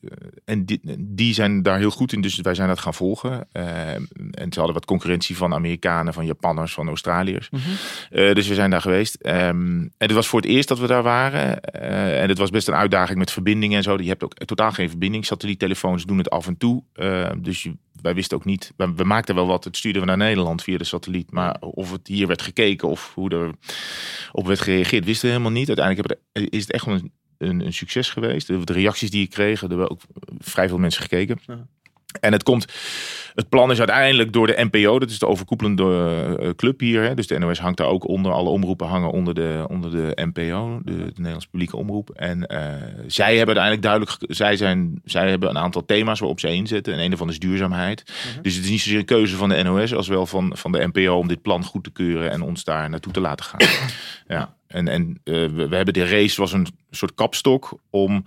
en 0.46 0.66
die, 0.66 0.80
die 1.00 1.34
zijn 1.34 1.64
daar 1.64 1.78
heel 1.78 1.90
goed 1.90 2.14
in, 2.14 2.22
dus 2.22 2.36
wij 2.42 2.54
zijn 2.56 2.68
dat 2.68 2.80
gaan 2.80 2.94
volgen. 2.94 3.48
Ehm, 3.52 4.02
en 4.32 4.52
ze 4.54 4.58
hadden 4.58 4.74
wat 4.74 4.86
concurrentie 4.86 5.38
van 5.38 5.54
Amerikanen, 5.54 6.14
van 6.14 6.26
Japanners, 6.26 6.74
van 6.74 6.88
Australiërs. 6.88 7.50
Mhm. 7.50 7.62
Dus 8.34 8.48
we 8.48 8.54
zijn 8.54 8.70
daar 8.70 8.82
geweest. 8.82 9.16
Ehm, 9.16 9.38
en 9.80 9.92
het 9.98 10.12
was 10.12 10.28
voor 10.28 10.42
het 10.42 10.50
eerst 10.50 10.68
dat 10.68 10.80
we 10.80 10.88
daar 10.88 11.04
waren. 11.04 11.62
En 11.62 12.30
het 12.30 12.38
was 12.38 12.50
best 12.50 12.68
een 12.68 12.74
uitdaging 12.74 13.18
met 13.20 13.32
verbindingen 13.32 13.78
en 13.78 13.84
zo. 13.84 13.98
Je 13.98 14.08
hebt 14.08 14.24
ook 14.24 14.34
totaal 14.34 14.72
geen 14.72 14.90
verbinding. 14.90 15.26
Satelliettelefoons 15.26 16.06
doen 16.06 16.18
het 16.18 16.30
af 16.30 16.48
en 16.48 16.58
toe. 16.58 16.84
Dus 17.38 17.64
je- 17.64 17.76
wij 18.02 18.14
wisten 18.14 18.38
ook 18.38 18.46
niet. 18.46 18.74
We, 18.78 18.94
we 18.96 19.04
maakten 19.04 19.36
wel 19.36 19.48
wat. 19.48 19.64
Het 19.64 19.78
stuurden 19.78 20.02
we 20.02 20.08
naar 20.08 20.18
Nederland 20.18 20.64
via 20.64 20.78
de 20.78 20.84
satelliet. 20.84 21.32
Maar 21.32 21.56
of 21.60 21.92
het 21.92 22.08
hier 22.08 22.28
werd 22.28 22.42
gekeken 22.42 22.88
of 22.88 23.12
hoe 23.16 23.30
er 23.30 23.52
op 24.32 24.48
werd 24.48 24.60
gereageerd, 24.60 25.01
wisten 25.06 25.26
we 25.28 25.34
helemaal 25.34 25.60
niet. 25.60 25.68
Uiteindelijk 25.68 26.20
is 26.32 26.62
het 26.62 26.72
echt 26.72 26.86
een, 26.86 27.12
een, 27.38 27.66
een 27.66 27.74
succes 27.74 28.10
geweest. 28.10 28.48
De, 28.48 28.74
reacties 28.74 29.12
die 29.12 29.24
ik 29.24 29.30
kreeg, 29.30 29.62
er 29.62 29.68
hebben 29.68 29.90
ook 29.90 30.02
vrij 30.38 30.68
veel 30.68 30.78
mensen 30.78 31.02
gekeken. 31.02 31.40
En 32.20 32.32
het 32.32 32.44
komt, 32.44 32.66
het 33.36 33.50
plan 33.50 33.72
is 33.72 33.78
uiteindelijk 33.78 34.34
door 34.34 34.48
de 34.48 34.68
NPO, 34.72 35.00
dat 35.00 35.10
is 35.10 35.20
de 35.20 35.28
overkoepelende 35.28 36.38
eh, 36.40 36.50
club 36.56 36.80
hier. 36.80 37.04
Hè, 37.04 37.14
dus 37.14 37.28
de 37.28 37.40
NOS 37.40 37.60
hangt 37.60 37.78
daar 37.78 37.88
ook 37.88 38.08
onder. 38.08 38.32
Alle 38.32 38.50
omroepen 38.50 38.88
hangen 38.88 39.12
onder 39.12 39.34
de, 39.34 39.66
onder 39.68 39.92
de 39.92 40.12
NPO, 40.16 40.80
de, 40.84 40.96
de 40.96 41.12
Nederlandse 41.16 41.50
publieke 41.50 41.78
omroep. 41.78 42.10
En 42.10 42.46
eh, 42.46 42.60
zij 43.08 43.38
hebben 43.38 43.58
uiteindelijk 43.58 43.82
duidelijk, 43.82 44.36
zij, 44.36 44.56
zijn, 44.56 45.02
zij 45.06 45.30
hebben 45.30 45.50
een 45.50 45.58
aantal 45.58 45.86
thema's 45.86 46.20
waarop 46.20 46.40
ze 46.40 46.54
inzetten. 46.54 46.94
En 46.94 47.00
een 47.00 47.10
daarvan 47.10 47.30
is 47.30 47.40
duurzaamheid. 47.40 48.04
Dus 48.42 48.56
het 48.56 48.64
is 48.64 48.70
niet 48.70 48.82
zozeer 48.82 49.00
een 49.00 49.06
keuze 49.06 49.36
van 49.36 49.50
de 49.50 49.64
NOS 49.64 49.94
als 49.94 50.08
wel 50.08 50.26
van, 50.26 50.52
van 50.58 50.72
de 50.72 50.90
NPO 50.92 51.18
om 51.18 51.28
dit 51.28 51.42
plan 51.42 51.64
goed 51.64 51.84
te 51.84 51.92
keuren 51.92 52.32
en 52.32 52.42
ons 52.42 52.64
daar 52.64 52.90
naartoe 52.90 53.14
te 53.14 53.20
laten 53.20 53.46
gaan. 53.46 53.68
ja. 54.38 54.56
En, 54.68 54.88
en 54.88 55.20
eh, 55.24 55.34
we, 55.34 55.68
we 55.68 55.76
hebben 55.76 55.94
de 55.94 56.08
race 56.08 56.42
was 56.42 56.54
een 56.54 56.68
soort 56.90 57.14
kapstok 57.14 57.80
om 57.90 58.26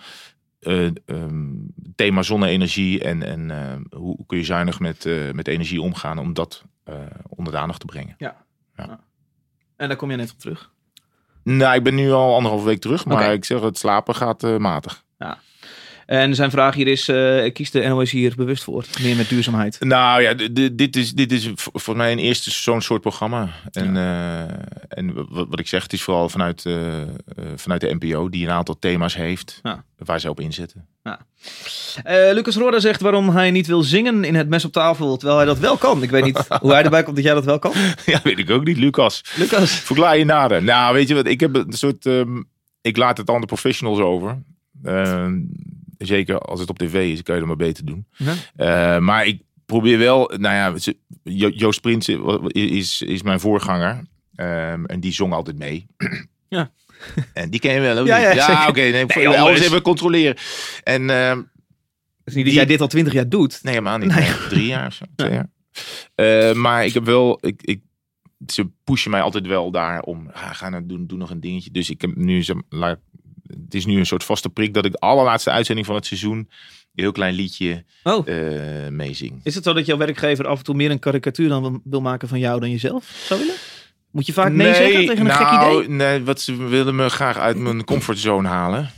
eh, 0.64 0.86
ehm, 1.06 1.52
thema 1.94 2.22
zonne-energie 2.22 3.00
en, 3.00 3.22
en 3.22 3.50
eh, 3.50 3.98
hoe 3.98 4.26
kun 4.26 4.38
je 4.38 4.44
zuinig 4.44 4.80
met, 4.80 5.06
eh, 5.06 5.30
met 5.32 5.48
energie 5.48 5.82
omgaan 5.82 6.18
om 6.18 6.34
dat 6.34 6.64
onder 7.28 7.52
de 7.52 7.58
aandacht 7.58 7.80
te 7.80 7.86
brengen. 7.86 8.14
En 9.76 9.88
daar 9.88 9.96
kom 9.96 10.10
je 10.10 10.16
net 10.16 10.32
op 10.32 10.38
terug. 10.38 10.72
Nou, 11.42 11.74
ik 11.74 11.82
ben 11.82 11.94
nu 11.94 12.10
al 12.10 12.34
anderhalve 12.34 12.66
week 12.66 12.80
terug, 12.80 13.04
maar 13.04 13.32
ik 13.32 13.44
zeg 13.44 13.60
het 13.60 13.78
slapen 13.78 14.14
gaat 14.14 14.58
matig. 14.58 15.04
En 16.06 16.34
zijn 16.34 16.50
vraag 16.50 16.74
hier 16.74 16.86
is, 16.86 17.08
eh 17.08 17.52
kiest 17.52 17.72
de 17.72 17.80
NOS 17.88 18.10
hier 18.10 18.32
bewust 18.36 18.64
voor? 18.64 18.84
Meer 19.02 19.16
met 19.16 19.28
duurzaamheid. 19.28 19.76
Nou 19.80 20.22
ja, 20.22 20.34
dit 20.72 20.96
is, 20.96 21.12
dit 21.12 21.32
is 21.32 21.50
voor 21.56 21.96
mij 21.96 22.12
een 22.12 22.18
eerste 22.18 22.50
zo'n 22.50 22.80
soort 22.80 23.00
programma. 23.00 23.48
En, 23.72 23.96
eh, 23.96 24.40
en 24.88 25.12
wat 25.48 25.58
ik 25.60 25.66
zeg, 25.68 25.82
het 25.82 25.92
is 25.92 26.02
vooral 26.02 26.28
vanuit, 26.28 26.66
eh, 26.66 26.76
vanuit 27.56 27.80
de 27.80 27.94
NPO 28.00 28.28
die 28.28 28.44
een 28.46 28.52
aantal 28.52 28.78
thema's 28.78 29.14
heeft 29.16 29.60
Ja. 29.62 29.84
waar 29.96 30.20
zij 30.20 30.30
op 30.30 30.40
inzetten. 30.40 30.86
Eh, 31.02 32.32
Lucas 32.32 32.56
Roorda 32.56 32.78
zegt 32.80 33.00
waarom 33.00 33.28
hij 33.30 33.50
niet 33.50 33.66
wil 33.66 33.82
zingen 33.82 34.24
in 34.24 34.34
het 34.34 34.48
mes 34.48 34.64
op 34.64 34.72
tafel, 34.72 35.16
terwijl 35.16 35.38
hij 35.38 35.46
dat 35.46 35.58
wel 35.58 35.76
kan. 35.76 36.02
Ik 36.02 36.10
weet 36.10 36.24
niet 36.24 36.46
hoe 36.60 36.72
hij 36.72 36.82
erbij 36.84 37.02
komt 37.02 37.16
dat 37.16 37.24
jij 37.24 37.34
dat 37.34 37.44
wel 37.44 37.58
kan. 37.58 37.72
ja, 38.06 38.20
weet 38.22 38.38
ik 38.38 38.50
ook 38.50 38.64
niet, 38.64 38.76
Lucas. 38.76 39.22
Lucas. 39.36 39.70
Verklaar 39.70 40.18
je 40.18 40.24
nader. 40.24 40.62
Nou, 40.62 40.94
weet 40.94 41.08
je 41.08 41.14
wat, 41.14 41.26
ik 41.26 41.40
heb 41.40 41.54
een 41.54 41.72
soort, 41.72 42.06
ehm, 42.06 42.42
ik 42.80 42.96
laat 42.96 43.16
het 43.18 43.30
aan 43.30 43.40
de 43.40 43.46
professionals 43.46 43.98
over. 43.98 44.42
Ehm, 44.82 45.38
zeker 45.98 46.38
als 46.38 46.60
het 46.60 46.70
op 46.70 46.78
tv 46.78 47.12
is, 47.12 47.22
kan 47.22 47.34
je 47.34 47.40
dat 47.40 47.48
maar 47.48 47.66
beter 47.66 47.84
doen. 47.84 48.06
Ja. 48.16 48.34
Eh, 48.56 49.00
maar 49.00 49.26
ik 49.26 49.42
probeer 49.66 49.98
wel, 49.98 50.32
nou 50.36 50.54
ja, 50.54 50.92
Jo- 51.22 51.48
Joost 51.54 51.80
Prins 51.80 52.08
is, 52.48 53.02
is 53.02 53.22
mijn 53.22 53.40
voorganger. 53.40 54.02
Ehm, 54.34 54.84
en 54.84 55.00
die 55.00 55.12
zong 55.12 55.32
altijd 55.32 55.58
mee. 55.58 55.86
Ja. 56.48 56.70
En 57.32 57.50
die 57.50 57.60
ken 57.60 57.74
je 57.74 57.80
wel 57.80 57.98
ook 57.98 58.06
Ja, 58.06 58.68
oké. 58.68 58.80
nee, 58.80 59.04
Nee, 59.06 59.28
alles 59.28 59.60
even 59.60 59.82
controleren. 59.82 60.36
En 60.82 61.10
ehm, 61.10 61.38
Het 61.38 61.44
is 62.24 62.34
niet 62.34 62.44
dat 62.44 62.44
Die- 62.44 62.54
jij 62.54 62.64
dit 62.66 62.80
al 62.80 62.86
twintig 62.88 63.12
jaar 63.12 63.28
doet. 63.28 63.58
Nee, 63.62 63.74
helemaal 63.74 63.98
niet. 63.98 64.14
Nee. 64.14 64.28
Drie 64.48 64.66
jaar 64.66 64.86
of 64.86 64.94
zo. 64.94 65.04
Twee 65.16 65.30
jaar. 65.32 65.50
Eh, 66.14 66.52
maar 66.54 66.84
ik 66.84 66.94
heb 66.94 67.04
wel... 67.04 67.38
Ik, 67.40 67.62
ik, 67.62 67.80
ze 68.46 68.70
pushen 68.84 69.10
mij 69.10 69.20
altijd 69.20 69.46
wel 69.46 69.70
daar 69.70 70.00
om... 70.02 70.28
Ah, 70.32 70.54
ga 70.54 70.68
nou 70.68 70.86
doen, 70.86 71.06
doe 71.06 71.18
nog 71.18 71.30
een 71.30 71.40
dingetje. 71.40 71.70
Dus 71.70 71.90
ik 71.90 72.00
heb 72.00 72.16
nu... 72.16 72.42
zeg 72.42 72.54
maar, 72.56 72.64
laat- 72.68 73.00
Het 73.74 73.82
is 73.86 73.92
nu 73.92 73.98
een 73.98 74.06
soort 74.06 74.24
vaste 74.24 74.50
prik 74.50 74.74
dat 74.74 74.84
ik 74.84 74.92
de 74.92 74.98
allerlaatste 74.98 75.50
uitzending 75.50 75.86
van 75.86 75.96
het 75.96 76.06
seizoen... 76.06 76.38
een 76.38 76.48
heel 76.94 77.12
klein 77.12 77.34
liedje 77.34 77.84
Oh. 78.02 78.28
eh 78.28 78.88
meezing. 78.88 79.40
Is 79.42 79.54
het 79.54 79.64
zo 79.64 79.72
dat 79.72 79.86
jouw 79.86 79.96
werkgever 79.96 80.46
af 80.46 80.58
en 80.58 80.64
toe 80.64 80.74
meer 80.74 80.90
een 80.90 80.98
karikatuur 80.98 81.48
dan 81.48 81.80
wil- 81.84 82.00
maken 82.00 82.28
van 82.28 82.38
jou 82.38 82.60
dan 82.60 82.70
jezelf 82.70 83.24
zou 83.26 83.40
willen? 83.40 83.54
Moet 84.10 84.26
je 84.26 84.32
vaak 84.32 84.52
nee, 84.52 84.74
zeggen 84.74 85.06
tegen 85.06 85.26
een 85.26 85.32
gek 85.32 85.46
nou, 85.50 85.76
idee? 85.84 85.88
Nee, 85.94 86.22
wat 86.22 86.40
ze 86.40 86.56
willen 86.56 86.94
me 86.94 87.08
graag 87.08 87.36
uit 87.38 87.56
mijn 87.56 87.84
comfortzone 87.94 88.48
halen. 88.48 88.90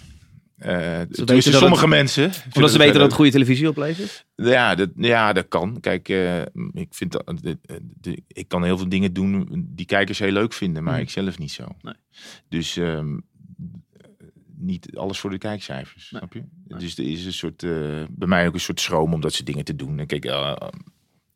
Eh 0.57 0.77
weten 0.99 1.27
tussen 1.27 1.53
sommige 1.53 1.81
het- 1.81 1.91
mensen. 1.91 2.31
Omdat 2.55 2.71
ze 2.71 2.79
weten 2.79 2.95
dat 2.95 3.03
het 3.03 3.13
goede 3.13 3.31
televisie 3.31 3.69
oplevert? 3.69 4.27
Ja, 4.35 4.75
dat, 4.75 4.91
ja, 4.97 5.33
dat 5.33 5.49
kan. 5.49 5.81
Kijk, 5.81 6.09
eh, 6.09 6.41
ik, 6.73 6.89
vind 6.91 7.13
dat, 7.13 7.33
de- 7.41 7.59
de- 8.01 8.23
ik 8.29 8.49
kan 8.49 8.65
heel 8.65 8.79
veel 8.79 8.89
dingen 8.89 9.13
doen 9.13 9.49
die 9.69 9.87
kijkers 9.87 10.19
heel 10.19 10.33
leuk 10.33 10.53
vinden, 10.53 10.83
maar 10.83 10.93
Hmm. 10.93 11.03
ik 11.03 11.11
zelf 11.11 11.39
niet 11.39 11.53
zo. 11.53 11.65
Nee. 11.83 11.95
Dus 12.49 12.77
ehm, 12.77 13.19
niet 14.59 14.97
alles 14.97 15.19
voor 15.19 15.31
de 15.31 15.39
kijkcijfers, 15.39 16.11
Nee. 16.11 16.21
snap 16.21 16.33
je? 16.33 16.43
Dus 16.79 16.99
er 16.99 17.11
is 17.11 17.25
een 17.25 17.33
soort, 17.33 17.63
eh, 17.63 17.71
bij 18.11 18.29
mij 18.29 18.47
ook 18.47 18.55
een 18.55 18.61
soort 18.61 18.81
schroom 18.81 19.13
om 19.15 19.21
dat 19.21 19.33
soort 19.33 19.47
dingen 19.47 19.65
te 19.65 19.77
doen. 19.77 19.99
En 19.99 20.07
kijk, 20.07 20.25
eh, 20.25 20.57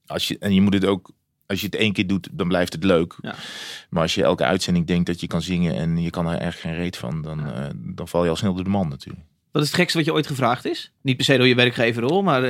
als 0.06 0.28
je, 0.28 0.38
en 0.38 0.54
je 0.54 0.60
moet 0.60 0.74
het 0.74 0.84
ook, 0.84 1.10
als 1.46 1.60
je 1.60 1.66
het 1.66 1.74
één 1.74 1.92
keer 1.92 2.06
doet, 2.06 2.28
dan 2.32 2.48
blijft 2.48 2.72
het 2.72 2.84
leuk. 2.84 3.16
Ja. 3.22 3.34
Maar 3.90 4.02
als 4.02 4.14
je 4.14 4.22
elke 4.22 4.44
uitzending 4.44 4.86
denkt 4.86 5.06
dat 5.06 5.20
je 5.20 5.26
kan 5.26 5.42
zingen 5.42 5.74
en 5.74 5.96
je 6.02 6.10
kan 6.10 6.26
er 6.26 6.38
echt 6.38 6.60
geen 6.60 6.74
reet 6.74 6.96
van, 6.96 7.22
dan, 7.22 7.52
eh, 7.52 7.70
dan 7.74 8.08
val 8.08 8.24
je 8.24 8.30
al 8.30 8.36
snel 8.36 8.54
door 8.54 8.64
de 8.64 8.70
man 8.70 8.88
natuurlijk. 8.88 9.24
Wat 9.50 9.62
is 9.62 9.68
het 9.68 9.76
gekste 9.76 9.96
wat 9.96 10.06
je 10.06 10.12
ooit 10.12 10.26
gevraagd 10.26 10.64
is? 10.64 10.92
Niet 11.02 11.16
per 11.16 11.24
se 11.24 11.36
door 11.36 11.46
je 11.46 11.54
werkgever 11.54 12.02
hoor, 12.02 12.24
maar... 12.24 12.42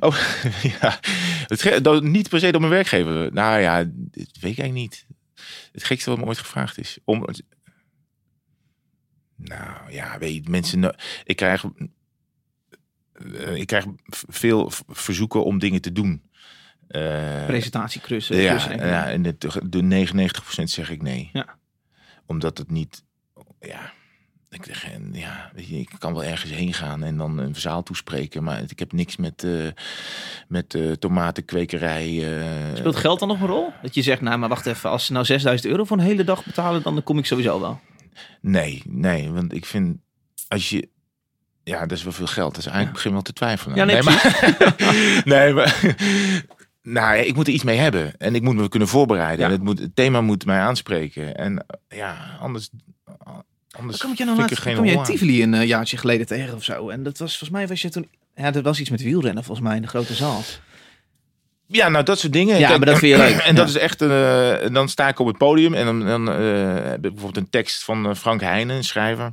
oh, 0.00 0.16
ja. 0.80 0.98
Het 1.46 1.84
dat- 1.84 2.02
niet 2.02 2.28
per 2.28 2.40
se 2.40 2.50
door 2.50 2.60
mijn 2.60 2.72
werkgever. 2.72 3.32
Nou 3.32 3.60
ja, 3.60 3.76
dat 3.84 3.92
weet 4.14 4.26
ik 4.34 4.42
eigenlijk 4.58 4.72
niet. 4.72 5.06
Het 5.72 5.84
gekste 5.84 6.10
wat 6.10 6.18
me 6.18 6.24
ooit 6.24 6.38
gevraagd 6.38 6.78
is. 6.78 6.98
Om... 7.04 7.24
Nou 9.42 9.92
ja, 9.92 10.18
weet 10.18 10.34
je, 10.34 10.50
mensen... 10.50 10.94
Ik 11.24 11.36
krijg... 11.36 11.64
eh, 13.12 13.54
ik 13.54 13.66
krijg 13.66 13.84
veel 14.28 14.70
verzoeken 14.88 15.44
om 15.44 15.58
dingen 15.58 15.80
te 15.80 15.92
doen. 15.92 16.22
Eh, 16.88 17.46
presentatiekrussen. 17.46 18.36
ja, 18.36 18.72
ja, 18.72 19.10
en 19.10 19.22
de, 19.22 19.36
de 19.68 20.06
99% 20.60 20.62
zeg 20.62 20.90
ik 20.90 21.02
nee. 21.02 21.30
Ja. 21.32 21.58
Omdat 22.26 22.58
het 22.58 22.70
niet... 22.70 23.04
Ja, 23.60 23.92
ik, 24.50 24.64
zeg, 24.64 24.86
ja, 25.12 25.50
weet 25.54 25.68
je, 25.68 25.78
ik 25.78 25.90
kan 25.98 26.12
wel 26.12 26.24
ergens 26.24 26.50
heen 26.50 26.72
gaan 26.72 27.02
en 27.02 27.16
dan 27.16 27.38
een 27.38 27.54
zaal 27.54 27.82
toespreken. 27.82 28.42
Maar 28.42 28.62
ik 28.68 28.78
heb 28.78 28.92
niks 28.92 29.16
met, 29.16 29.44
eh 29.44 29.66
met 30.48 30.78
tomatenkwekerij. 30.98 32.26
Speelt 32.74 32.96
geld 32.96 33.18
dan 33.18 33.28
nog 33.28 33.40
een 33.40 33.46
rol? 33.46 33.72
Dat 33.82 33.94
je 33.94 34.02
zegt, 34.02 34.20
nou 34.20 34.38
maar 34.38 34.48
wacht 34.48 34.66
even, 34.66 34.90
als 34.90 35.06
ze 35.06 35.12
nou 35.12 35.24
6000 35.24 35.70
euro 35.70 35.84
voor 35.84 35.96
een 35.98 36.04
hele 36.04 36.24
dag 36.24 36.44
betalen, 36.44 36.82
dan 36.82 37.02
kom 37.02 37.18
ik 37.18 37.26
sowieso 37.26 37.60
wel. 37.60 37.80
Nee, 38.40 38.82
nee, 38.86 39.30
want 39.30 39.54
ik 39.54 39.66
vind 39.66 39.96
als 40.48 40.68
je... 40.68 40.88
Ja, 41.64 41.80
dat 41.80 41.98
is 41.98 42.04
wel 42.04 42.12
veel 42.12 42.26
geld. 42.26 42.54
Dus 42.54 42.66
eigenlijk 42.66 42.94
begin 42.94 43.12
wel 43.12 43.22
te 43.22 43.32
twijfelen. 43.32 43.76
Ja, 43.76 43.84
nee, 43.84 44.02
maar, 44.02 45.24
nee, 45.24 45.52
maar... 45.52 45.96
Nou, 46.82 47.16
ja, 47.16 47.22
ik 47.22 47.34
moet 47.34 47.46
er 47.46 47.52
iets 47.52 47.64
mee 47.64 47.78
hebben. 47.78 48.16
En 48.18 48.34
ik 48.34 48.42
moet 48.42 48.54
me 48.54 48.68
kunnen 48.68 48.88
voorbereiden. 48.88 49.38
Ja. 49.38 49.44
En 49.44 49.52
het, 49.52 49.62
moet, 49.62 49.78
het 49.78 49.96
thema 49.96 50.20
moet 50.20 50.46
mij 50.46 50.58
aanspreken. 50.58 51.36
En 51.36 51.66
ja, 51.88 52.36
anders... 52.40 52.70
Anders 53.70 53.98
Kom 53.98 54.12
je 54.16 54.24
nou 54.24 54.36
laatst, 54.36 54.62
kom 54.74 54.84
je. 54.84 55.00
Tivoli 55.00 55.42
een 55.42 55.54
eh, 55.54 55.66
jaartje 55.66 55.96
geleden 55.96 56.26
tegen 56.26 56.54
of 56.54 56.64
zo? 56.64 56.88
En 56.88 57.02
dat 57.02 57.18
was 57.18 57.30
volgens 57.30 57.50
mij 57.50 57.66
was 57.66 57.82
je 57.82 57.88
toen... 57.88 58.08
Ja, 58.34 58.50
dat 58.50 58.64
was 58.64 58.80
iets 58.80 58.90
met 58.90 59.02
wielrennen 59.02 59.44
volgens 59.44 59.66
mij 59.66 59.76
in 59.76 59.82
de 59.82 59.88
grote 59.88 60.14
zaal. 60.14 60.42
Ja, 61.72 61.88
nou 61.88 62.04
dat 62.04 62.18
soort 62.18 62.32
dingen. 62.32 62.58
Ja, 62.58 62.68
maar 62.68 62.86
dat 62.86 62.98
vind 62.98 63.12
je 63.12 63.18
leuk. 63.18 63.36
En 63.48 63.54
dat 63.54 63.72
Ja. 63.72 63.74
is 63.74 63.80
echt, 63.80 64.02
eh, 64.02 64.74
dan 64.74 64.88
sta 64.88 65.08
ik 65.08 65.18
op 65.18 65.26
het 65.26 65.38
podium 65.38 65.74
en 65.74 65.84
dan, 65.84 66.06
dan 66.06 66.30
eh, 66.30 66.74
heb 66.74 66.94
ik 66.94 67.00
bijvoorbeeld 67.00 67.36
een 67.36 67.50
tekst 67.50 67.84
van 67.84 68.08
eh, 68.08 68.14
Frank 68.14 68.40
Heijnen, 68.40 68.76
een 68.76 68.84
schrijver. 68.84 69.32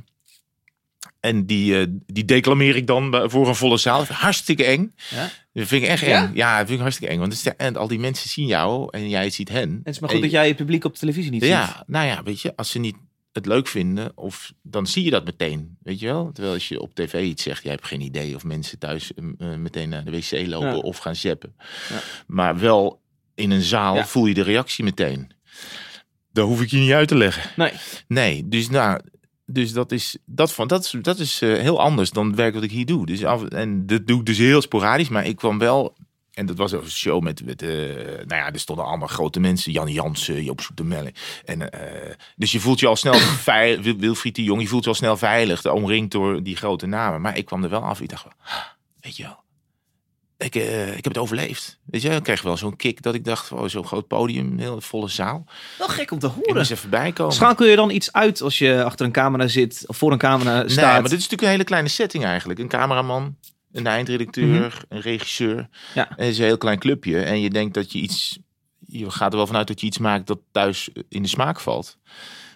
En 1.20 1.46
die, 1.46 1.86
die 2.06 2.24
declameer 2.24 2.76
ik 2.76 2.86
dan 2.86 3.24
voor 3.30 3.48
een 3.48 3.54
volle 3.54 3.76
zaal. 3.76 4.04
Hartstikke 4.04 4.64
eng. 4.64 4.94
Ja? 5.10 5.30
Dat 5.52 5.66
vind 5.66 5.82
ik 5.82 5.88
echt 5.88 6.02
eng. 6.02 6.30
Ja, 6.34 6.50
dat 6.56 6.66
vind 6.66 6.70
ik 6.76 6.80
hartstikke 6.80 7.12
eng. 7.12 7.20
Want 7.20 7.32
het 7.32 7.46
is- 7.46 7.52
en 7.56 7.76
al 7.76 7.88
die 7.88 7.98
mensen 7.98 8.28
zien 8.30 8.46
jou 8.46 8.88
en 8.90 9.08
jij 9.08 9.30
ziet 9.30 9.48
hen. 9.48 9.80
Het 9.84 9.94
is 9.94 10.00
maar 10.00 10.10
goed 10.10 10.20
dat 10.22 10.30
jij 10.30 10.46
het 10.48 10.56
publiek 10.56 10.84
op 10.84 10.92
de 10.92 10.98
televisie 10.98 11.30
niet 11.30 11.42
ziet. 11.42 11.50
Ja, 11.50 11.84
nou 11.86 12.06
ja, 12.06 12.22
weet 12.22 12.40
je, 12.40 12.52
als 12.56 12.70
ze 12.70 12.78
niet 12.78 12.96
het 13.32 13.46
leuk 13.46 13.66
vinden, 13.68 14.12
of 14.14 14.52
dan 14.62 14.86
zie 14.86 15.04
je 15.04 15.10
dat 15.10 15.24
meteen, 15.24 15.76
weet 15.82 15.98
je 16.00 16.06
wel. 16.06 16.30
Terwijl 16.32 16.54
als 16.54 16.68
je 16.68 16.80
op 16.80 16.94
tv 16.94 17.22
iets 17.24 17.42
zegt, 17.42 17.62
jij 17.62 17.72
hebt 17.72 17.86
geen 17.86 18.00
idee 18.00 18.34
of 18.34 18.44
mensen 18.44 18.78
thuis 18.78 19.14
eh, 19.14 19.54
meteen 19.54 19.88
naar 19.88 20.04
de 20.04 20.10
wc 20.10 20.46
lopen 20.46 20.68
Ja. 20.68 20.76
of 20.76 20.98
gaan 20.98 21.16
zappen. 21.16 21.54
Ja. 21.88 22.00
Maar 22.26 22.58
wel 22.58 23.00
in 23.34 23.50
een 23.50 23.62
zaal 23.62 23.94
Ja. 23.94 24.06
voel 24.06 24.26
je 24.26 24.34
de 24.34 24.42
reactie 24.42 24.84
meteen. 24.84 25.30
Dat 26.32 26.46
hoef 26.46 26.62
ik 26.62 26.70
je 26.70 26.76
niet 26.78 26.92
uit 26.92 27.08
te 27.08 27.16
leggen. 27.16 27.50
Nee. 27.56 27.72
Nee, 28.08 28.48
dus 28.48 28.68
nou, 28.70 29.00
dus 29.46 29.72
dat 29.72 29.92
is, 29.92 30.16
dat 30.24 30.52
van, 30.52 30.68
dat 30.68 30.84
is, 30.84 30.94
dat 31.02 31.18
is 31.18 31.42
eh, 31.42 31.52
heel 31.58 31.80
anders 31.80 32.10
dan 32.10 32.26
het 32.26 32.36
werk 32.36 32.54
wat 32.54 32.62
ik 32.62 32.70
hier 32.70 32.86
doe. 32.86 33.06
Dus 33.06 33.24
af, 33.24 33.44
en 33.44 33.86
dat 33.86 34.06
doe 34.06 34.20
ik 34.20 34.26
dus 34.26 34.38
heel 34.38 34.60
sporadisch, 34.62 35.08
maar 35.08 35.26
ik 35.26 35.36
kwam 35.36 35.58
wel. 35.58 35.96
En 36.40 36.46
dat 36.46 36.56
was 36.56 36.72
een 36.72 36.90
show 36.90 37.22
met, 37.22 37.44
met 37.44 37.62
eh, 37.62 37.68
nou 38.04 38.26
ja, 38.34 38.52
er 38.52 38.58
stonden 38.58 38.84
allemaal 38.84 39.08
grote 39.08 39.40
mensen. 39.40 39.72
Jan 39.72 39.88
Jansen, 39.92 40.44
Joop 40.44 40.60
Zoetemelk. 40.60 41.10
En, 41.44 41.70
eh, 41.70 42.14
dus 42.36 42.52
je 42.52 42.60
voelt 42.60 42.80
je 42.80 42.86
al 42.86 42.96
snel 42.96 43.14
veilig, 43.52 43.84
Wil- 43.84 43.96
Wilfried 43.96 44.34
de 44.34 44.42
Jong, 44.44 44.60
je 44.62 44.68
voelt 44.68 44.82
je 44.84 44.88
al 44.90 44.94
snel 44.96 45.16
veilig, 45.16 45.66
omringd 45.66 46.10
door 46.10 46.42
die 46.42 46.56
grote 46.56 46.86
namen. 46.86 47.20
Maar 47.20 47.36
ik 47.36 47.44
kwam 47.44 47.62
er 47.64 47.70
wel 47.70 47.82
af, 47.82 48.00
ik 48.00 48.08
dacht, 48.08 48.24
wel, 48.24 48.32
"Ah, 48.44 48.54
weet 49.00 49.16
je 49.16 49.22
wel, 49.22 49.42
ik, 50.38 50.54
eh, 50.54 50.88
ik 50.88 50.94
heb 50.94 51.04
het 51.04 51.18
overleefd. 51.18 51.78
Weet 51.84 52.02
je, 52.02 52.08
ik 52.10 52.22
kreeg 52.22 52.42
wel 52.42 52.56
zo'n 52.56 52.76
kick 52.76 53.02
dat 53.02 53.14
ik 53.14 53.24
dacht, 53.24 53.52
oh, 53.52 53.68
zo'n 53.68 53.86
groot 53.86 54.06
podium, 54.06 54.52
een 54.52 54.58
hele 54.58 54.80
volle 54.80 55.08
zaal. 55.08 55.44
Wel 55.78 55.88
gek 55.88 56.10
om 56.10 56.18
te 56.18 56.26
horen. 56.26 56.56
moest 56.56 56.70
even 56.70 56.90
bijkomen. 56.90 57.32
Schakel 57.34 57.66
je 57.66 57.76
dan 57.76 57.90
iets 57.90 58.12
uit 58.12 58.40
als 58.40 58.58
je 58.58 58.84
achter 58.84 59.06
een 59.06 59.12
camera 59.12 59.46
zit 59.48 59.84
of 59.86 59.96
voor 59.96 60.12
een 60.12 60.18
camera 60.18 60.58
Nee, 60.60 60.68
staat? 60.68 60.92
maar 60.92 61.02
dit 61.02 61.12
is 61.12 61.16
natuurlijk 61.16 61.42
een 61.42 61.48
hele 61.48 61.64
kleine 61.64 61.88
setting 61.88 62.24
eigenlijk. 62.24 62.58
Een 62.58 62.68
cameraman, 62.68 63.36
een 63.72 63.86
eindredacteur, 63.86 64.82
een 64.88 65.00
regisseur. 65.00 65.54
Mhm. 65.54 65.64
Ja. 65.94 66.08
En 66.08 66.14
het 66.24 66.26
is 66.32 66.38
een 66.38 66.44
heel 66.44 66.58
klein 66.58 66.78
clubje. 66.78 67.20
En 67.20 67.40
je 67.40 67.50
denkt 67.50 67.74
dat 67.74 67.92
je 67.92 67.98
iets... 67.98 68.38
Je 68.86 69.10
gaat 69.10 69.30
er 69.30 69.36
wel 69.36 69.46
vanuit 69.46 69.66
dat 69.66 69.80
je 69.80 69.86
iets 69.86 69.98
maakt 69.98 70.26
dat 70.26 70.38
thuis 70.52 70.90
in 71.08 71.22
de 71.22 71.28
smaak 71.28 71.60
valt. 71.60 71.98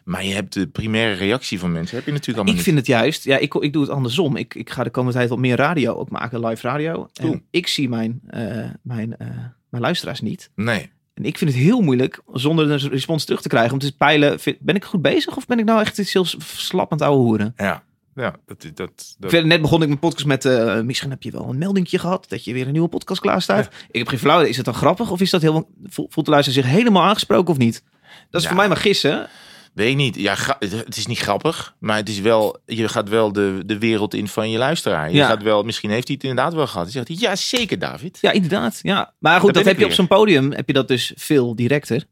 Maar 0.05 0.25
je 0.25 0.35
hebt 0.35 0.53
de 0.53 0.67
primaire 0.67 1.13
reactie 1.15 1.59
van 1.59 1.73
mensen. 1.73 1.97
Heb 1.97 2.07
je 2.07 2.13
natuurlijk 2.13 2.39
allemaal 2.39 2.61
Ik 2.61 2.67
niet. 2.67 2.75
vind 2.75 2.87
het 2.87 2.99
juist, 3.01 3.25
ja, 3.25 3.39
ik, 3.39 3.55
ik 3.55 3.73
doe 3.73 3.83
het 3.83 3.91
andersom. 3.91 4.37
Ik, 4.37 4.55
ik 4.55 4.71
ga 4.71 4.85
de 4.85 4.91
komende 4.91 5.17
tijd 5.19 5.29
wat 5.31 5.39
meer 5.39 5.57
radio 5.57 5.95
ook 5.95 6.11
maken, 6.11 6.47
live 6.47 6.67
radio. 6.67 7.09
Cool. 7.13 7.33
En 7.33 7.43
ik 7.51 7.67
zie 7.67 7.89
mijn, 7.89 8.21
eh, 8.27 8.69
mijn, 8.83 9.17
eh, 9.17 9.29
mijn 9.69 9.83
luisteraars 9.83 10.21
niet. 10.21 10.51
Nee. 10.55 10.91
En 11.15 11.25
ik 11.25 11.39
vind 11.39 11.51
het 11.51 11.61
heel 11.61 11.81
moeilijk 11.81 12.21
zonder 12.33 12.71
een 12.71 12.79
respons 12.79 13.25
terug 13.25 13.43
te 13.43 13.49
krijgen. 13.49 13.73
Om 13.73 13.79
te 13.79 13.97
peilen, 13.97 14.39
ben 14.61 14.75
ik 14.75 14.85
goed 14.85 15.03
bezig 15.03 15.37
of 15.37 15.47
ben 15.47 15.59
ik 15.59 15.65
nou 15.65 15.81
echt 15.81 15.99
iets 15.99 16.13
heel 16.13 16.27
slappend 16.57 17.03
ouwe 17.03 17.23
hoeren? 17.23 17.53
Ja. 17.57 17.85
Ja, 18.15 18.35
dat, 18.47 18.63
dat, 18.63 18.75
dat, 18.75 19.17
Verder, 19.21 19.47
net 19.47 19.61
begon 19.61 19.81
ik 19.83 19.89
mijn 19.89 19.99
podcast 20.01 20.27
met, 20.27 20.45
eh, 20.45 20.81
misschien 20.81 21.11
heb 21.11 21.23
je 21.23 21.31
wel 21.31 21.49
een 21.49 21.59
meldingje 21.59 21.99
gehad 21.99 22.29
dat 22.29 22.45
je 22.45 22.53
weer 22.53 22.67
een 22.67 22.73
nieuwe 22.73 22.89
podcast 22.89 23.21
klaar 23.21 23.43
staat. 23.43 23.69
Ik 23.91 23.99
heb 23.99 24.09
geen 24.09 24.19
flauw, 24.19 24.39
idee. 24.39 24.51
is 24.51 24.57
het 24.57 24.65
dan 24.65 24.75
grappig 24.75 25.11
of 25.11 25.21
is 25.21 25.31
dat 25.31 25.43
heel, 25.43 25.69
voelt 25.89 26.25
de 26.25 26.31
luisteraar 26.31 26.63
zich 26.65 26.73
helemaal 26.73 27.03
aangesproken 27.03 27.51
of 27.53 27.59
niet? 27.59 27.83
Dat 28.31 28.41
is 28.41 28.43
Ja. 28.43 28.49
voor 28.49 28.57
mij 28.57 28.69
maar 28.69 28.77
gissen. 28.77 29.29
Weet 29.75 29.91
ik 29.91 29.97
niet. 29.97 30.17
Ja, 30.17 30.37
het 30.59 30.97
is 30.97 31.07
niet 31.07 31.19
grappig, 31.19 31.75
maar 31.79 31.97
het 31.97 32.09
is 32.09 32.21
wel, 32.21 32.59
je 32.67 32.89
gaat 32.89 33.09
wel 33.09 33.33
de, 33.33 33.63
de 33.67 33.79
wereld 33.79 34.15
in 34.15 34.29
van 34.29 34.51
je 34.51 34.59
luisteraar. 34.59 35.11
Je 35.11 35.17
Ja. 35.17 35.27
gaat 35.27 35.43
wel, 35.43 35.63
misschien 35.63 35.91
heeft 35.91 36.07
hij 36.07 36.17
het 36.21 36.25
inderdaad 36.29 36.55
wel 36.55 36.67
gehad. 36.67 36.93
Hij 36.93 37.05
zegt, 37.05 37.21
ja 37.21 37.37
zeker 37.37 37.79
David. 37.79 38.19
Ja, 38.21 38.31
inderdaad. 38.31 38.79
Ja. 38.83 39.15
Maar 39.19 39.41
goed, 39.41 39.55
Daar 39.55 39.63
dat 39.63 39.73
heb 39.73 39.81
je 39.81 39.87
op 39.87 39.93
zo'n 39.93 40.07
podium, 40.07 40.53
heb 40.53 40.67
je 40.67 40.73
dat 40.73 40.89
dus 40.89 41.13
veel 41.17 41.55
directer. 41.57 42.05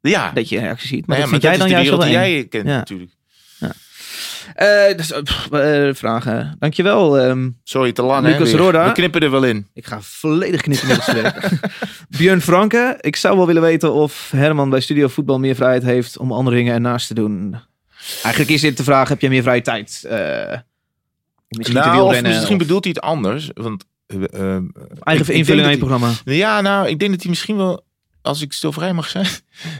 Ja, 0.00 0.30
Dat 0.30 0.48
je 0.48 0.58
reacties 0.58 0.88
ziet. 0.88 1.06
Maar 1.06 1.18
Nou 1.18 1.30
ja, 1.30 1.38
dat 1.38 1.40
vind 1.40 1.42
jij 1.42 1.56
dan 1.56 1.66
is 1.66 1.72
de 1.84 1.90
wereld 1.90 2.02
die 2.02 2.10
jij 2.10 2.46
kent 2.48 2.64
natuurlijk. 2.64 3.15
Eh, 4.54 4.96
dus, 4.96 5.12
eh, 5.12 5.22
pff, 5.22 5.50
eh, 5.50 5.88
vragen. 5.94 6.56
Dankjewel. 6.58 7.18
ehm 7.18 7.48
Sorry, 7.64 7.92
te 7.92 8.02
lang 8.02 8.26
Lucas 8.26 8.38
hè, 8.50 8.56
weer. 8.56 8.64
Roda. 8.64 8.86
We 8.86 8.92
knippen 8.92 9.20
er 9.20 9.30
wel 9.30 9.42
in. 9.44 9.66
ik 9.74 9.86
ga 9.86 10.00
volledig 10.00 10.60
knippen 10.60 10.88
met 10.88 11.02
streep. 11.02 11.48
Björn 12.18 12.40
Franke. 12.40 12.96
Ik 13.00 13.16
zou 13.16 13.36
wel 13.36 13.46
willen 13.46 13.62
weten 13.62 13.92
of 13.92 14.30
Herman 14.36 14.70
bij 14.70 14.80
Studio 14.80 15.08
Voetbal 15.08 15.38
meer 15.38 15.54
vrijheid 15.54 15.82
heeft 15.82 16.18
om 16.18 16.32
andere 16.32 16.56
dingen 16.56 16.74
ernaast 16.74 17.06
te 17.08 17.14
doen. 17.14 17.56
Eigenlijk 18.22 18.54
is 18.54 18.60
dit 18.60 18.76
de 18.76 18.84
vraag, 18.84 19.08
heb 19.08 19.20
jij 19.20 19.30
meer 19.30 19.42
vrije 19.42 19.62
tijd? 19.62 20.04
Eh, 20.08 20.18
om 21.48 21.58
misschien 21.58 21.80
te 21.80 21.86
Nou, 21.86 21.90
of 21.90 22.02
wielrennen? 22.02 22.32
misschien 22.32 22.56
of 22.56 22.62
bedoelt 22.62 22.84
hij 22.84 22.92
het 22.96 23.04
anders. 23.04 23.50
Want, 23.54 23.84
eh, 24.06 24.16
eh, 24.56 24.62
eigen 25.02 25.26
ik- 25.28 25.34
invulling 25.34 25.64
aan 25.66 25.72
je 25.72 25.78
programma. 25.78 26.10
Ja, 26.24 26.60
nou, 26.60 26.88
ik 26.88 26.98
denk 26.98 27.10
dat 27.10 27.20
hij 27.20 27.30
misschien 27.30 27.56
wel, 27.56 27.84
als 28.26 28.42
ik 28.42 28.52
stil 28.52 28.72
vrij 28.72 28.92
mag 28.92 29.08
zijn, 29.08 29.26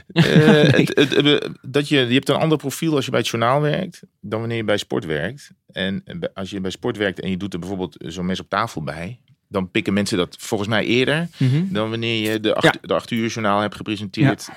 eh, 0.07 0.23
het- 0.25 0.95
het- 0.97 1.15
het- 1.15 1.49
dat 1.61 1.87
je, 1.89 1.97
je 1.97 2.13
hebt 2.13 2.29
een 2.29 2.35
ander 2.35 2.57
profiel 2.57 2.95
als 2.95 3.05
je 3.05 3.11
bij 3.11 3.19
het 3.19 3.29
journaal 3.29 3.61
werkt, 3.61 4.01
dan 4.21 4.39
wanneer 4.39 4.57
je 4.57 4.63
bij 4.63 4.77
sport 4.77 5.05
werkt. 5.05 5.51
En 5.71 6.03
bij- 6.05 6.29
als 6.33 6.49
je 6.49 6.61
bij 6.61 6.71
sport 6.71 6.97
werkt 6.97 7.19
en 7.19 7.29
je 7.29 7.37
doet 7.37 7.53
er 7.53 7.59
bijvoorbeeld 7.59 7.95
zo'n 7.99 8.25
mes 8.25 8.39
op 8.39 8.49
tafel 8.49 8.83
bij, 8.83 9.19
dan 9.49 9.71
pikken 9.71 9.93
mensen 9.93 10.17
dat 10.17 10.35
volgens 10.39 10.69
mij 10.69 10.85
eerder 10.85 11.27
Mhm. 11.37 11.63
dan 11.73 11.89
wanneer 11.89 12.31
je 12.31 12.39
de 12.39 12.55
acht, 12.55 12.77
de 12.81 12.93
acht 12.93 13.11
uur 13.11 13.27
journaal 13.29 13.59
hebt 13.61 13.75
gepresenteerd. 13.75 14.47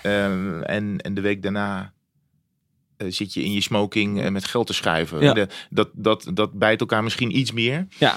en, 0.67 0.99
en 1.01 1.15
de 1.15 1.21
week 1.21 1.43
daarna 1.43 1.93
eh, 2.97 3.07
zit 3.11 3.35
je 3.35 3.45
in 3.45 3.53
je 3.53 3.61
smoking 3.61 4.23
eh, 4.23 4.31
met 4.31 4.45
geld 4.45 4.67
te 4.67 4.73
schuiven. 4.73 5.21
Ja. 5.23 5.33
De- 5.33 5.49
dat, 5.71 5.89
dat, 5.93 6.31
dat 6.35 6.53
bijt 6.53 6.81
elkaar 6.81 7.03
misschien 7.03 7.39
iets 7.39 7.53
meer 7.53 7.87
Ja, 7.99 8.17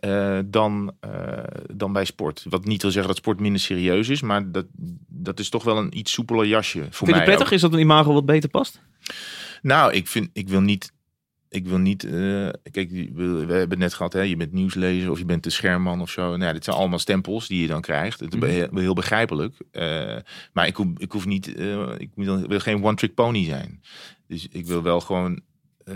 eh, 0.00 0.38
dan, 0.46 0.92
eh, 1.00 1.10
dan 1.74 1.92
bij 1.92 2.04
sport. 2.04 2.44
Wat 2.48 2.64
niet 2.64 2.82
wil 2.82 2.90
zeggen 2.90 3.08
dat 3.12 3.20
sport 3.20 3.40
minder 3.40 3.60
serieus 3.60 4.08
is, 4.08 4.20
maar 4.22 4.50
dat, 4.52 4.66
dat 5.08 5.38
is 5.38 5.48
toch 5.48 5.64
wel 5.64 5.78
een 5.78 5.98
iets 5.98 6.12
soepeler 6.12 6.46
jasje 6.46 6.78
voor 6.90 7.06
vind 7.06 7.18
je 7.18 7.24
prettig? 7.24 7.46
ook. 7.46 7.52
Is 7.52 7.60
dat 7.60 7.72
een 7.72 7.78
imago 7.78 8.12
wat 8.12 8.26
beter 8.26 8.48
past? 8.48 8.80
Nou, 9.62 9.92
ik 9.92 10.06
vind, 10.08 10.28
ik 10.32 10.48
wil 10.48 10.60
niet. 10.60 10.92
Ik 11.48 11.66
wil 11.66 11.78
niet. 11.78 12.04
eh, 12.04 12.48
kijk, 12.70 12.90
we, 12.90 13.12
we 13.14 13.52
hebben 13.52 13.68
het 13.70 13.78
net 13.78 13.94
gehad, 13.94 14.12
hè, 14.12 14.20
je 14.20 14.36
bent 14.36 14.52
nieuwslezer 14.52 15.10
of 15.10 15.18
je 15.18 15.24
bent 15.24 15.42
de 15.44 15.50
schermman 15.50 16.00
of 16.00 16.10
zo. 16.10 16.22
Nou, 16.22 16.42
ja, 16.44 16.52
dit 16.52 16.64
zijn 16.64 16.76
allemaal 16.76 16.98
stempels 16.98 17.48
die 17.48 17.60
je 17.62 17.66
dan 17.68 17.80
krijgt. 17.80 18.20
Het 18.20 18.34
is 18.34 18.40
Mhm. 18.40 18.48
heel, 18.50 18.68
heel 18.74 18.94
begrijpelijk. 18.94 19.54
Maar 20.52 20.66
ik 20.66 20.76
hoef, 20.76 20.86
ik 20.96 21.12
hoef 21.12 21.26
niet. 21.26 21.46
ik 21.98 22.10
wil 22.14 22.60
geen 22.60 22.84
one-trick 22.84 23.14
pony 23.14 23.44
zijn. 23.44 23.82
Dus 24.26 24.48
ik 24.50 24.66
wil 24.66 24.82
wel 24.82 25.00
gewoon. 25.00 25.40
Eh, 25.84 25.94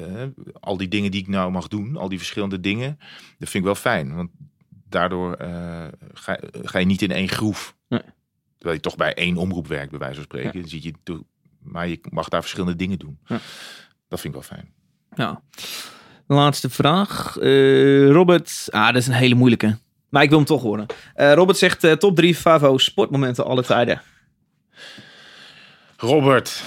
al 0.61 0.77
die 0.77 0.89
dingen 0.89 1.11
die 1.11 1.21
ik 1.21 1.29
nou 1.29 1.51
mag 1.51 1.69
doen, 1.69 1.97
al 1.97 2.09
die 2.09 2.19
verschillende 2.19 2.61
dingen, 2.61 2.99
dat 3.39 3.49
vind 3.49 3.55
ik 3.55 3.65
wel 3.65 3.75
fijn. 3.75 4.15
Want 4.15 4.31
daardoor 4.89 5.35
eh, 5.35 5.87
ga, 6.13 6.39
ga 6.63 6.79
je 6.79 6.87
niet 6.87 7.03
in 7.03 7.11
één 7.11 7.29
groef. 7.29 7.77
Nee. 7.89 8.03
Terwijl 8.57 8.75
je 8.75 8.81
toch 8.81 8.97
bij 8.97 9.15
één 9.15 9.37
omroep 9.37 9.67
werkt, 9.67 9.91
bij 9.91 9.99
wijze 9.99 10.15
van 10.15 10.25
spreken. 10.25 10.61
Dan 10.61 10.69
zit 10.69 10.83
je, 10.83 10.95
maar 11.59 11.89
je 11.89 12.01
mag 12.11 12.29
daar 12.29 12.41
verschillende 12.41 12.77
dingen 12.77 12.99
doen. 12.99 13.19
Ja. 13.27 13.41
Dat 14.09 14.21
vind 14.21 14.35
ik 14.35 14.41
wel 14.41 14.59
fijn. 14.59 14.73
Ja. 15.15 15.43
Laatste 16.27 16.71
vraag. 16.71 17.37
Eh, 17.39 18.11
Robert. 18.11 18.67
Ah, 18.71 18.87
dat 18.87 18.97
is 18.97 19.07
een 19.07 19.13
hele 19.13 19.35
moeilijke. 19.35 19.79
Maar 20.09 20.23
ik 20.23 20.29
wil 20.29 20.39
hem 20.39 20.47
toch 20.47 20.63
horen. 20.63 20.87
Robert 21.15 21.59
zegt 21.59 22.01
top 22.01 22.17
3 22.17 22.35
Favo 22.35 22.79
sportmomenten 22.79 23.45
alle 23.45 23.63
tijden. 23.63 24.03
Robert. 25.97 26.63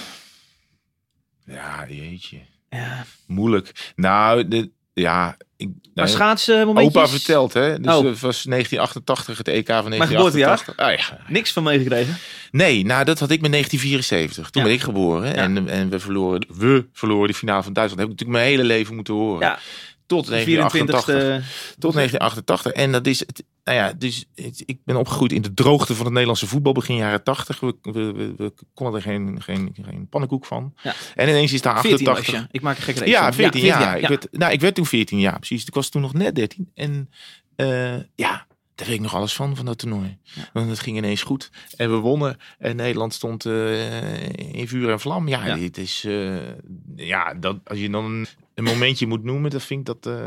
Ja, 1.44 1.86
jeetje. 1.88 2.40
Ja. 2.70 3.04
Moeilijk. 3.26 3.92
Nou, 3.96 4.48
de, 4.48 4.70
ja. 4.92 5.36
Ik, 5.56 5.68
Maar 5.94 6.08
schaatsen 6.08 6.66
momentjes? 6.66 6.96
opa 6.96 7.08
vertelt, 7.08 7.52
hè. 7.52 7.80
Dus 7.80 7.94
Oh. 7.94 8.04
het 8.04 8.20
was 8.20 8.42
1988, 8.42 9.38
het 9.38 9.48
EK 9.48 9.66
van 9.66 9.88
Mijn 9.88 10.00
geboortejaar? 10.06 10.62
1988. 10.64 10.76
Ah, 10.76 11.18
ja. 11.26 11.32
Niks 11.32 11.52
van 11.52 11.62
meegekregen. 11.62 12.16
Nee, 12.50 12.84
nou, 12.84 13.04
dat 13.04 13.18
had 13.18 13.30
ik 13.30 13.40
met 13.40 13.50
1974. 13.50 14.50
Toen 14.50 14.62
Ja. 14.62 14.68
ben 14.68 14.76
ik 14.78 14.82
geboren. 14.84 15.34
En, 15.36 15.68
en 15.68 15.88
we, 15.88 16.00
verloren, 16.00 16.46
we 16.54 16.86
verloren 16.92 17.28
de 17.28 17.34
finale 17.34 17.62
van 17.62 17.72
Duitsland. 17.72 18.00
Dat 18.00 18.10
heb 18.10 18.18
ik 18.18 18.26
natuurlijk 18.26 18.38
mijn 18.58 18.66
hele 18.68 18.78
leven 18.78 18.94
moeten 18.94 19.14
horen. 19.14 19.40
Ja. 19.46 19.58
Tot 20.06 20.26
24e. 20.26 20.30
1988. 20.30 21.74
Tot 21.78 21.92
1988. 21.94 22.72
En 22.72 22.92
dat 22.92 23.06
is, 23.06 23.18
het, 23.20 23.42
nou 23.68 23.80
ja, 23.80 23.92
dus 23.92 24.24
ik 24.64 24.78
ben 24.84 24.96
opgegroeid 24.96 25.32
in 25.32 25.42
de 25.42 25.54
droogte 25.54 25.94
van 25.94 26.04
het 26.04 26.12
Nederlandse 26.12 26.46
voetbal 26.46 26.72
begin 26.72 26.96
jaren 26.96 27.22
80. 27.22 27.60
We, 27.60 27.74
we, 27.82 27.92
we, 27.92 28.34
we 28.36 28.52
konden 28.74 28.94
er 28.94 29.02
geen, 29.02 29.42
geen, 29.42 29.74
geen 29.82 30.08
pannenkoek 30.08 30.46
van. 30.46 30.74
Ja. 30.82 30.94
En 31.14 31.28
ineens 31.28 31.52
is 31.52 31.62
daar 31.62 31.80
14 31.80 32.06
was 32.06 32.18
88. 32.18 32.50
je. 32.50 32.58
Ik 32.58 32.60
maak 32.60 32.76
een 32.76 32.82
gekke. 32.82 33.08
Ja, 33.08 33.22
van. 33.22 33.32
14 33.32 33.64
jaar. 33.64 33.96
Ik, 33.96 34.02
ja. 34.02 34.08
werd, 34.08 34.28
nou, 34.30 34.52
ik 34.52 34.60
werd 34.60 34.74
toen 34.74 34.86
14 34.86 35.18
jaar, 35.18 35.38
precies. 35.38 35.64
Ik 35.64 35.74
was 35.74 35.88
toen 35.88 36.02
nog 36.02 36.12
net 36.12 36.34
13. 36.34 36.70
En 36.74 37.10
eh, 37.56 37.96
ja, 38.14 38.46
daar 38.74 38.86
weet 38.86 38.96
ik 38.96 39.00
nog 39.00 39.14
alles 39.14 39.34
van, 39.34 39.56
van 39.56 39.64
dat 39.64 39.78
toernooi. 39.78 40.18
Want 40.52 40.68
het 40.68 40.80
ging 40.80 40.96
ineens 40.96 41.22
goed. 41.22 41.50
En 41.76 41.90
we 41.90 41.96
wonnen. 41.96 42.36
En 42.58 42.76
Nederland 42.76 43.14
stond 43.14 43.46
eh, 43.46 44.22
in 44.54 44.68
vuur 44.68 44.90
en 44.90 45.00
vlam. 45.00 45.28
Ja, 45.28 45.54
dit 45.54 45.78
is... 45.78 46.04
eh, 46.04 46.36
ja, 46.96 47.34
dat, 47.34 47.56
als 47.64 47.78
je 47.78 47.90
dan 47.90 48.04
een, 48.04 48.26
een 48.54 48.64
momentje 48.64 49.06
moet 49.06 49.24
noemen, 49.24 49.50
dan 49.50 49.60
vind 49.60 49.88
ik 49.88 50.00
dat... 50.02 50.20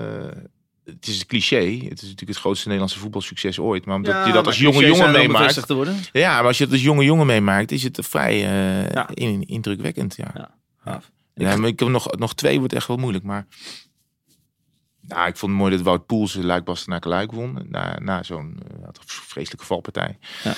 het 0.86 1.08
is 1.08 1.20
een 1.20 1.26
cliché. 1.26 1.58
Het 1.66 1.98
is 1.98 2.02
natuurlijk 2.02 2.28
het 2.30 2.38
grootste 2.38 2.66
Nederlandse 2.66 3.00
voetbalsucces 3.00 3.60
ooit. 3.60 3.86
Maar 3.86 3.96
omdat 3.96 4.14
Ja, 4.14 4.28
je 4.28 4.34
dat 4.34 4.46
als 4.46 4.60
jonge 4.60 4.86
jongen 4.86 5.12
meemaakt... 5.12 5.66
Ja, 6.12 6.36
maar 6.38 6.46
als 6.46 6.58
je 6.58 6.64
het 6.64 6.74
als 6.74 6.82
jonge 6.82 7.04
jongen 7.04 7.26
meemaakt, 7.26 7.72
is 7.72 7.84
het 7.84 7.98
vrij 8.02 8.34
eh, 8.34 8.90
Ja. 8.92 9.10
in- 9.14 9.48
indrukwekkend. 9.48 10.16
Ja. 10.18 10.52
Ja. 10.86 11.58
Maar 11.58 11.68
ik 11.68 11.80
heb 11.80 11.88
nog, 11.90 12.12
nog 12.18 12.36
twee 12.36 12.60
wordt 12.60 12.74
echt 12.74 12.88
wel 12.88 12.98
moeilijk. 12.98 13.24
Maar 13.24 13.48
nou, 15.16 15.28
ik 15.28 15.38
vond 15.38 15.52
het 15.52 15.62
mooi 15.62 15.76
dat 15.76 15.82
Wout 15.82 16.06
Poels 16.06 16.34
Luik 16.34 16.86
naar 16.86 17.02
Luik 17.04 17.32
won. 17.32 17.58
Na, 17.70 17.98
na 18.00 18.24
zo'n 18.24 18.60
eh, 18.82 18.88
vreselijke 19.06 19.66
valpartij. 19.66 20.18
Ja. 20.44 20.54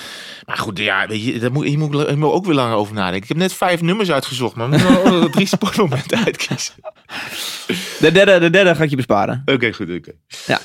Maar 0.46 0.56
goed, 0.56 0.78
ja, 0.78 1.06
weet 1.06 1.24
je, 1.24 1.38
daar 1.38 1.52
moet, 1.52 1.64
hier, 1.64 1.78
moet 1.78 2.16
moet 2.16 2.32
ook 2.32 2.44
weer 2.44 2.54
langer 2.54 2.76
over 2.76 2.94
nadenken. 2.94 3.22
Ik 3.22 3.28
heb 3.28 3.36
net 3.36 3.52
vijf 3.52 3.80
nummers 3.80 4.10
uitgezocht, 4.10 4.56
maar 4.56 4.70
we 4.70 4.76
moeten 4.76 5.02
wel 5.02 5.30
drie 5.30 5.46
sportmomenten 5.56 6.24
uitkiezen. 6.24 6.74
De 8.00 8.10
derde, 8.12 8.38
de 8.38 8.50
derde 8.50 8.74
ga 8.74 8.82
ik 8.82 8.90
je 8.90 8.96
besparen. 8.96 9.42
Oké, 9.44 9.72
goed, 9.72 9.90
oké. 9.90 10.12
Ja. 10.46 10.60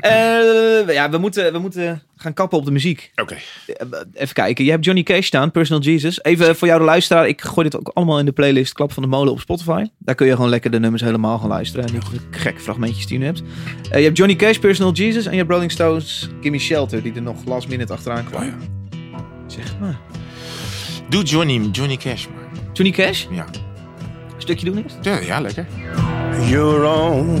Eh, 0.00 0.94
ja, 0.94 1.10
we 1.10 1.18
moeten, 1.18 1.52
we 1.52 1.58
moeten 1.58 2.02
gaan 2.16 2.32
kappen 2.34 2.58
op 2.58 2.64
de 2.64 2.70
muziek. 2.70 3.12
Oké. 3.16 3.34
Eh, 3.66 3.86
Even 4.14 4.34
kijken. 4.34 4.64
Je 4.64 4.70
hebt 4.70 4.84
Johnny 4.84 5.02
Cash 5.02 5.26
staan, 5.26 5.50
Personal 5.50 5.82
Jesus. 5.82 6.22
Even 6.22 6.56
voor 6.56 6.68
jou 6.68 6.80
de 6.80 6.86
luisteraar. 6.86 7.28
Ik 7.28 7.40
gooi 7.40 7.68
dit 7.68 7.78
ook 7.80 7.90
allemaal 7.94 8.18
in 8.18 8.24
de 8.24 8.32
playlist 8.32 8.72
Klap 8.72 8.92
van 8.92 9.02
de 9.02 9.08
Molen 9.08 9.32
op 9.32 9.40
Spotify. 9.40 9.84
Daar 9.98 10.14
kun 10.14 10.26
je 10.26 10.34
gewoon 10.34 10.50
lekker 10.50 10.70
de 10.70 10.80
nummers 10.80 11.02
helemaal 11.02 11.38
gaan 11.38 11.48
luisteren. 11.48 11.86
En 11.86 11.92
niet 11.92 12.10
de 12.10 12.38
gekke 12.38 12.60
fragmentjes 12.60 13.06
die 13.06 13.12
je 13.12 13.18
nu 13.18 13.26
hebt. 13.26 13.42
Eh, 13.90 13.98
je 13.98 14.04
hebt 14.04 14.16
Johnny 14.16 14.36
Cash, 14.36 14.56
Personal 14.58 14.92
Jesus. 14.92 15.24
En 15.26 15.32
je 15.32 15.38
hebt 15.38 15.50
Rolling 15.50 15.70
Stones, 15.72 16.28
Gimme 16.40 16.58
Shelter. 16.58 17.02
Die 17.02 17.14
er 17.14 17.22
nog 17.22 17.44
last 17.44 17.68
minute 17.68 17.92
achteraan 17.92 18.24
kwam. 18.24 18.42
Oh, 18.42 18.46
ja. 18.48 18.54
Zeg 19.46 19.78
maar. 19.80 19.98
Doe 21.08 21.22
Johnny, 21.22 21.68
Johnny 21.72 21.96
Cash 21.96 22.26
maar. 22.26 22.48
Johnny 22.72 22.94
Cash? 22.94 23.26
Ja. 23.30 23.44
Een 24.34 24.42
stukje 24.44 24.64
doen 24.66 24.82
eerst? 24.82 24.96
Ja, 25.02 25.18
ja, 25.20 25.40
lekker. 25.40 25.66
your 26.48 26.84
own 26.84 27.40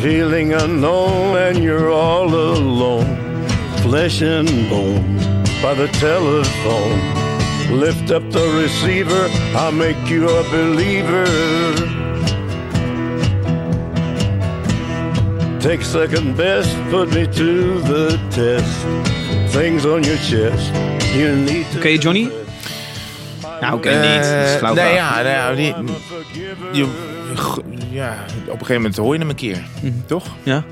Feeling 0.00 0.52
unknown 0.52 1.36
and 1.36 1.62
you're 1.62 1.90
all 1.90 2.28
alone. 2.28 3.20
flesh 3.82 4.22
and 4.22 4.48
bone 4.68 5.16
by 5.62 5.74
the 5.74 5.88
telephone. 5.98 7.00
Lift 7.78 8.10
up 8.10 8.22
the 8.30 8.46
receiver, 8.62 9.28
I'll 9.56 9.72
make 9.72 10.08
you 10.08 10.28
a 10.28 10.42
believer. 10.50 11.24
Take 15.60 15.82
second 15.82 16.36
best, 16.36 16.74
put 16.90 17.08
me 17.14 17.26
to 17.26 17.80
the 17.80 18.18
test. 18.30 19.52
Things 19.52 19.84
on 19.84 20.04
your 20.04 20.18
chest, 20.18 20.72
you 21.14 21.34
need 21.36 21.66
to. 21.72 21.78
Oké, 21.78 21.88
Johnny? 21.88 22.30
Nou, 23.60 23.74
oké, 23.74 23.88
Eh, 23.88 24.00
niet. 24.00 24.60
Dat 24.60 24.74
nee, 24.74 24.94
ja, 24.94 25.22
nou 25.22 25.28
ja, 25.28 25.54
die, 25.54 25.74
je, 26.72 26.86
ja, 27.90 28.24
op 28.40 28.46
een 28.46 28.50
gegeven 28.50 28.74
moment 28.74 28.96
hoor 28.96 29.12
je 29.12 29.20
hem 29.20 29.28
een 29.28 29.34
keer, 29.34 29.62
toch? 30.06 30.26
Ja. 30.42 30.64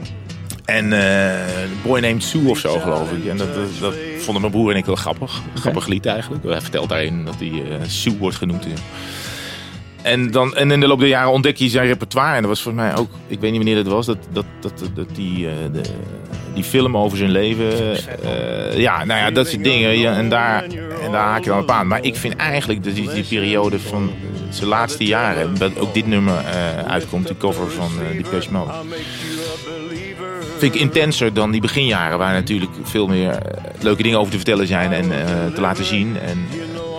En 0.64 0.92
eh 0.92 1.58
Boy 1.82 2.00
Named 2.00 2.22
Sue 2.22 2.48
of 2.48 2.58
zo, 2.58 2.78
geloof 2.78 3.12
ik. 3.12 3.26
En 3.26 3.36
dat, 3.36 3.54
dat, 3.54 3.68
dat 3.80 3.94
vonden 4.18 4.40
mijn 4.40 4.52
broer 4.52 4.70
en 4.70 4.76
ik 4.76 4.84
wel 4.84 4.94
grappig. 4.94 5.40
Grappig 5.54 5.86
lied 5.86 6.06
eigenlijk. 6.06 6.44
Hij 6.44 6.60
vertelt 6.60 6.88
daarin 6.88 7.24
dat 7.24 7.34
hij 7.38 7.48
eh, 7.48 7.76
Sue 7.86 8.16
wordt 8.18 8.36
genoemd. 8.36 8.66
En, 10.02 10.30
dan, 10.30 10.56
en 10.56 10.70
in 10.70 10.80
de 10.80 10.86
loop 10.86 10.98
der 10.98 11.08
jaren 11.08 11.32
ontdek 11.32 11.56
je 11.56 11.68
zijn 11.68 11.86
repertoire. 11.86 12.34
En 12.34 12.40
dat 12.40 12.50
was 12.50 12.62
voor 12.62 12.74
mij 12.74 12.96
ook, 12.96 13.10
ik 13.26 13.40
weet 13.40 13.50
niet 13.50 13.64
wanneer 13.64 13.84
dat 13.84 13.92
was, 13.92 14.06
dat, 14.06 14.18
dat, 14.32 14.44
dat, 14.60 14.90
dat 14.94 15.08
die, 15.14 15.48
eh, 15.48 15.54
de, 15.72 15.80
die 16.54 16.64
film 16.64 16.96
over 16.96 17.18
zijn 17.18 17.30
leven. 17.30 17.96
ja, 18.80 19.04
nou 19.04 19.20
ja, 19.20 19.30
dat 19.30 19.48
soort 19.48 19.64
dingen. 19.64 19.98
Ja, 19.98 20.16
en, 20.16 20.28
daar, 20.28 20.62
en 21.02 21.12
daar 21.12 21.24
haak 21.24 21.44
je 21.44 21.50
dan 21.50 21.62
op 21.62 21.70
aan. 21.70 21.86
Maar 21.86 22.04
ik 22.04 22.16
vind 22.16 22.36
eigenlijk 22.36 22.84
dat 22.84 22.94
die, 22.94 23.12
die 23.12 23.24
periode 23.24 23.78
van 23.78 24.10
zijn 24.50 24.68
laatste 24.68 25.04
jaren, 25.04 25.58
dat 25.58 25.78
ook 25.78 25.94
dit 25.94 26.06
nummer 26.06 26.34
eh, 26.34 26.78
uitkomt, 26.78 27.26
die 27.26 27.36
cover 27.36 27.70
van 27.70 27.90
uh, 28.02 28.22
Depeche 28.22 28.52
Mode 28.52 28.72
vind 30.58 30.74
ik 30.74 30.80
intenser 30.80 31.34
dan 31.34 31.50
die 31.50 31.60
beginjaren, 31.60 32.18
waar 32.18 32.32
natuurlijk 32.32 32.72
veel 32.82 33.06
meer 33.06 33.30
eh, 33.30 33.62
leuke 33.80 34.02
dingen 34.02 34.18
over 34.18 34.30
te 34.30 34.36
vertellen 34.36 34.66
zijn 34.66 34.92
en 34.92 35.12
eh, 35.12 35.54
te 35.54 35.60
laten 35.60 35.84
zien. 35.84 36.18
En 36.20 36.46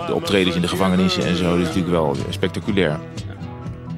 de 0.08 0.14
optredens 0.14 0.56
in 0.56 0.62
de 0.62 0.68
gevangenissen 0.68 1.26
en 1.26 1.36
zo, 1.36 1.43
dat 1.43 1.60
is 1.60 1.66
natuurlijk 1.66 1.91
wel 1.91 2.16
spectaculair. 2.30 3.00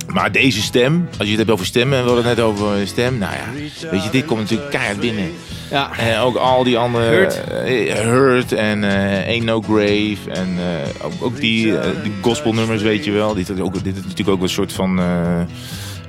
Maar 0.08 0.32
deze 0.32 0.62
stem, 0.62 1.08
als 1.18 1.24
je 1.24 1.30
het 1.30 1.38
hebt 1.38 1.52
over 1.52 1.66
stemmen, 1.66 1.98
en 1.98 2.04
we 2.04 2.10
hadden 2.10 2.28
het 2.28 2.38
net 2.38 2.46
over 2.46 2.88
stem, 2.88 3.18
nou 3.18 3.34
ja, 3.34 3.62
weet 3.92 4.04
je, 4.04 4.10
dit 4.10 4.26
komt 4.26 4.40
natuurlijk 4.40 4.70
keihard 4.70 5.00
binnen. 5.00 5.32
Ja. 5.72 5.98
En 5.98 6.20
ook 6.20 6.36
al 6.36 6.64
die 6.64 6.78
andere... 6.78 7.04
Hurt. 7.06 7.44
eh, 7.44 7.94
Hurt 7.94 8.52
en 8.52 8.84
eh 8.84 9.28
Ain't 9.28 9.44
No 9.46 9.62
Grave. 9.62 10.18
En 10.32 10.58
eh, 10.58 11.06
ook, 11.06 11.14
ook 11.20 11.40
die, 11.40 11.78
eh, 11.78 11.90
die 12.04 12.14
gospelnummers, 12.22 12.82
weet 12.82 13.06
je 13.06 13.12
wel. 13.12 13.34
Dit, 13.34 13.50
is 13.50 13.60
ook, 13.60 13.74
dit 13.84 13.96
is 13.98 14.02
natuurlijk 14.04 14.30
ook 14.30 14.42
een 14.42 14.50
soort 14.50 14.74
van 14.74 15.00
eh, 15.00 15.42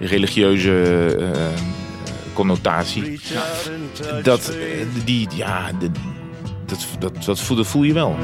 religieuze 0.01 0.83
eh, 1.21 1.41
connotatie. 2.33 3.21
Dat, 4.23 4.49
eh, 4.49 4.87
die, 5.05 5.29
ja, 5.35 5.71
dat, 6.67 6.79
dat, 6.99 7.25
dat, 7.25 7.41
voel, 7.41 7.57
dat 7.57 7.67
voel 7.67 7.83
je 7.83 7.93
wel. 7.93 8.17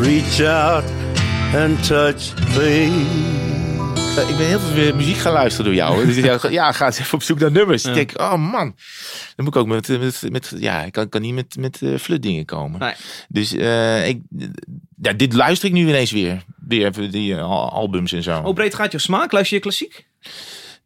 Reach 0.00 0.40
out 0.44 0.84
and 1.54 1.86
touch 1.86 2.34
me. 2.56 3.51
Eh, 4.16 4.28
Ik 4.28 4.36
ben 4.36 4.46
heel 4.46 4.60
veel 4.60 4.74
weer 4.74 4.96
muziek 4.96 5.16
gaan 5.16 5.32
luisteren 5.32 5.64
door 5.66 5.74
jou. 5.74 6.06
Dus 6.06 6.16
ja, 6.16 6.38
ja, 6.50 6.72
ga 6.72 6.86
eens 6.86 6.98
even 6.98 7.14
op 7.14 7.22
zoek 7.22 7.38
naar 7.38 7.50
nummers. 7.50 7.84
Ik 7.84 7.94
denk, 7.94 8.20
oh 8.20 8.34
man, 8.36 8.74
dan 9.36 9.44
moet 9.44 9.54
ik 9.54 9.56
ook 9.56 9.66
met, 9.66 9.88
met, 9.88 10.22
met 10.30 10.52
ja, 10.58 10.82
ik 10.84 10.92
kan, 10.92 11.08
kan 11.08 11.20
niet 11.20 11.34
met, 11.34 11.56
met 11.58 11.80
uh, 11.80 11.98
flutdingen 11.98 12.44
komen. 12.44 12.80
Nee. 12.80 12.92
Dus 13.28 13.52
eh, 13.54 14.08
ik, 14.08 14.20
ja, 15.02 15.12
dit 15.12 15.32
luister 15.32 15.68
ik 15.68 15.74
nu 15.74 15.88
ineens 15.88 16.10
weer. 16.10 16.44
Weer 16.68 16.86
even 16.86 17.10
die 17.10 17.34
eh, 17.34 17.42
al- 17.42 17.70
albums 17.70 18.12
en 18.12 18.22
zo. 18.22 18.42
Hoe 18.42 18.54
breed 18.54 18.74
gaat 18.74 18.92
je 18.92 18.98
smaak? 18.98 19.32
Luister 19.32 19.56
je 19.56 19.62
klassiek? 19.62 20.06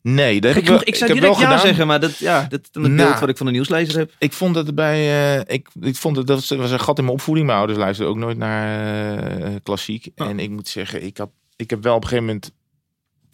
nee, 0.02 0.40
dat 0.40 0.54
heb 0.54 0.62
Ik, 0.62 0.68
ik 0.68 0.74
wel, 0.74 0.80
ik 0.84 0.94
zou 0.94 1.10
heb 1.12 1.20
direct 1.20 1.38
wel 1.38 1.44
ja 1.44 1.50
gedaan. 1.50 1.66
zeggen, 1.66 1.86
maar 1.86 2.00
dat, 2.00 2.18
ja, 2.18 2.40
dat 2.48 2.60
het 2.72 2.82
Nou. 2.82 2.94
beeld 2.96 3.18
wat 3.20 3.28
ik 3.28 3.36
van 3.36 3.46
de 3.46 3.52
nieuwslezer 3.52 3.98
heb. 3.98 4.12
Ik 4.18 4.32
vond 4.32 4.54
dat 4.54 4.74
bij, 4.74 4.96
eh, 5.38 5.54
ik, 5.54 5.68
ik 5.80 5.96
vond 5.96 6.14
dat, 6.16 6.26
dat 6.26 6.48
was- 6.48 6.70
een 6.70 6.80
gat 6.80 6.98
in 6.98 7.04
mijn 7.04 7.16
opvoeding. 7.16 7.46
Mijn 7.46 7.58
ouders 7.58 7.78
luisterden 7.78 8.14
ook 8.14 8.20
nooit 8.20 8.38
naar 8.38 9.18
eh, 9.40 9.54
klassiek. 9.62 10.08
Oh. 10.16 10.28
En 10.28 10.38
ik 10.40 10.50
moet 10.50 10.68
zeggen, 10.68 11.02
ik, 11.04 11.16
had, 11.16 11.30
ik 11.56 11.70
heb 11.70 11.82
wel 11.82 11.94
op 11.94 12.02
een 12.02 12.08
gegeven 12.08 12.26
moment, 12.26 12.52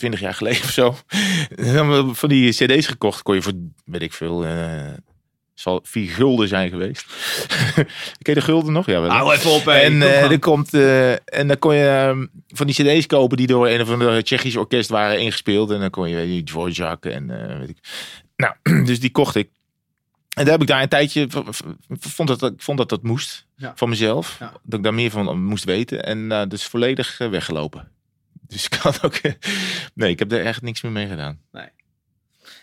twintig 0.03 0.21
jaar 0.21 0.35
geleden 0.35 0.63
of 0.63 0.71
zo, 0.71 0.97
van 2.15 2.29
die 2.29 2.51
cd's 2.51 2.87
gekocht. 2.87 3.23
Kon 3.23 3.35
je 3.35 3.43
voor, 3.43 3.53
weet 3.85 4.03
ik 4.03 4.13
veel, 4.13 4.45
eh, 4.47 4.91
zal 5.55 5.81
vier 5.83 6.11
gulden 6.11 6.49
zijn 6.49 6.71
geweest. 6.71 7.05
Ken 8.23 8.35
je 8.35 8.35
de 8.35 8.41
gulden 8.41 8.73
nog? 8.73 8.87
Ja, 8.87 9.01
wel. 9.01 9.11
Hou 9.11 9.35
even 9.35 9.51
op, 9.51 9.65
hè. 9.65 9.73
En, 9.73 10.03
eh, 10.03 10.31
er 10.31 10.39
komt, 10.39 10.75
eh, 10.75 11.13
en 11.13 11.47
dan 11.49 11.59
kon 11.59 11.75
je 11.75 11.87
ehm, 11.87 12.27
van 12.49 12.67
die 12.67 12.75
cd's 12.75 13.07
kopen 13.07 13.37
die 13.37 13.47
door 13.47 13.69
een 13.69 13.81
of 13.81 13.91
andere 13.91 14.23
Tsjechische 14.23 14.59
orkest 14.59 14.89
waren 14.91 15.21
ingespeeld. 15.21 15.71
En 15.71 15.81
dan 15.81 15.91
kon 15.91 16.09
je 16.09 16.17
weet 16.17 16.35
je, 16.35 16.45
Dvorak 16.45 17.05
en 17.05 17.59
weet 17.59 17.69
ik. 17.69 17.79
Nou, 18.37 18.85
dus 18.87 19.01
die 19.01 19.11
kocht 19.11 19.35
ik. 19.35 19.49
En 20.37 20.45
daar 20.45 20.53
heb 20.53 20.63
ik 20.63 20.69
daar 20.69 20.83
een 20.83 20.89
tijdje, 20.89 21.27
vond 21.89 22.29
dat, 22.29 22.43
ik 22.53 22.63
vond 22.63 22.79
dat 22.79 22.89
dat 22.89 23.03
moest 23.03 23.47
Ja. 23.57 23.73
van 23.77 23.89
mezelf. 23.89 24.37
Ja. 24.41 24.53
Dat 24.63 24.79
ik 24.79 24.85
daar 24.85 24.95
meer 24.95 25.11
van 25.11 25.43
moest 25.45 25.65
weten. 25.65 26.05
En 26.05 26.33
eh 26.33 26.43
dus 26.49 26.65
volledig 26.65 27.19
weggelopen. 27.19 27.91
Dus 28.53 28.67
ik 28.71 28.75
had 28.75 29.05
ook, 29.05 29.21
nee, 29.95 30.11
ik 30.11 30.19
heb 30.19 30.33
er 30.33 30.45
echt 30.45 30.63
niks 30.63 30.83
meer 30.83 30.93
mee 30.93 31.07
gedaan. 31.07 31.41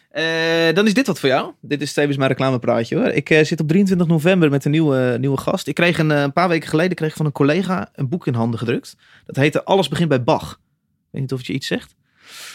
Eh, 0.10 0.74
dan 0.74 0.86
is 0.86 0.94
dit 0.94 1.08
wat 1.08 1.20
voor 1.20 1.30
jou. 1.30 1.54
Dit 1.62 1.82
is 1.82 1.94
tevens 1.94 2.18
mijn 2.18 2.30
reclamepraatje 2.30 2.96
hoor. 2.96 3.08
Ik 3.08 3.30
eh, 3.30 3.44
zit 3.44 3.60
op 3.60 3.68
23 3.68 4.08
november 4.08 4.50
met 4.50 4.66
een 4.66 4.72
nieuwe, 4.72 5.18
nieuwe 5.20 5.38
gast. 5.38 5.68
Ik 5.68 5.76
kreeg 5.76 5.98
een, 5.98 6.12
eh, 6.12 6.22
een 6.22 6.34
paar 6.34 6.50
weken 6.50 6.70
geleden 6.70 6.96
kreeg 6.96 7.14
van 7.14 7.26
een 7.26 7.32
collega 7.32 7.90
een 7.94 8.10
boek 8.10 8.28
in 8.28 8.34
handen 8.34 8.60
gedrukt. 8.60 8.96
Dat 9.26 9.36
heette 9.36 9.64
Alles 9.64 9.88
begint 9.88 10.10
bij 10.10 10.24
Bach. 10.24 10.52
Ik 10.52 10.58
weet 11.12 11.22
niet 11.22 11.32
of 11.32 11.38
het 11.38 11.48
je 11.48 11.54
iets 11.54 11.68
zegt. 11.68 11.96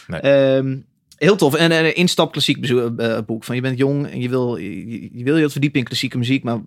Nee. 0.06 0.20
Ehm, 0.20 0.76
heel 1.16 1.36
tof. 1.36 1.54
En 1.54 1.72
een 1.72 1.94
instap 1.94 2.32
klassiek 2.32 2.66
eh, 2.66 3.18
boek. 3.26 3.44
Van 3.44 3.54
je 3.54 3.60
bent 3.60 3.78
jong 3.78 4.10
en 4.10 4.20
je 4.20 4.28
wil 4.28 4.56
je, 4.56 5.18
je 5.18 5.24
wil 5.24 5.36
je 5.36 5.42
wat 5.42 5.52
verdiepen 5.52 5.78
in 5.80 5.86
klassieke 5.86 6.18
muziek. 6.18 6.42
Maar, 6.42 6.60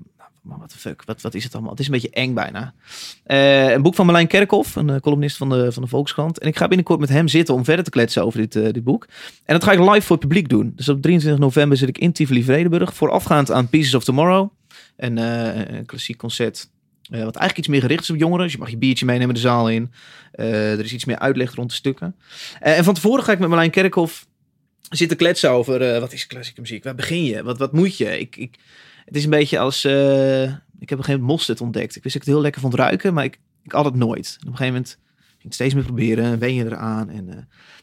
maar 0.48 0.58
wat 0.60 0.74
fuck, 0.78 1.04
wat, 1.06 1.22
wat 1.22 1.34
is 1.34 1.44
het 1.44 1.54
allemaal? 1.54 1.72
Het 1.72 1.80
is 1.80 1.86
een 1.86 1.92
beetje 1.92 2.10
eng 2.10 2.34
bijna. 2.34 2.74
Eh, 3.24 3.72
een 3.72 3.82
boek 3.82 3.96
van 3.96 4.06
Marlijn 4.06 4.28
Kerkhoff, 4.28 4.76
een 4.76 4.90
eh, 4.90 5.00
columnist 5.00 5.38
van 5.38 5.50
de, 5.50 5.72
van 5.72 5.84
de 5.84 5.90
Volkskrant. 5.90 6.40
En 6.40 6.48
ik 6.48 6.58
ga 6.58 6.68
binnenkort 6.68 7.00
met 7.00 7.10
hem 7.10 7.28
zitten 7.28 7.54
om 7.54 7.64
verder 7.64 7.84
te 7.84 7.90
kletsen 7.90 8.26
over 8.26 8.40
dit, 8.40 8.56
eh, 8.56 8.64
dit 8.64 8.84
boek. 8.84 9.08
En 9.46 9.54
dat 9.54 9.64
ga 9.64 9.72
ik 9.72 9.80
live 9.80 10.02
voor 10.02 10.16
het 10.16 10.28
publiek 10.28 10.50
doen. 10.50 10.74
Dus 10.76 10.90
op 10.90 11.02
23 11.02 11.42
november 11.42 11.78
zit 11.78 11.90
ik 11.90 11.98
in 11.98 12.12
Tivoli 12.12 12.44
Vredenburg. 12.44 12.94
Voorafgaand 12.94 13.52
aan 13.52 13.70
Pieces 13.70 13.94
of 13.94 14.04
Tomorrow. 14.04 14.50
En 14.96 15.18
een 15.18 15.86
klassiek 15.86 16.18
concert. 16.18 16.70
wat 17.10 17.20
eigenlijk 17.20 17.58
iets 17.58 17.68
meer 17.68 17.82
gericht 17.82 18.02
is 18.02 18.10
op 18.10 18.16
jongeren. 18.16 18.44
Dus 18.44 18.54
je 18.54 18.60
mag 18.60 18.70
je 18.70 18.78
biertje 18.78 19.06
meenemen 19.06 19.36
de 19.36 19.42
zaal 19.42 19.70
in. 19.70 19.92
Er 20.32 20.84
is 20.84 20.94
iets 20.94 21.06
meer 21.06 21.20
uitleg 21.20 21.56
rond 21.56 21.70
de 21.70 21.76
stukken. 21.76 22.16
En 22.60 22.84
van 22.84 22.94
tevoren 22.94 23.24
ga 23.24 23.32
ik 23.32 23.40
met 23.40 23.48
Marlijn 23.48 23.72
Kerkhoff 23.72 24.28
zitten 24.90 25.18
kletsen 25.18 25.52
over... 25.52 26.00
wat 26.00 26.14
is 26.14 26.28
klassieke 26.28 26.62
muziek? 26.62 26.84
Waar 26.84 26.96
begin 26.96 27.24
je? 27.24 27.44
Wat, 27.44 27.58
wat 27.58 27.74
moet 27.74 27.98
je? 27.98 28.20
Ik, 28.20 28.36
ik, 28.36 28.58
het 29.08 29.16
is 29.16 29.24
een 29.24 29.30
beetje 29.30 29.60
als... 29.60 29.84
eh, 29.84 30.44
ik 30.80 30.90
heb 30.90 31.00
op 31.00 31.06
een 31.06 31.06
gegeven 31.06 31.20
moment 31.20 31.28
mosterd 31.28 31.62
ontdekt. 31.62 31.96
Ik 31.96 32.04
wist 32.04 32.16
dat 32.16 32.16
ik 32.16 32.22
het 32.22 32.28
heel 32.28 32.42
lekker 32.42 32.62
vond 32.62 32.74
ruiken. 32.74 33.14
Maar 33.14 33.24
ik, 33.24 33.40
ik 33.64 33.72
had 33.72 33.86
het 33.86 33.96
nooit. 33.96 34.38
En 34.40 34.48
op 34.48 34.52
een 34.52 34.58
gegeven 34.58 34.74
moment 34.74 34.98
ging 35.18 35.38
ik 35.38 35.44
het 35.44 35.54
steeds 35.54 35.74
meer 35.74 35.84
proberen. 35.84 36.40
Wen 36.40 36.54
je 36.54 36.66
eraan. 36.66 37.10
En, 37.10 37.30
eh, 37.30 37.36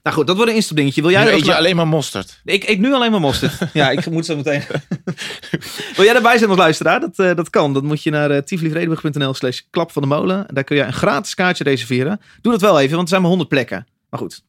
nou 0.02 0.16
goed, 0.16 0.26
dat 0.26 0.36
wordt 0.36 0.50
een 0.50 0.56
instapdingetje. 0.56 1.02
Wil 1.02 1.10
jij 1.10 1.24
nu 1.24 1.30
eet 1.30 1.44
je 1.44 1.56
alleen 1.56 1.76
maar 1.76 1.88
mosterd. 1.88 2.40
ik 2.44 2.68
eet 2.68 2.78
nu 2.78 2.92
alleen 2.92 3.10
maar 3.10 3.20
mosterd. 3.20 3.52
ja, 3.72 3.90
ik 3.90 4.10
moet 4.10 4.26
zo 4.26 4.36
meteen. 4.36 4.62
Wil 5.96 6.04
jij 6.04 6.14
erbij 6.14 6.38
zijn 6.38 6.50
als 6.50 6.58
luisteraar? 6.58 7.00
Dat, 7.00 7.18
eh, 7.18 7.34
dat 7.34 7.50
kan. 7.50 7.72
Dan 7.72 7.84
moet 7.84 8.02
je 8.02 8.10
naar 8.10 8.30
uh, 8.30 9.32
slash 9.32 9.60
klap 9.70 9.92
van 9.92 10.02
de 10.02 10.08
molen. 10.08 10.48
En 10.48 10.54
Daar 10.54 10.64
kun 10.64 10.76
je 10.76 10.82
een 10.82 10.92
gratis 10.92 11.34
kaartje 11.34 11.64
reserveren. 11.64 12.20
Doe 12.40 12.52
dat 12.52 12.60
wel 12.60 12.80
even, 12.80 12.90
want 12.90 13.02
er 13.02 13.08
zijn 13.08 13.20
maar 13.20 13.30
100 13.30 13.48
plekken. 13.50 13.86
Maar 14.10 14.20
goed. 14.20 14.42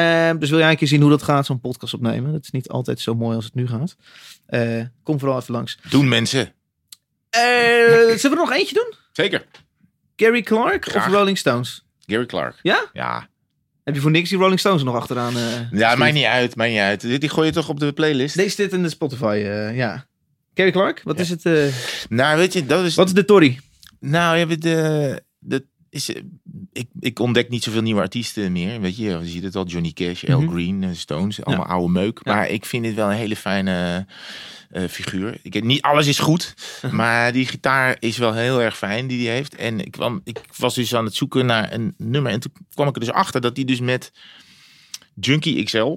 Ehm, 0.00 0.38
dus 0.38 0.50
wil 0.50 0.58
jij 0.58 0.70
een 0.70 0.76
keer 0.76 0.88
zien 0.88 1.00
hoe 1.00 1.10
dat 1.10 1.22
gaat, 1.22 1.46
zo'n 1.46 1.60
podcast 1.60 1.94
opnemen? 1.94 2.32
Dat 2.32 2.42
is 2.42 2.50
niet 2.50 2.68
altijd 2.68 3.00
zo 3.00 3.14
mooi 3.14 3.36
als 3.36 3.44
het 3.44 3.54
nu 3.54 3.66
gaat. 3.68 3.96
Eh, 4.46 4.82
kom 5.02 5.18
vooral 5.18 5.38
even 5.38 5.54
langs. 5.54 5.78
Doen 5.90 6.08
mensen. 6.08 6.52
Eh, 7.30 7.40
zullen 7.42 8.16
we 8.20 8.28
er 8.28 8.34
nog 8.36 8.52
eentje 8.52 8.74
doen? 8.74 8.94
Zeker. 9.12 9.44
Gary 10.16 10.42
Clark 10.42 10.84
Graag. 10.84 11.06
of 11.06 11.12
Rolling 11.12 11.38
Stones? 11.38 11.84
Gary 12.06 12.26
Clark. 12.26 12.58
Ja? 12.62 12.84
Ja. 12.92 13.28
Heb 13.84 13.94
je 13.94 14.00
voor 14.00 14.10
niks 14.10 14.28
die 14.28 14.38
Rolling 14.38 14.58
Stones 14.60 14.82
nog 14.82 14.94
achteraan? 14.94 15.36
eh, 15.36 15.70
Ja, 15.70 15.94
maakt 15.94 16.12
niet 16.14 16.24
uit, 16.24 16.56
maakt 16.56 16.70
niet 16.70 16.78
uit. 16.78 17.00
Die 17.00 17.28
gooi 17.28 17.46
je 17.46 17.52
toch 17.52 17.68
op 17.68 17.80
de 17.80 17.92
playlist? 17.92 18.36
Deze 18.36 18.54
zit 18.54 18.72
in 18.72 18.82
de 18.82 18.88
Spotify, 18.88 19.42
ja. 19.74 20.06
Gary 20.54 20.70
Clark, 20.70 21.00
wat 21.04 21.16
Ja. 21.16 21.22
is 21.22 21.28
het? 21.30 21.72
Nou, 22.08 22.36
weet 22.38 22.52
je, 22.52 22.66
dat 22.66 22.84
is... 22.84 22.94
wat 22.94 23.06
is 23.06 23.12
de 23.14 23.24
Tory? 23.24 23.60
Nou, 24.00 24.36
ja, 24.38 24.44
de, 24.56 25.22
dat 25.38 25.62
is, 25.90 26.12
eh, 26.12 26.22
ik, 26.72 26.86
ik 27.00 27.18
ontdek 27.18 27.48
niet 27.48 27.62
zoveel 27.62 27.82
nieuwe 27.82 28.00
artiesten 28.00 28.52
meer. 28.52 28.80
Weet 28.80 28.96
je, 28.96 29.02
je 29.02 29.26
ziet 29.26 29.42
het 29.42 29.56
al, 29.56 29.66
Johnny 29.66 29.92
Cash, 29.92 30.24
Al 30.24 30.40
Mhm. 30.40 30.50
Green, 30.50 30.82
eh, 30.84 30.90
Stones, 30.92 31.44
allemaal 31.44 31.66
oude 31.66 31.92
meuk. 31.92 32.20
Ja. 32.22 32.34
Maar 32.34 32.48
ik 32.48 32.66
vind 32.66 32.84
dit 32.84 32.94
wel 32.94 33.10
een 33.10 33.16
hele 33.16 33.36
fijne 33.36 34.06
eh, 34.70 34.84
figuur. 34.88 35.38
Ik, 35.42 35.64
niet 35.64 35.82
alles 35.82 36.06
is 36.06 36.18
goed, 36.18 36.54
maar 36.90 37.32
die 37.32 37.46
gitaar 37.46 37.96
is 37.98 38.18
wel 38.18 38.34
heel 38.34 38.62
erg 38.62 38.76
fijn 38.76 39.06
die 39.06 39.26
hij 39.26 39.34
heeft. 39.36 39.54
En 39.54 39.80
ik, 39.80 39.90
kwam, 39.90 40.20
ik 40.24 40.40
was 40.56 40.74
dus 40.74 40.94
aan 40.94 41.04
het 41.04 41.14
zoeken 41.14 41.46
naar 41.46 41.72
een 41.72 41.94
nummer. 41.96 42.32
En 42.32 42.40
toen 42.40 42.52
kwam 42.74 42.88
ik 42.88 42.94
er 42.94 43.00
dus 43.00 43.10
achter 43.10 43.40
dat 43.40 43.56
hij 43.56 43.64
dus 43.64 43.80
met 43.80 44.12
Junkie 45.14 45.62
XL... 45.64 45.96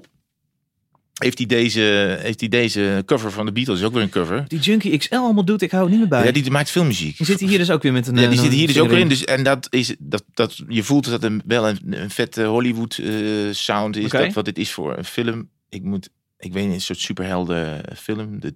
Heeft 1.14 1.38
hij, 1.38 1.46
deze, 1.46 1.80
heeft 2.20 2.40
hij 2.40 2.48
deze 2.48 3.02
cover 3.06 3.30
van 3.30 3.46
de 3.46 3.52
Beatles, 3.52 3.78
is 3.78 3.84
ook 3.84 3.92
weer 3.92 4.02
een 4.02 4.08
cover. 4.08 4.44
Die 4.48 4.58
Junkie 4.58 4.98
XL 4.98 5.14
allemaal 5.14 5.44
doet, 5.44 5.62
ik 5.62 5.70
hou 5.70 5.82
het 5.82 5.90
niet 5.90 6.00
meer 6.00 6.08
bij. 6.08 6.24
Ja, 6.24 6.32
die 6.32 6.50
maakt 6.50 6.70
filmmuziek. 6.70 7.16
Die 7.16 7.26
zit 7.26 7.40
hier 7.40 7.58
dus 7.58 7.70
ook 7.70 7.82
weer 7.82 7.92
met 7.92 8.06
een... 8.06 8.16
Ja, 8.16 8.28
die 8.28 8.38
zit 8.38 8.52
hier 8.52 8.66
dus 8.66 8.78
ook 8.78 8.88
vinger 8.88 9.02
in. 9.02 9.08
Dus, 9.08 9.24
en 9.24 9.42
dat 9.42 9.66
is, 9.70 9.94
dat, 9.98 10.24
dat, 10.34 10.62
je 10.68 10.82
voelt 10.82 11.10
dat 11.10 11.22
het 11.22 11.42
wel 11.46 11.68
een, 11.68 11.78
een 12.02 12.10
vette 12.10 12.44
Hollywood 12.44 12.98
eh, 12.98 13.12
sound 13.50 13.96
is. 13.96 14.10
Dat 14.10 14.32
wat 14.32 14.44
dit 14.44 14.58
is 14.58 14.72
voor 14.72 14.96
een 14.98 15.04
film. 15.04 15.50
Ik 15.68 15.82
moet, 15.82 16.08
ik 16.38 16.52
weet 16.52 16.64
niet, 16.64 16.74
een 16.74 16.80
soort 16.80 16.98
superhelden 16.98 17.80
film. 17.96 18.40
De 18.40 18.54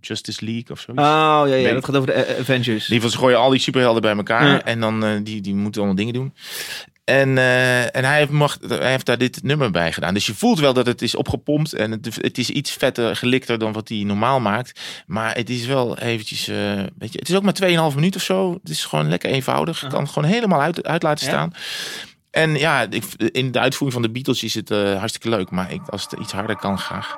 Justice 0.00 0.44
League 0.44 0.66
of 0.70 0.80
zo. 0.80 0.90
Oh 0.90 0.96
ja, 0.96 1.44
ja, 1.44 1.62
Weet- 1.62 1.72
dat 1.72 1.84
gaat 1.84 1.94
over 1.94 2.06
de 2.06 2.12
eh, 2.12 2.40
Avengers. 2.40 2.66
Ieder 2.82 2.94
geval, 2.94 3.10
ze 3.10 3.18
gooien 3.18 3.38
al 3.38 3.50
die 3.50 3.60
superhelden 3.60 4.02
bij 4.02 4.16
elkaar. 4.16 4.46
Ja. 4.46 4.62
En 4.64 4.80
dan 4.80 5.04
eh, 5.04 5.10
die, 5.22 5.40
die 5.40 5.54
moeten 5.54 5.80
allemaal 5.80 5.98
dingen 5.98 6.14
doen. 6.14 6.34
En, 7.04 7.38
eh, 7.38 7.96
en 7.96 8.04
hij, 8.04 8.18
heeft 8.18 8.30
mag, 8.30 8.58
hij 8.68 8.90
heeft 8.90 9.06
daar 9.06 9.18
dit 9.18 9.42
nummer 9.42 9.70
bij 9.70 9.92
gedaan. 9.92 10.14
Dus 10.14 10.26
je 10.26 10.34
voelt 10.34 10.58
wel 10.58 10.72
dat 10.72 10.86
het 10.86 11.02
is 11.02 11.14
opgepompt. 11.14 11.72
En 11.72 11.90
het, 11.90 12.08
het 12.20 12.38
is 12.38 12.50
iets 12.50 12.70
vetter, 12.72 13.16
gelikter 13.16 13.58
dan 13.58 13.72
wat 13.72 13.88
hij 13.88 13.98
normaal 13.98 14.40
maakt. 14.40 14.80
Maar 15.06 15.34
het 15.34 15.50
is 15.50 15.66
wel 15.66 15.98
eventjes... 15.98 16.46
weet 16.98 17.12
je, 17.12 17.18
het 17.18 17.28
is 17.28 17.34
ook 17.34 17.42
maar 17.42 17.90
2,5 17.90 17.94
minuut 17.94 18.16
of 18.16 18.22
zo. 18.22 18.52
Het 18.62 18.70
is 18.70 18.84
gewoon 18.84 19.08
lekker 19.08 19.30
eenvoudig. 19.30 19.80
Je 19.80 19.86
kan 19.86 20.02
het 20.02 20.12
gewoon 20.12 20.28
helemaal 20.28 20.60
uit, 20.60 20.84
uit 20.86 21.02
laten 21.02 21.26
Ja. 21.26 21.32
staan. 21.32 21.52
En 22.30 22.54
ja, 22.54 22.86
ik, 22.90 23.04
in 23.32 23.52
de 23.52 23.58
uitvoering 23.58 23.92
van 23.92 24.02
de 24.02 24.10
Beatles 24.14 24.42
is 24.42 24.54
het 24.54 24.68
hartstikke 24.68 25.28
leuk. 25.28 25.50
Maar 25.50 25.72
ik, 25.72 25.80
als 25.86 26.02
het 26.10 26.20
iets 26.20 26.32
harder 26.32 26.56
kan, 26.56 26.78
graag. 26.78 27.16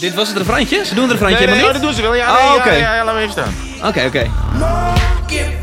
Dit 0.00 0.14
was 0.14 0.28
het 0.28 0.36
refreintje? 0.36 0.84
Ze 0.84 0.94
doen 0.94 1.02
het 1.02 1.12
refreintje 1.12 1.46
Nee, 1.46 1.54
nee, 1.54 1.64
helemaal 1.64 1.82
oh, 1.82 1.82
niet? 1.82 1.82
dat 1.82 1.82
doen 1.82 1.94
ze 1.94 2.02
wel. 2.02 2.14
Ja, 2.14 2.30
Oh, 2.32 2.48
nee, 2.48 2.54
ja, 2.54 2.56
oké. 2.56 2.70
ja, 2.72 2.94
ja, 2.94 3.04
laat 3.04 3.14
me 3.14 3.20
even 3.20 3.32
staan. 3.32 3.54
Oké, 3.88 4.04
oké. 4.06 4.30
Monkey 4.52 5.58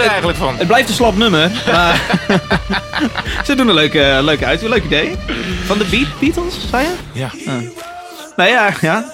Er 0.00 0.06
eigenlijk 0.08 0.38
van? 0.38 0.56
Het 0.56 0.66
blijft 0.66 0.88
een 0.88 0.94
slap 0.94 1.16
nummer, 1.16 1.50
maar 1.72 2.00
ze 3.46 3.54
doen 3.54 3.68
een 3.68 3.74
leuke, 3.74 4.18
leuke 4.22 4.44
uit. 4.44 4.62
Een 4.62 4.68
leuk 4.68 4.84
idee. 4.84 5.16
Van 5.66 5.78
de 5.78 5.84
Beat 5.84 6.18
Beatles, 6.20 6.54
zei 6.70 6.86
je? 6.86 6.94
Ja. 7.12 7.30
Nou 8.36 8.50
ja, 8.50 8.70
ja. 8.80 9.04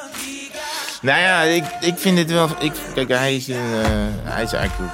Nou 1.02 1.20
ja, 1.20 1.40
ik, 1.42 1.64
ik 1.80 1.94
vind 1.96 2.16
dit 2.16 2.30
wel... 2.32 2.48
Ik, 2.58 2.72
kijk, 2.94 3.08
hij 3.08 3.34
is, 3.36 3.48
een, 3.48 3.54
eh, 3.54 3.90
hij 4.24 4.42
is 4.42 4.52
eigenlijk 4.52 4.92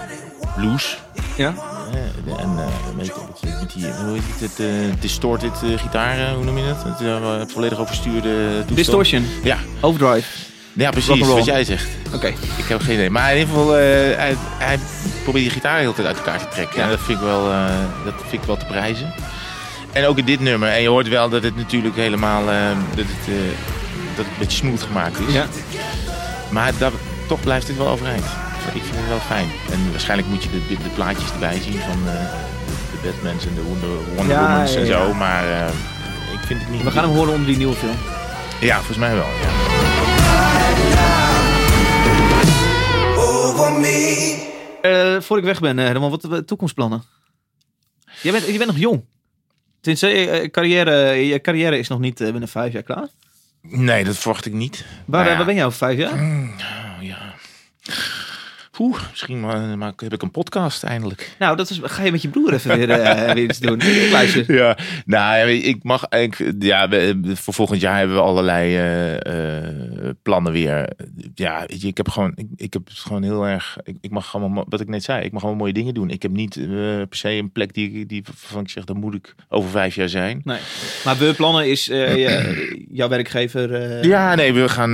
blues. 0.56 0.98
ja. 1.36 1.54
Eh, 1.92 2.32
en 2.42 2.58
eh, 2.58 2.96
met, 2.96 3.12
met 3.60 3.72
die, 3.74 3.86
hoe 4.04 4.12
heet 4.12 4.50
het, 4.50 4.60
eh, 4.60 4.66
distorted 5.00 5.52
eh, 5.62 5.78
gitaar, 5.78 6.18
eh, 6.18 6.32
hoe 6.34 6.44
noem 6.44 6.58
je 6.58 6.64
dat? 6.66 6.82
Het 6.84 7.00
eh, 7.08 7.52
volledig 7.52 7.78
overstuurde 7.78 8.30
toestand. 8.48 8.76
Distortion, 8.76 9.26
Ja, 9.42 9.56
Overdrive. 9.80 10.28
Ja 10.76 10.90
precies, 10.90 11.26
wat 11.26 11.44
jij 11.44 11.64
zegt. 11.64 11.88
Oké. 12.14 12.26
Ik 12.56 12.64
heb 12.68 12.80
geen 12.80 12.94
idee. 12.94 13.10
Maar 13.10 13.32
in 13.32 13.38
ieder 13.38 13.54
geval, 13.54 13.76
eh, 13.76 13.82
hij, 14.16 14.34
hij 14.58 14.78
probeert 15.22 15.44
die 15.44 15.52
gitaar 15.52 15.74
de 15.74 15.80
hele 15.80 15.94
tijd 15.94 16.06
uit 16.06 16.16
elkaar 16.16 16.38
te 16.38 16.48
trekken. 16.48 16.82
En 16.82 16.88
dat 16.88 17.00
vind 17.00 17.18
ik 17.18 17.24
wel, 17.24 17.50
eh, 17.50 17.64
dat 18.04 18.14
vind 18.28 18.42
ik 18.42 18.46
wel 18.46 18.56
te 18.56 18.64
prijzen. 18.64 19.14
En 19.92 20.06
ook 20.06 20.18
in 20.18 20.24
dit 20.24 20.40
nummer. 20.40 20.68
En 20.68 20.82
je 20.82 20.88
hoort 20.88 21.08
wel 21.08 21.28
dat 21.28 21.42
het 21.42 21.56
natuurlijk 21.56 21.96
helemaal 21.96 22.50
eh, 22.50 22.56
dat 22.94 23.04
het, 23.08 23.34
dat 24.16 24.24
het 24.24 24.26
een 24.26 24.38
beetje 24.38 24.56
smooth 24.56 24.82
gemaakt 24.82 25.18
is. 25.28 25.34
Ja. 25.34 25.46
Maar 26.48 26.72
dat, 26.78 26.92
toch 27.28 27.40
blijft 27.40 27.68
het 27.68 27.76
wel 27.76 27.88
overeind. 27.88 28.24
Ik 28.72 28.82
vind 28.82 28.96
het 28.96 29.08
wel 29.08 29.18
fijn. 29.18 29.48
En 29.70 29.90
waarschijnlijk 29.90 30.28
moet 30.28 30.42
je 30.42 30.48
de, 30.50 30.66
de 30.68 30.90
plaatjes 30.94 31.32
erbij 31.32 31.60
zien 31.62 31.78
van 31.78 31.98
de 32.04 33.08
Batmans 33.08 33.46
en 33.46 33.54
de 33.54 33.62
Wonder, 33.62 33.88
Wonder 34.16 34.36
Ja, 34.36 34.40
Womans 34.40 34.72
ja, 34.72 34.78
en 34.78 34.86
ja. 34.86 35.06
zo. 35.06 35.14
Maar 35.14 35.44
ik 36.32 36.46
vind 36.46 36.60
het 36.60 36.70
niet... 36.70 36.82
We 36.82 36.90
gaan 36.90 37.04
hem 37.04 37.12
horen 37.12 37.32
onder 37.32 37.46
die 37.46 37.56
nieuwe 37.56 37.74
film. 37.74 37.96
Ja, 38.60 38.76
volgens 38.76 38.98
mij 38.98 39.14
wel. 39.14 39.26
Ja. 39.42 39.85
Over 43.16 43.72
me. 43.80 44.34
Eh 44.82 45.20
voor 45.20 45.38
ik 45.38 45.44
weg 45.44 45.60
ben, 45.60 45.78
eh, 45.78 45.84
Herman, 45.84 46.10
wat 46.10 46.22
wat 46.22 46.46
toekomstplannen? 46.46 47.02
Je 48.22 48.32
bent, 48.32 48.46
je 48.46 48.58
bent 48.58 48.66
nog 48.66 48.78
jong. 48.78 49.04
Tenminste, 49.80 50.08
eh, 50.30 50.50
carrière, 50.50 50.92
je 51.26 51.40
carrière 51.40 51.78
is 51.78 51.88
nog 51.88 51.98
niet 51.98 52.20
eh, 52.20 52.30
binnen 52.30 52.48
vijf 52.48 52.72
jaar 52.72 52.82
klaar. 52.82 53.08
Nee, 53.62 54.04
dat 54.04 54.16
verwacht 54.16 54.46
ik 54.46 54.52
niet. 54.52 54.84
Waar, 55.04 55.20
Nou 55.20 55.30
ja. 55.30 55.36
waar 55.36 55.46
ben 55.46 55.54
jij 55.54 55.64
over 55.64 55.78
vijf 55.78 55.98
jaar? 55.98 56.12
Oh, 56.12 57.02
ja. 57.02 57.34
Oeh, 58.78 59.00
misschien 59.10 59.40
maar, 59.40 59.78
maar 59.78 59.92
heb 59.96 60.12
ik 60.12 60.22
een 60.22 60.30
podcast 60.30 60.82
eindelijk. 60.84 61.34
Nou, 61.38 61.56
dat 61.56 61.70
is, 61.70 61.80
ga 61.82 62.02
je 62.02 62.10
met 62.10 62.22
je 62.22 62.28
broer 62.28 62.52
even 62.52 62.76
weer, 62.78 62.90
eh, 62.90 63.24
weer 63.34 63.44
iets 63.44 63.58
doen. 63.58 63.80
Ik 63.80 64.08
luister. 64.10 64.52
Ja, 64.54 64.76
nou, 65.06 65.50
ik 65.50 65.82
mag 65.84 66.04
eigenlijk, 66.04 66.62
ja, 66.62 66.88
we- 66.88 67.20
voor 67.34 67.54
volgend 67.54 67.80
jaar 67.80 67.98
hebben 67.98 68.16
we 68.16 68.22
allerlei 68.22 68.76
eh, 68.76 69.66
eh, 69.66 70.14
plannen 70.22 70.52
weer. 70.52 70.90
Ja, 71.34 71.64
weet 71.66 71.80
je, 71.82 71.88
ik 71.88 71.96
heb 71.96 72.08
gewoon, 72.08 72.32
ik, 72.34 72.46
ik 72.56 72.72
heb 72.72 72.88
het 72.88 72.98
gewoon 72.98 73.22
heel 73.22 73.46
erg, 73.46 73.76
ik, 73.84 73.96
ik 74.00 74.10
mag 74.10 74.26
gewoon, 74.30 74.64
wat 74.68 74.80
ik 74.80 74.88
net 74.88 75.04
zei, 75.04 75.24
ik 75.24 75.32
mag 75.32 75.40
gewoon 75.40 75.56
mooie 75.56 75.72
dingen 75.72 75.94
doen. 75.94 76.10
Ik 76.10 76.22
heb 76.22 76.30
niet 76.30 76.54
per 77.08 77.16
se 77.18 77.30
een 77.30 77.52
plek 77.52 77.74
die, 77.74 77.90
ik- 77.92 78.08
die 78.08 78.24
waarvan 78.26 78.62
ik 78.62 78.68
zeg, 78.70 78.84
dan 78.84 78.96
moet 78.96 79.14
ik 79.14 79.34
over 79.48 79.70
vijf 79.70 79.94
jaar 79.94 80.08
zijn. 80.08 80.40
Nee. 80.44 80.58
Maar 81.04 81.16
we 81.18 81.34
plannen 81.36 81.70
is 81.70 81.84
jouw 83.00 83.08
werkgever. 83.08 84.06
Ja, 84.06 84.34
nee, 84.34 84.52
we 84.52 84.68
gaan 84.68 84.90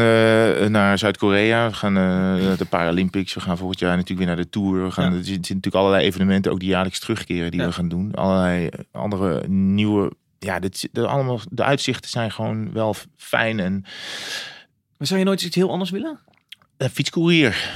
naar 0.70 0.98
Zuid-Korea. 0.98 1.68
We 1.68 1.74
gaan 1.74 1.92
naar 1.92 2.56
de 2.56 2.64
Paralympics. 2.64 3.34
We 3.34 3.40
gaan 3.40 3.56
volgend 3.72 3.78
jaar 3.80 3.96
natuurlijk 3.96 4.18
weer 4.18 4.36
naar 4.36 4.44
de 4.44 4.50
Tour. 4.50 4.84
We 4.84 4.90
gaan, 4.90 5.12
Ja. 5.12 5.18
Er 5.18 5.24
zitten 5.24 5.40
natuurlijk 5.56 5.74
allerlei 5.74 6.04
evenementen, 6.04 6.52
ook 6.52 6.60
die 6.60 6.68
jaarlijks 6.68 6.98
terugkeren, 6.98 7.50
die 7.50 7.60
Ja. 7.60 7.66
we 7.66 7.72
gaan 7.72 7.88
doen. 7.88 8.14
Allerlei 8.14 8.68
andere 8.90 9.48
nieuwe... 9.48 10.12
Ja, 10.38 10.58
dit, 10.58 10.88
de, 10.92 11.06
allemaal, 11.06 11.40
de 11.50 11.62
uitzichten 11.64 12.10
zijn 12.10 12.32
gewoon 12.32 12.72
wel 12.72 12.94
fijn. 13.16 13.60
En 13.60 13.80
Maar 14.98 15.06
zou 15.06 15.18
je 15.20 15.24
nooit 15.26 15.42
iets 15.42 15.56
heel 15.56 15.70
anders 15.70 15.90
willen? 15.90 16.18
uh, 16.78 16.88
fietscourier. 16.88 17.70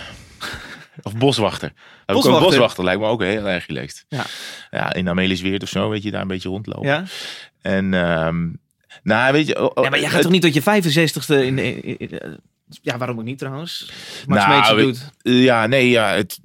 of 1.02 1.16
boswachter. 1.16 1.72
Boswachter. 2.06 2.32
Ook 2.42 2.48
boswachter 2.48 2.84
lijkt 2.84 3.00
me 3.00 3.06
ook 3.06 3.22
heel 3.22 3.48
erg 3.48 3.66
relaxed. 3.66 4.04
Ja. 4.08 4.24
ja 4.70 4.92
in 4.94 5.08
Amelisweert 5.08 5.62
of 5.62 5.68
zo, 5.68 5.88
weet 5.88 6.02
je, 6.02 6.10
daar 6.10 6.22
een 6.22 6.28
beetje 6.28 6.48
rondlopen. 6.48 6.88
Ja? 6.88 7.04
En, 7.62 7.94
ehm, 7.94 8.48
nou, 9.02 9.32
weet 9.32 9.46
je... 9.46 9.70
oh, 9.76 9.84
ja 9.84 9.90
maar 9.90 9.98
jij 9.98 10.08
gaat 10.08 10.12
het- 10.12 10.22
toch 10.22 10.32
niet 10.32 10.42
tot 10.42 10.54
je 10.54 10.62
65ste 10.62 11.44
in, 11.44 11.58
in, 11.58 11.82
in- 11.82 11.98
in- 11.98 12.40
ja, 12.68 12.98
waarom 12.98 13.18
ook 13.18 13.24
niet 13.24 13.38
trouwens? 13.38 13.92
Max 14.26 14.46
Nou, 14.46 14.82
doet. 14.82 15.12
Ja, 15.22 15.66
nee, 15.66 15.88
ja. 15.88 16.14
Het, 16.14 16.40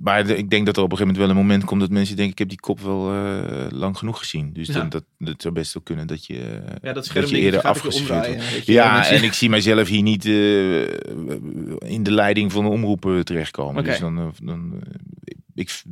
maar 0.00 0.28
ik 0.28 0.50
denk 0.50 0.66
dat 0.66 0.76
er 0.76 0.82
op 0.82 0.90
een 0.92 0.96
gegeven 0.96 1.14
moment 1.14 1.16
wel 1.16 1.28
een 1.28 1.46
moment 1.46 1.64
komt 1.64 1.80
dat 1.80 1.90
mensen 1.90 2.16
denken: 2.16 2.32
ik 2.32 2.38
heb 2.38 2.48
die 2.48 2.60
kop 2.60 2.80
wel 2.80 3.12
eh, 3.12 3.66
lang 3.70 3.98
genoeg 3.98 4.18
gezien. 4.18 4.52
Dus 4.52 4.66
Ja. 4.66 4.72
dan, 4.74 4.88
dat, 4.88 5.04
dat 5.18 5.42
zou 5.42 5.54
best 5.54 5.72
wel 5.74 5.82
kunnen 5.82 6.06
dat 6.06 6.26
je, 6.26 6.38
eh, 6.40 6.74
Ja, 6.82 6.92
dat 6.92 7.06
scherm 7.06 7.26
je 7.26 7.38
eerder 7.38 7.62
wordt. 7.62 7.98
je. 8.66 8.72
Ja, 8.72 9.06
en 9.08 9.22
ik 9.22 9.32
zie 9.32 9.48
mijzelf 9.48 9.88
hier 9.88 10.02
niet 10.02 10.24
eh, 10.24 10.82
in 11.90 12.02
de 12.02 12.10
leiding 12.12 12.52
van 12.52 12.64
de 12.64 12.70
omroepen 12.70 13.24
terechtkomen. 13.24 13.84
Dus 13.84 13.98
dan, 13.98 14.18
eh, 14.18 14.26
dan 14.42 14.72
eh, 14.82 14.94
ik, 15.54 15.82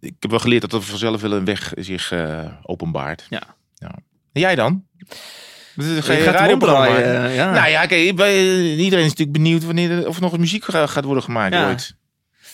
ik 0.00 0.14
heb 0.18 0.30
wel 0.30 0.40
geleerd 0.40 0.60
dat 0.62 0.72
er 0.72 0.82
vanzelf 0.82 1.20
wel 1.20 1.32
een 1.32 1.44
weg 1.44 1.72
zich 1.76 2.12
eh, 2.12 2.52
openbaart. 2.62 3.26
Ja. 3.30 3.42
ja. 3.74 3.98
En 4.32 4.40
jij 4.40 4.54
dan? 4.54 4.84
Ga 5.76 6.12
je 6.46 6.52
opdraaien, 6.54 6.92
maken? 6.94 7.24
eh, 7.30 7.36
ja. 7.36 7.50
Nou 7.52 7.68
ja, 7.68 7.86
kijk, 7.86 8.00
iedereen 8.00 9.04
is 9.04 9.08
natuurlijk 9.10 9.32
benieuwd 9.32 9.64
wanneer 9.64 9.90
er, 9.90 10.08
of 10.08 10.16
er 10.16 10.22
nog 10.22 10.38
muziek 10.38 10.64
ga- 10.64 10.86
gaat 10.86 11.04
worden 11.04 11.22
gemaakt 11.24 11.54
Ja. 11.54 11.68
ooit. 11.68 11.96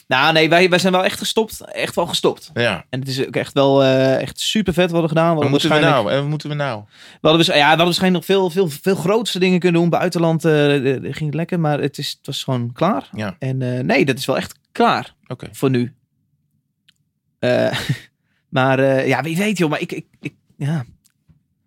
Nou, 0.07 0.33
nee, 0.33 0.49
wij, 0.49 0.71
wij 0.71 0.79
zijn 0.79 0.93
wel 0.93 1.05
echt 1.05 1.19
gestopt. 1.19 1.61
Echt 1.61 1.95
wel 1.95 2.07
gestopt. 2.07 2.51
Ja. 2.55 2.85
En 2.91 3.01
het 3.01 3.09
is 3.09 3.27
ook 3.27 3.37
echt 3.37 3.53
wel 3.53 3.83
eh, 3.83 4.21
echt 4.21 4.41
super 4.41 4.73
vet 4.73 4.91
wat 4.91 5.03
we 5.03 5.09
gedaan. 5.09 5.37
Wat 5.37 5.49
moeten 5.49 5.71
we 5.71 5.79
nou? 5.79 6.11
En 6.13 6.27
moeten 6.29 6.49
we 6.49 6.55
nou? 6.55 6.83
We 6.87 7.29
hadden, 7.29 7.47
waarsch- 7.47 7.49
ja, 7.49 7.63
we 7.63 7.69
hadden 7.69 7.85
waarschijnlijk 7.85 8.27
nog 8.27 8.37
veel, 8.37 8.51
veel, 8.51 8.69
veel 8.83 8.95
grootste 8.95 9.39
dingen 9.39 9.59
kunnen 9.59 9.81
doen. 9.81 9.91
Buitenland 9.91 10.45
eh, 10.45 10.53
ging 11.03 11.19
het 11.27 11.35
lekker, 11.35 11.61
maar 11.61 11.81
het, 11.81 11.99
is, 11.99 12.11
het 12.17 12.27
was 12.27 12.43
gewoon 12.45 12.73
klaar. 12.73 13.09
Ja. 13.13 13.37
En 13.39 13.87
nee, 13.87 14.05
dat 14.05 14.19
is 14.19 14.27
wel 14.27 14.37
echt 14.37 14.55
klaar 14.73 15.15
Oké. 15.27 15.49
voor 15.53 15.71
nu. 15.71 15.95
Maar 18.49 19.07
ja, 19.07 19.23
wie 19.23 19.37
weet 19.37 19.59
joh, 19.59 19.71
maar 19.71 19.81
ik, 19.81 19.93
ik, 19.93 20.07
ik, 20.21 20.35
ja, 20.57 20.85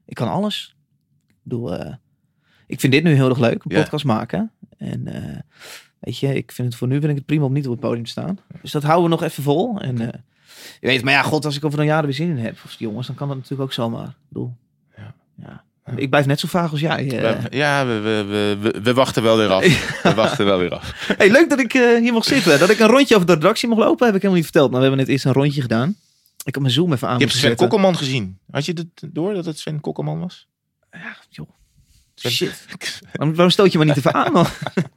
ik 0.06 0.16
kan 0.16 0.28
alles. 0.28 0.76
Ik 1.44 1.50
bedoel, 1.50 1.76
eh, 1.78 1.94
ik 2.68 2.80
vind 2.80 2.94
dit 2.94 3.04
nu 3.04 3.14
heel 3.14 3.30
erg 3.30 3.40
leuk, 3.40 3.64
een 3.64 3.82
podcast 3.82 4.06
maken. 4.06 4.52
En 4.78 5.08
eh, 5.08 5.40
weet 6.00 6.18
je, 6.18 6.36
ik 6.36 6.52
vind 6.52 6.68
het 6.68 6.78
voor 6.78 6.88
nu 6.88 7.00
vind 7.00 7.12
ik 7.12 7.18
het 7.18 7.26
prima 7.26 7.46
om 7.46 7.54
niet 7.54 7.66
op 7.66 7.72
het 7.72 7.80
podium 7.80 8.04
te 8.04 8.10
staan. 8.10 8.40
Dus 8.62 8.72
dat 8.72 8.84
houden 8.84 9.04
we 9.04 9.10
nog 9.10 9.24
even 9.24 9.44
vol. 9.44 9.80
En 9.80 10.02
eh, 10.02 10.20
je 10.80 10.88
weet, 10.88 11.04
maar 11.04 11.14
ja, 11.14 11.22
god, 11.22 11.46
als 11.46 11.56
ik 11.56 11.66
over 11.66 11.80
een 11.80 11.86
jaar 11.86 12.00
er 12.00 12.06
weer 12.06 12.14
zin 12.14 12.30
in 12.30 12.38
heb, 12.38 12.58
of 12.66 12.76
die 12.76 12.88
jongens, 12.88 13.08
dan 13.08 13.16
kan 13.16 13.28
dat 13.28 13.38
natuurlijk 13.38 13.64
ook 13.64 13.74
zomaar. 13.74 14.08
Ik 14.08 14.14
bedoel, 14.28 14.54
Ja. 14.98 15.14
ja. 15.36 15.64
Ik 15.96 16.10
blijf 16.10 16.26
net 16.26 16.40
zo 16.40 16.48
vaag 16.48 16.72
als 16.72 16.80
jij. 16.80 17.06
ja, 17.50 17.86
we, 17.86 18.00
we, 18.02 18.80
we, 18.84 18.94
wachten 18.94 19.24
wel 19.24 19.38
weer 19.38 19.50
af. 19.50 19.64
We 20.04 20.14
wachten 20.14 20.46
wel 20.46 20.58
weer 20.58 20.74
af. 20.74 21.14
Hey, 21.18 21.30
leuk 21.30 21.50
dat 21.50 21.60
ik 21.60 21.72
hier 21.72 22.14
mag 22.14 22.24
zitten. 22.24 22.60
Dat 22.60 22.70
ik 22.70 22.80
een 22.80 22.88
rondje 22.88 23.16
over 23.16 23.28
de 23.28 23.34
redactie 23.34 23.70
mag 23.70 23.78
lopen, 23.78 24.06
heb 24.06 24.16
ik 24.16 24.22
helemaal 24.22 24.42
niet 24.42 24.52
verteld. 24.52 24.72
Maar 24.72 24.80
we 24.80 24.86
hebben 24.86 25.06
net 25.06 25.14
eerst 25.14 25.26
een 25.26 25.34
rondje 25.34 25.62
gedaan. 25.62 25.96
Ik 26.46 26.54
heb 26.54 26.60
mijn 26.64 26.74
Zoom 26.74 26.94
even 26.94 27.08
aan 27.08 27.18
Je 27.18 27.26
hebt 27.26 27.38
Sven. 27.38 27.56
Kokkelman 27.56 27.98
gezien. 27.98 28.38
Had 28.52 28.66
je 28.66 28.74
het 28.74 29.14
door 29.14 29.34
dat 29.34 29.46
het 29.46 29.60
Sven 29.60 29.80
Kokkelman 29.80 30.20
was? 30.20 30.48
Joh. 31.30 31.50
Sven- 32.16 32.32
Shit. 32.32 32.66
Waarom, 33.14 33.36
waarom 33.36 33.50
stoot 33.50 33.72
je 33.72 33.78
me 33.78 33.86
niet 33.86 33.98
even 33.98 34.14
aan, 34.14 34.32
man? 34.32 34.46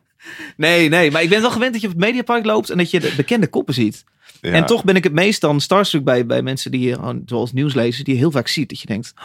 Nee, 0.57 0.89
nee, 0.89 1.11
maar 1.11 1.23
ik 1.23 1.29
ben 1.29 1.41
wel 1.41 1.51
gewend 1.51 1.73
dat 1.73 1.81
je 1.81 1.87
op 1.89 1.93
het 1.93 2.03
Mediapark 2.03 2.45
loopt 2.45 2.71
en 2.71 2.79
dat 2.79 2.91
je 2.91 3.01
de 3.01 3.13
bekende 3.17 3.47
koppen 3.47 3.75
ziet. 3.75 4.05
Ja. 4.41 4.53
En 4.53 4.67
toch 4.67 4.85
ben 4.85 4.97
ik 4.97 5.05
het 5.05 5.13
meest 5.13 5.41
dan 5.41 5.61
starstruck 5.61 6.05
bij, 6.05 6.27
bij 6.27 6.43
mensen 6.43 6.71
die 6.71 6.81
je, 6.89 6.95
gewoon, 6.95 7.23
zoals 7.27 7.53
nieuwslezers, 7.53 8.05
die 8.05 8.15
je 8.15 8.21
heel 8.21 8.31
vaak 8.31 8.49
ziet. 8.49 8.69
Dat 8.69 8.81
je 8.81 8.87
denkt, 8.87 9.13
oh, 9.17 9.25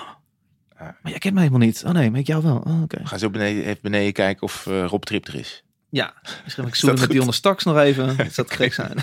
Ja. 0.80 0.96
maar 1.02 1.12
jij 1.12 1.20
kent 1.20 1.34
mij 1.34 1.44
helemaal 1.44 1.68
niet. 1.68 1.84
Oh 1.86 1.92
nee, 1.92 2.12
maar 2.12 2.20
ik 2.20 2.28
jou 2.28 2.44
wel. 2.44 2.62
Oh, 2.66 2.82
oké. 2.82 2.98
Ga 3.04 3.18
zo 3.18 3.30
beneden, 3.30 3.64
even 3.64 3.80
beneden 3.82 4.14
kijken 4.14 4.44
of 4.44 4.68
eh, 4.68 4.86
Rob 4.86 5.04
Trip 5.04 5.28
er 5.28 5.36
is. 5.36 5.64
Ja, 5.90 6.14
misschien 6.44 6.64
ik 6.66 6.70
dat 6.70 6.78
zoeken 6.80 6.90
met 7.00 7.00
goed? 7.08 7.12
Dionne 7.16 7.34
straks 7.34 7.64
nog 7.64 7.78
even. 7.78 8.18
Dat 8.18 8.34
zou 8.34 8.48
gek 8.48 8.74
zijn. 8.74 8.94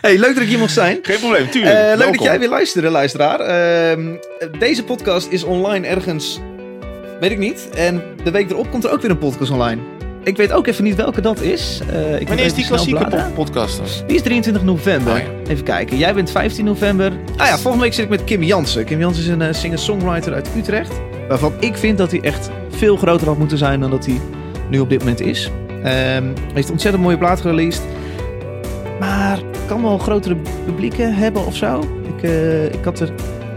hey, 0.00 0.18
leuk 0.18 0.34
dat 0.34 0.42
ik 0.42 0.48
hier 0.48 0.58
mocht 0.58 0.72
zijn. 0.72 0.98
Geen 1.02 1.18
probleem, 1.18 1.44
Eh, 1.44 1.50
tuurlijk. 1.50 1.96
leuk 1.98 2.12
dat 2.12 2.22
jij 2.22 2.38
weer 2.38 2.48
luisterde, 2.48 2.88
luisteraar. 2.88 3.40
Ehm, 3.40 4.16
deze 4.58 4.84
podcast 4.84 5.28
is 5.28 5.42
online 5.42 5.86
ergens, 5.86 6.38
weet 7.22 7.30
ik 7.30 7.38
niet. 7.38 7.68
En 7.74 8.02
de 8.24 8.30
week 8.30 8.50
erop 8.50 8.70
komt 8.70 8.84
er 8.84 8.90
ook 8.90 9.00
weer 9.00 9.10
een 9.10 9.18
podcast 9.18 9.50
online. 9.50 9.80
Ik 10.24 10.36
weet 10.36 10.52
ook 10.52 10.66
even 10.66 10.84
niet 10.84 10.94
welke 10.94 11.20
dat 11.20 11.40
is. 11.40 11.80
Eh, 11.92 12.20
ik 12.20 12.28
Wanneer 12.28 12.44
is 12.44 12.54
die 12.54 12.66
klassieke 12.66 13.06
po- 13.06 13.30
podcast 13.34 13.76
dan? 13.76 13.86
Die 14.06 14.16
is 14.16 14.22
23 14.22 14.62
november. 14.64 15.12
Oh 15.12 15.18
ja. 15.18 15.50
Even 15.50 15.64
kijken. 15.64 15.98
Jij 15.98 16.14
bent 16.14 16.30
15 16.30 16.64
november. 16.64 17.12
Ah 17.36 17.46
ja, 17.46 17.58
volgende 17.58 17.84
week 17.84 17.94
zit 17.94 18.04
ik 18.04 18.10
met 18.10 18.24
Kim 18.24 18.42
Jansen. 18.42 18.84
Kim 18.84 18.98
Jansen 18.98 19.22
is 19.22 19.28
een 19.28 19.42
eh, 19.42 19.52
singer-songwriter 19.52 20.34
uit 20.34 20.48
Utrecht. 20.56 21.00
Waarvan 21.28 21.52
ik 21.60 21.76
vind 21.76 21.98
dat 21.98 22.10
hij 22.10 22.20
echt 22.20 22.50
veel 22.70 22.96
groter 22.96 23.26
had 23.26 23.38
moeten 23.38 23.58
zijn 23.58 23.80
dan 23.80 23.90
dat 23.90 24.06
hij 24.06 24.20
nu 24.70 24.78
op 24.78 24.88
dit 24.88 24.98
moment 24.98 25.20
is. 25.20 25.50
Ehm 25.82 26.24
heeft 26.54 26.66
een 26.66 26.72
ontzettend 26.72 27.02
mooie 27.02 27.18
plaat 27.18 27.40
gereleased. 27.40 27.82
Maar 29.00 29.38
kan 29.66 29.82
wel 29.82 29.98
grotere 29.98 30.36
publieken 30.64 31.14
hebben 31.14 31.46
of 31.46 31.56
zo. 31.56 31.80
Ik, 32.16 32.22
eh, 32.22 32.64
ik, 32.64 32.84
had 32.84 33.00
er, 33.00 33.12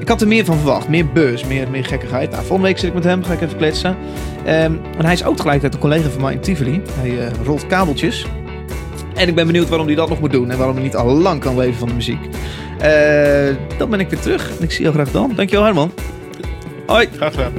ik 0.05 0.11
had 0.11 0.21
er 0.21 0.27
meer 0.27 0.45
van 0.45 0.57
verwacht. 0.57 0.87
Meer 0.87 1.07
buzz, 1.07 1.43
meer, 1.43 1.69
meer 1.69 1.85
gekkigheid. 1.85 2.29
Nou, 2.29 2.41
volgende 2.41 2.67
week 2.67 2.77
zit 2.77 2.87
ik 2.87 2.93
met 2.93 3.03
hem. 3.03 3.23
Ga 3.23 3.33
ik 3.33 3.41
even 3.41 3.57
kletsen. 3.57 3.97
Ehm, 4.45 4.73
en 4.97 5.05
hij 5.05 5.13
is 5.13 5.23
ook 5.23 5.35
tegelijkertijd 5.35 5.73
een 5.73 5.79
collega 5.79 6.09
van 6.09 6.21
mij 6.21 6.33
in 6.33 6.39
Tivoli. 6.39 6.81
Hij 6.91 7.27
eh, 7.27 7.33
rolt 7.43 7.67
kabeltjes. 7.67 8.25
En 9.13 9.27
ik 9.27 9.35
ben 9.35 9.45
benieuwd 9.45 9.69
waarom 9.69 9.87
hij 9.87 9.95
dat 9.95 10.09
nog 10.09 10.19
moet 10.19 10.31
doen. 10.31 10.51
En 10.51 10.57
waarom 10.57 10.75
hij 10.75 10.83
niet 10.83 10.95
al 10.95 11.05
lang 11.05 11.39
kan 11.39 11.57
leven 11.57 11.75
van 11.75 11.87
de 11.87 11.93
muziek. 11.93 12.19
Eh, 12.79 13.77
dan 13.77 13.89
ben 13.89 13.99
ik 13.99 14.09
weer 14.09 14.19
terug. 14.19 14.57
En 14.57 14.63
ik 14.63 14.71
zie 14.71 14.81
jou 14.81 14.93
graag 14.93 15.11
dan. 15.11 15.35
Dankjewel 15.35 15.65
Herman. 15.65 15.91
Hoi. 16.85 17.07
Graag 17.15 17.33
gedaan. 17.33 17.53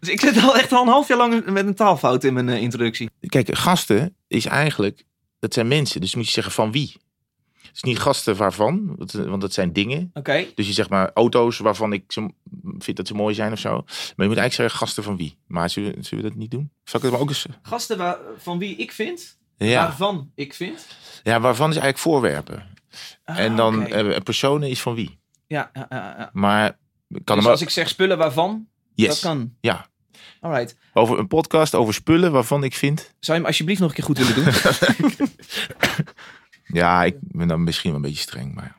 Dus 0.00 0.08
ik 0.08 0.20
zit 0.20 0.42
al 0.42 0.56
echt 0.56 0.72
al 0.72 0.82
een 0.82 0.88
half 0.88 1.08
jaar 1.08 1.18
lang 1.18 1.50
met 1.50 1.66
een 1.66 1.74
taalfout 1.74 2.24
in 2.24 2.34
mijn 2.34 2.48
eh, 2.48 2.62
introductie. 2.62 3.10
Kijk, 3.20 3.56
gasten 3.56 4.16
is 4.28 4.46
eigenlijk, 4.46 5.02
dat 5.38 5.54
zijn 5.54 5.68
mensen. 5.68 6.00
Dus 6.00 6.14
moet 6.14 6.26
je 6.26 6.32
zeggen 6.32 6.52
van 6.52 6.72
wie. 6.72 7.06
Het 7.68 7.76
is 7.76 7.82
niet 7.82 7.98
gasten 7.98 8.36
waarvan, 8.36 8.94
want- 8.96 9.12
want 9.12 9.40
dat 9.40 9.52
zijn 9.52 9.72
dingen. 9.72 10.10
Oké. 10.14 10.46
Dus 10.54 10.66
je 10.66 10.72
zegt 10.72 10.88
maar 10.88 11.10
auto's 11.14 11.58
waarvan 11.58 11.92
ik 11.92 12.04
ze, 12.12 12.30
vind 12.78 12.96
dat 12.96 13.06
ze 13.06 13.14
mooi 13.14 13.34
zijn 13.34 13.52
of 13.52 13.58
zo. 13.58 13.70
Maar 13.70 13.86
je 13.86 14.14
moet 14.16 14.16
eigenlijk 14.36 14.52
zeggen 14.54 14.78
gasten 14.78 15.02
van 15.02 15.16
wie. 15.16 15.38
Maar 15.46 15.70
zullen, 15.70 15.94
we- 15.94 16.02
zullen 16.02 16.24
we 16.24 16.30
dat 16.30 16.38
niet 16.38 16.50
doen? 16.50 16.70
Zal 16.84 16.98
ik 17.00 17.02
het 17.04 17.12
maar 17.14 17.20
ook 17.22 17.28
eens... 17.28 17.46
Gasten 17.62 17.98
waar, 17.98 18.16
van 18.38 18.58
wie 18.58 18.76
ik 18.76 18.92
vind. 18.92 19.38
Ja, 19.56 19.82
Waarvan 19.82 20.30
ik 20.34 20.54
vind. 20.54 20.86
ja 21.22 21.40
waarvan 21.40 21.70
is 21.70 21.76
eigenlijk 21.76 21.98
voorwerpen. 21.98 22.76
Ah, 23.24 23.38
en 23.38 23.56
dan 23.56 23.82
oké. 23.82 23.94
eh, 24.12 24.20
personen 24.22 24.68
is 24.68 24.80
van 24.80 24.94
wie. 24.94 25.18
Ja, 25.46 25.70
ja, 25.72 25.86
ja. 25.90 26.30
Maar 26.32 26.78
kan 27.24 27.34
Dus 27.36 27.44
hem 27.44 27.52
als 27.52 27.60
ik 27.62 27.70
zeg 27.70 27.88
spullen 27.88 28.18
waarvan, 28.18 28.66
yes. 28.94 29.08
dat 29.08 29.18
kan. 29.20 29.54
Ja, 29.60 29.86
Alright. 30.40 30.76
over 30.92 31.18
een 31.18 31.26
podcast 31.26 31.74
over 31.74 31.94
spullen 31.94 32.32
waarvan 32.32 32.64
ik 32.64 32.74
vind... 32.74 32.98
Zou 33.00 33.12
je 33.20 33.32
hem 33.32 33.44
alsjeblieft 33.44 33.80
nog 33.80 33.88
een 33.88 33.94
keer 33.94 34.04
goed 34.04 34.18
willen 34.18 34.34
doen? 34.34 34.44
Ja, 36.72 37.04
ik 37.04 37.16
ben 37.20 37.48
dan 37.48 37.64
misschien 37.64 37.90
wel 37.90 38.00
een 38.00 38.06
beetje 38.06 38.22
streng, 38.22 38.54
maar... 38.54 38.77